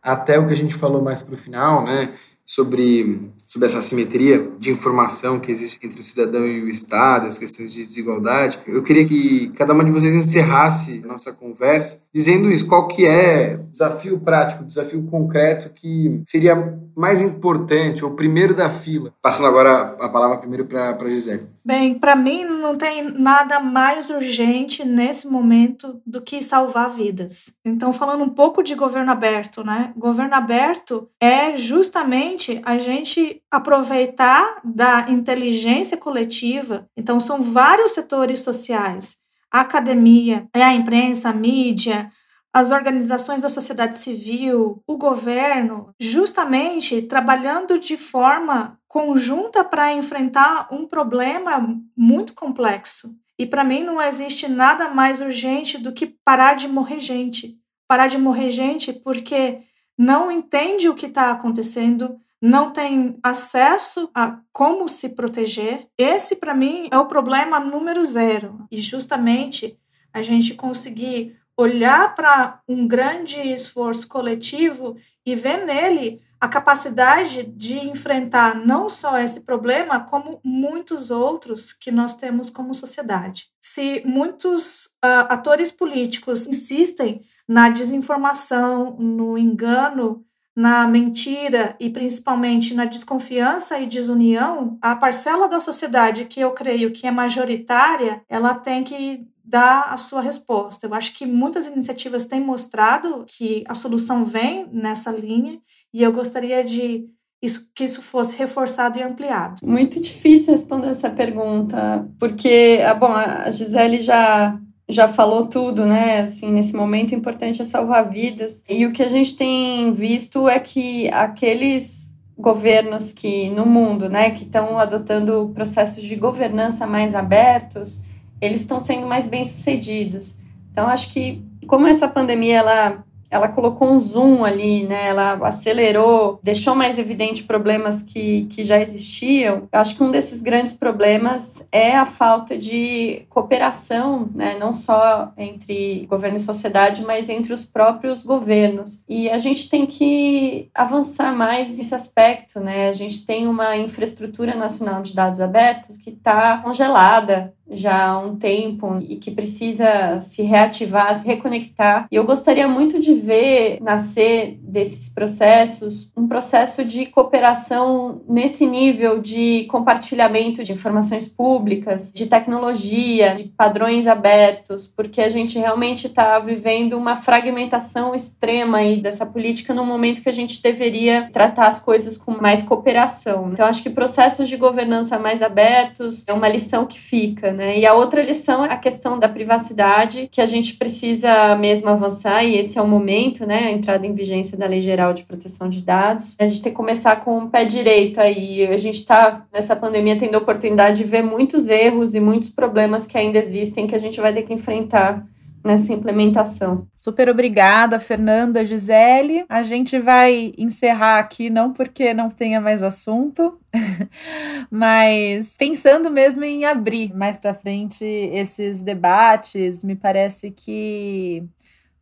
até 0.02 0.38
o 0.38 0.46
que 0.46 0.54
a 0.54 0.58
gente 0.58 0.76
falou 0.76 1.02
mais 1.02 1.24
para 1.24 1.34
o 1.34 1.38
final, 1.38 1.84
né? 1.84 2.14
Sobre, 2.46 3.32
sobre 3.48 3.66
essa 3.66 3.82
simetria 3.82 4.52
de 4.60 4.70
informação 4.70 5.40
que 5.40 5.52
existe 5.52 5.80
entre 5.84 6.00
o 6.00 6.04
cidadão 6.04 6.46
e 6.46 6.62
o 6.62 6.70
Estado, 6.70 7.26
as 7.26 7.40
questões 7.40 7.74
de 7.74 7.84
desigualdade. 7.84 8.60
Eu 8.68 8.84
queria 8.84 9.06
que 9.06 9.52
cada 9.56 9.74
uma 9.74 9.84
de 9.84 9.92
vocês 9.92 10.14
encerrasse 10.14 11.02
a 11.04 11.08
nossa 11.08 11.34
conversa 11.34 12.04
dizendo 12.14 12.52
isso, 12.52 12.68
qual 12.68 12.88
que 12.88 13.06
é 13.06 13.60
o 13.60 13.72
desafio 13.72 14.20
prático, 14.20 14.64
o 14.64 14.68
desafio 14.68 15.02
concreto 15.08 15.74
que 15.74 16.22
seria 16.28 16.80
mais 16.96 17.22
importante, 17.22 18.04
ou 18.04 18.12
primeiro 18.12 18.56
da 18.56 18.70
fila. 18.70 19.14
Passando 19.22 19.48
agora 19.48 19.96
a 20.00 20.10
palavra 20.10 20.38
primeiro 20.38 20.66
para 20.66 20.96
a 20.96 21.10
Gisele. 21.10 21.48
Bem, 21.64 21.96
para 22.00 22.16
mim 22.16 22.46
não 22.46 22.76
tem 22.76 23.04
nada 23.04 23.60
mais 23.60 24.10
urgente 24.10 24.86
nesse 24.86 25.28
momento 25.28 26.02
do 26.06 26.22
que 26.22 26.42
salvar 26.42 26.90
vidas. 26.90 27.56
Então, 27.66 27.92
falando 27.92 28.24
um 28.24 28.30
pouco 28.30 28.64
de 28.64 28.76
governo 28.76 29.12
aberto, 29.12 29.64
né? 29.64 29.92
Governo 29.98 30.36
aberto 30.36 31.10
é 31.20 31.58
justamente 31.58 32.62
a 32.64 32.78
gente 32.78 33.42
aproveitar 33.52 34.60
da 34.64 35.08
inteligência 35.10 35.98
coletiva. 35.98 36.88
Então, 36.96 37.20
são 37.20 37.42
vários 37.42 37.92
setores 37.92 38.40
sociais: 38.40 39.18
a 39.52 39.62
academia, 39.62 40.48
é 40.54 40.64
a 40.64 40.74
imprensa, 40.74 41.30
a 41.30 41.34
mídia, 41.34 42.12
as 42.56 42.72
organizações 42.72 43.42
da 43.42 43.50
sociedade 43.50 43.98
civil, 43.98 44.82
o 44.88 44.98
governo, 44.98 45.94
justamente 46.00 47.02
trabalhando 47.02 47.78
de 47.78 47.98
forma 47.98 48.80
conjunta 48.88 49.62
para 49.62 49.92
enfrentar 49.92 50.70
um 50.72 50.88
problema 50.88 51.78
muito 51.98 52.34
complexo. 52.34 53.14
E 53.38 53.46
para 53.46 53.66
mim 53.66 53.84
não 53.84 54.02
existe 54.02 54.48
nada 54.48 54.88
mais 54.88 55.20
urgente 55.20 55.78
do 55.78 55.92
que 55.92 56.16
parar 56.24 56.54
de 56.54 56.70
morrer 56.70 57.02
gente. 57.02 57.60
Parar 57.90 58.08
de 58.08 58.18
morrer 58.18 58.50
gente 58.50 58.94
porque 58.94 59.58
não 59.98 60.32
entende 60.32 60.88
o 60.88 60.96
que 60.96 61.08
está 61.08 61.32
acontecendo, 61.32 62.16
não 62.42 62.72
tem 62.72 63.20
acesso 63.22 64.10
a 64.16 64.40
como 64.54 64.88
se 64.88 65.10
proteger. 65.10 65.90
Esse, 65.98 66.38
para 66.38 66.54
mim, 66.54 66.88
é 66.90 66.98
o 66.98 67.06
problema 67.06 67.60
número 67.60 68.06
zero. 68.06 68.66
E 68.72 68.78
justamente 68.78 69.78
a 70.14 70.22
gente 70.22 70.54
conseguir 70.54 71.36
olhar 71.58 72.14
para 72.14 72.62
um 72.68 72.88
grande 72.88 73.40
esforço 73.40 74.08
coletivo 74.08 74.98
e 75.26 75.36
ver 75.36 75.66
nele 75.66 76.22
a 76.40 76.48
capacidade 76.48 77.44
de 77.44 77.80
enfrentar 77.80 78.56
não 78.56 78.90
só 78.90 79.18
esse 79.18 79.42
problema, 79.42 80.02
como 80.02 80.40
muitos 80.44 81.10
outros 81.10 81.72
que 81.72 81.92
nós 81.92 82.16
temos 82.16 82.50
como 82.50 82.76
sociedade. 82.76 83.48
Se 83.60 84.04
muitos 84.06 84.88
uh, 85.04 85.26
atores 85.30 85.72
políticos 85.72 86.46
insistem 86.46 87.22
na 87.48 87.70
desinformação, 87.70 88.96
no 89.00 89.38
engano, 89.38 90.24
na 90.56 90.88
mentira 90.88 91.76
e 91.80 91.90
principalmente 91.90 92.74
na 92.74 92.86
desconfiança 92.86 93.80
e 93.80 93.88
desunião, 93.88 94.78
a 94.82 94.96
parcela 94.96 95.50
da 95.50 95.60
sociedade 95.60 96.26
que 96.26 96.40
eu 96.40 96.52
creio 96.52 96.92
que 96.92 97.08
é 97.08 97.12
majoritária, 97.12 98.22
ela 98.30 98.54
tem 98.54 98.84
que 98.84 99.28
dar 99.46 99.94
a 99.94 99.98
sua 99.98 100.22
resposta. 100.22 100.88
Eu 100.88 100.94
acho 100.94 101.14
que 101.14 101.26
muitas 101.26 101.68
iniciativas 101.68 102.26
têm 102.26 102.42
mostrado 102.42 103.26
que 103.28 103.64
a 103.68 103.76
solução 103.76 104.26
vem 104.26 104.68
nessa 104.72 105.12
linha 105.12 105.60
e 105.94 106.02
eu 106.02 106.12
gostaria 106.12 106.64
de 106.64 107.08
isso, 107.42 107.70
que 107.76 107.84
isso 107.84 108.02
fosse 108.02 108.36
reforçado 108.38 108.98
e 108.98 109.04
ampliado. 109.04 109.56
Muito 109.64 110.02
difícil 110.02 110.54
responder 110.54 110.88
essa 110.88 111.10
pergunta, 111.10 112.08
porque, 112.20 112.82
ah, 112.86 112.94
bom, 112.94 113.12
a 113.12 113.50
Gisele 113.52 114.02
já 114.02 114.60
já 114.88 115.08
falou 115.08 115.48
tudo, 115.48 115.84
né? 115.84 116.20
Assim, 116.20 116.52
nesse 116.52 116.76
momento 116.76 117.16
importante 117.16 117.60
é 117.60 117.66
salvar 117.66 118.08
vidas. 118.08 118.62
E 118.70 118.86
o 118.86 118.92
que 118.92 119.02
a 119.02 119.10
gente 119.10 119.36
tem 119.36 119.92
visto 119.92 120.48
é 120.48 120.60
que 120.60 121.10
aqueles 121.10 122.16
governos 122.38 123.12
que 123.12 123.50
no 123.50 123.66
mundo, 123.66 124.10
né, 124.10 124.30
que 124.30 124.44
estão 124.44 124.78
adotando 124.78 125.52
processos 125.56 126.04
de 126.04 126.16
governança 126.16 126.86
mais 126.86 127.16
abertos, 127.16 128.02
eles 128.42 128.62
estão 128.62 128.80
sendo 128.80 129.08
mais 129.08 129.26
bem-sucedidos. 129.26 130.38
Então, 130.72 130.88
acho 130.88 131.12
que 131.12 131.44
como 131.68 131.88
essa 131.88 132.08
pandemia 132.08 132.58
ela 132.58 133.06
ela 133.30 133.48
colocou 133.50 133.92
um 133.92 134.00
zoom 134.00 134.46
ali, 134.46 134.84
né? 134.84 135.08
Ela 135.08 135.34
acelerou, 135.48 136.40
deixou 136.44 136.76
mais 136.76 136.98
evidente 136.98 137.44
problemas 137.44 138.02
que, 138.02 138.46
que 138.46 138.64
já 138.64 138.80
existiam. 138.80 139.68
Eu 139.72 139.80
acho 139.80 139.96
que 139.96 140.04
um 140.04 140.12
desses 140.12 140.42
grandes 140.42 140.74
problemas 140.74 141.66
é 141.72 141.96
a 141.96 142.06
falta 142.06 142.58
de 142.58 143.26
cooperação, 143.30 144.30
né? 144.34 144.56
Não 144.60 144.72
só 144.72 145.34
entre 145.38 146.06
governo 146.10 146.38
e 146.38 146.40
sociedade, 146.40 147.04
mas 147.04 147.28
entre 147.28 147.54
os 147.54 147.66
próprios 147.66 148.24
governos. 148.24 149.02
E 149.10 149.30
a 149.30 149.38
gente 149.38 149.70
tem 149.70 149.86
que 149.86 150.70
avançar 150.74 151.36
mais 151.36 151.78
nesse 151.78 151.96
aspecto, 151.96 152.60
né? 152.60 152.90
A 152.90 152.94
gente 152.94 153.26
tem 153.26 153.48
uma 153.48 153.76
infraestrutura 153.76 154.56
nacional 154.56 155.02
de 155.02 155.14
dados 155.14 155.42
abertos 155.42 155.98
que 155.98 156.12
está 156.12 156.60
congelada 156.60 157.55
já 157.70 158.08
há 158.08 158.20
um 158.20 158.36
tempo 158.36 159.00
e 159.08 159.16
que 159.16 159.32
precisa 159.32 160.20
se 160.22 160.44
reativar, 160.44 161.16
se 161.16 161.26
reconectar. 161.26 162.08
E 162.12 162.16
eu 162.16 162.24
gostaria 162.24 162.68
muito 162.68 163.00
de 163.00 163.14
ver 163.14 163.80
nascer 163.82 164.60
desses 164.62 165.10
processos 165.10 166.12
um 166.16 166.28
processo 166.28 166.84
de 166.84 167.06
cooperação 167.06 168.22
nesse 168.28 168.66
nível 168.66 169.22
de 169.22 169.66
compartilhamento 169.70 170.64
de 170.64 170.72
informações 170.72 171.28
públicas, 171.28 172.12
de 172.14 172.26
tecnologia, 172.26 173.36
de 173.36 173.46
padrões 173.46 174.08
abertos, 174.08 174.92
porque 174.96 175.22
a 175.22 175.30
gente 175.30 175.58
realmente 175.58 176.08
está 176.08 176.40
vivendo 176.40 176.94
uma 176.94 177.16
fragmentação 177.16 178.14
extrema 178.14 178.80
aí 178.80 178.98
dessa 178.98 179.26
política 179.26 179.74
no 179.74 179.86
momento 179.86 180.22
que 180.22 180.30
a 180.30 180.34
gente 180.34 180.62
deveria 180.62 181.30
tratar 181.32 181.68
as 181.68 181.80
coisas 181.80 182.18
com 182.18 182.32
mais 182.32 182.62
cooperação. 182.62 183.50
Então, 183.52 183.66
acho 183.66 183.84
que 183.84 183.90
processos 183.90 184.48
de 184.48 184.58
governança 184.58 185.18
mais 185.18 185.42
abertos 185.42 186.26
é 186.28 186.34
uma 186.34 186.48
lição 186.48 186.86
que 186.86 187.00
fica. 187.00 187.55
Né? 187.56 187.80
E 187.80 187.86
a 187.86 187.94
outra 187.94 188.22
lição 188.22 188.66
é 188.66 188.74
a 188.74 188.78
questão 188.78 189.18
da 189.18 189.30
privacidade, 189.30 190.28
que 190.32 190.42
a 190.42 190.46
gente 190.46 190.76
precisa 190.76 191.56
mesmo 191.56 191.90
avançar, 191.90 192.44
e 192.44 192.58
esse 192.58 192.78
é 192.78 192.82
o 192.82 192.88
momento, 192.88 193.46
né? 193.46 193.68
A 193.68 193.72
entrada 193.72 194.06
em 194.06 194.14
vigência 194.14 194.58
da 194.58 194.68
Lei 194.68 194.82
Geral 194.82 195.14
de 195.14 195.24
Proteção 195.24 195.70
de 195.70 195.84
Dados. 195.84 196.36
A 196.40 196.48
gente 196.48 196.62
tem 196.62 196.72
que 196.72 196.76
começar 196.76 197.24
com 197.24 197.38
o 197.40 197.50
pé 197.50 197.64
direito 197.64 198.20
aí. 198.20 198.68
A 198.68 198.78
gente 198.78 198.96
está, 198.96 199.46
nessa 199.54 199.76
pandemia, 199.76 200.18
tendo 200.18 200.36
a 200.36 200.40
oportunidade 200.40 200.98
de 200.98 201.04
ver 201.04 201.24
muitos 201.24 201.68
erros 201.68 202.14
e 202.14 202.20
muitos 202.20 202.50
problemas 202.50 203.08
que 203.08 203.18
ainda 203.18 203.40
existem 203.40 203.88
que 203.88 203.96
a 203.96 204.00
gente 204.00 204.20
vai 204.20 204.34
ter 204.34 204.44
que 204.44 204.54
enfrentar 204.54 205.26
nessa 205.66 205.92
implementação. 205.92 206.88
Super 206.96 207.28
obrigada, 207.28 208.00
Fernanda, 208.00 208.64
Gisele. 208.64 209.46
A 209.50 209.64
gente 209.64 209.98
vai 209.98 210.54
encerrar 210.58 211.20
aqui, 211.20 211.50
não 211.50 211.74
porque 211.74 212.14
não 212.14 212.30
tenha 212.30 212.62
mais 212.62 212.84
assunto, 212.84 213.60
mas 214.70 215.58
pensando 215.58 216.12
mesmo 216.12 216.44
em 216.44 216.66
abrir 216.66 217.16
mais 217.16 217.36
para 217.36 217.56
frente 217.56 218.06
esses 218.06 218.82
debates, 218.82 219.84
me 219.84 219.96
parece 219.96 220.52
que 220.52 221.44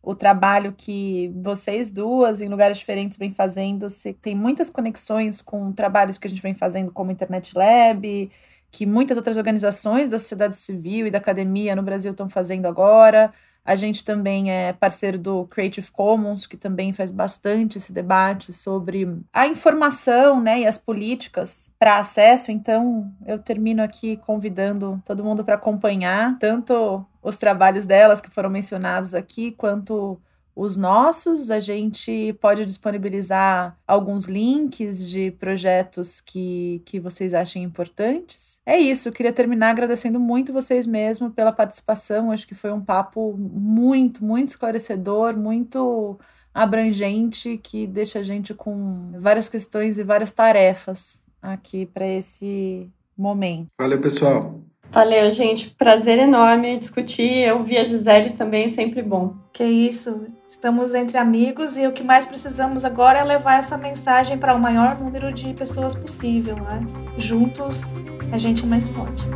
o 0.02 0.14
trabalho 0.14 0.74
que 0.78 1.32
vocês 1.42 1.90
duas, 1.90 2.42
em 2.42 2.50
lugares 2.50 2.78
diferentes, 2.78 3.18
vem 3.18 3.32
fazendo, 3.32 3.88
tem 4.22 4.36
muitas 4.36 4.70
conexões 4.70 5.42
com 5.42 5.72
trabalhos 5.72 6.18
que 6.18 6.28
a 6.28 6.30
gente 6.30 6.42
vem 6.42 6.54
fazendo 6.54 6.92
como 6.92 7.12
Internet 7.12 7.58
Lab, 7.58 8.30
que 8.74 8.88
muitas 8.88 9.18
outras 9.18 9.38
organizações 9.38 10.10
da 10.10 10.18
sociedade 10.18 10.58
civil 10.58 11.06
e 11.06 11.12
da 11.12 11.20
academia 11.20 11.76
no 11.76 11.84
Brasil 11.84 12.10
estão 12.12 12.28
fazendo 12.28 12.66
agora. 12.66 13.32
A 13.64 13.76
gente 13.76 14.04
também 14.04 14.52
é 14.52 14.74
parceiro 14.74 15.20
do 15.20 15.46
Creative 15.46 15.92
Commons, 15.92 16.48
que 16.48 16.58
também 16.58 16.92
faz 16.92 17.12
bastante 17.12 17.78
esse 17.78 17.94
debate 17.94 18.52
sobre 18.52 19.16
a 19.32 19.46
informação 19.46 20.42
né, 20.42 20.62
e 20.62 20.66
as 20.66 20.80
políticas 20.80 21.72
para 21.78 22.00
acesso. 22.00 22.52
Então, 22.52 23.14
eu 23.28 23.38
termino 23.38 23.84
aqui 23.84 24.18
convidando 24.18 25.00
todo 25.06 25.24
mundo 25.24 25.46
para 25.46 25.54
acompanhar 25.54 26.40
tanto 26.40 27.06
os 27.22 27.38
trabalhos 27.38 27.86
delas 27.86 28.20
que 28.20 28.32
foram 28.32 28.50
mencionados 28.50 29.14
aqui, 29.14 29.52
quanto 29.52 30.20
os 30.56 30.78
nossos, 30.78 31.50
a 31.50 31.60
gente 31.60 32.34
pode 32.40 32.66
disponibilizar 32.66 33.78
alguns 33.88 34.26
links 34.26 35.08
de 35.08 35.32
projetos 35.32 36.22
que, 36.22 36.82
que 36.86 37.00
vocês 37.00 37.34
achem 37.34 37.64
importantes. 37.64 38.62
É 38.66 38.78
isso, 38.78 39.10
eu 39.10 39.14
queria 39.14 39.34
terminar 39.34 39.72
agradecendo 39.72 40.20
muito 40.20 40.54
vocês 40.54 40.86
mesmo 40.86 41.32
pela 41.32 41.52
participação. 41.52 42.32
Acho 42.32 42.48
que 42.48 42.56
foi 42.56 42.72
um 42.72 42.82
papo 42.82 43.36
muito, 43.38 44.24
muito 44.24 44.50
esclarecedor, 44.50 45.36
muito 45.36 46.20
abrangente, 46.54 47.58
que 47.58 47.88
deixa 47.88 48.20
a 48.20 48.24
gente 48.24 48.54
com 48.54 49.12
várias 49.20 49.50
questões 49.50 49.98
e 49.98 50.04
várias 50.04 50.32
tarefas 50.32 51.24
aqui 51.42 51.86
para 51.86 52.08
esse 52.08 52.92
momento. 53.18 53.70
Valeu, 53.80 54.00
pessoal. 54.00 54.62
Valeu, 54.94 55.32
gente. 55.32 55.72
Prazer 55.72 56.20
enorme 56.20 56.78
discutir. 56.78 57.40
Eu 57.40 57.64
vi 57.64 57.80
a 57.80 57.84
Gisele 57.84 58.30
também, 58.30 58.68
sempre 58.68 59.02
bom. 59.02 59.34
Que 59.52 59.64
isso. 59.64 60.28
Estamos 60.48 60.94
entre 60.94 61.18
amigos 61.18 61.80
e 61.80 61.88
o 61.88 61.92
que 61.92 62.04
mais 62.04 62.28
precisamos 62.28 62.86
agora 62.86 63.18
é 63.18 63.24
levar 63.24 63.58
essa 63.58 63.76
mensagem 63.76 64.38
para 64.38 64.54
o 64.54 64.62
maior 64.62 65.00
número 65.00 65.34
de 65.34 65.52
pessoas 65.56 65.96
possível, 65.96 66.56
né? 66.58 66.86
Juntos, 67.18 67.90
a 68.32 68.38
gente 68.38 68.66
é 68.66 68.68
mais 68.68 68.88
forte. 68.88 69.28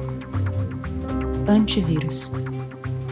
Antivírus. 1.47 2.31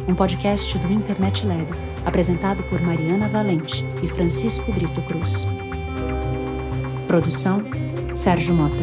Um 0.08 0.14
podcast 0.14 0.78
do 0.78 0.93
Internet 0.93 1.48
Lab, 1.48 1.66
apresentado 2.06 2.62
por 2.70 2.80
Mariana 2.80 3.28
Valente 3.28 3.84
e 4.04 4.08
Francisco 4.08 4.72
Brito 4.72 5.02
Cruz. 5.08 5.48
Produção: 7.08 7.64
Sérgio 8.14 8.54
Mota. 8.54 8.76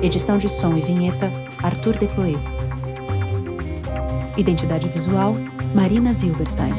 Edição 0.00 0.38
de 0.38 0.48
som 0.48 0.74
e 0.78 0.80
vinheta: 0.80 1.30
Arthur 1.62 1.98
Decloé. 1.98 2.36
Identidade 4.36 4.88
visual: 4.88 5.34
Marina 5.74 6.12
Zilberstein. 6.12 6.74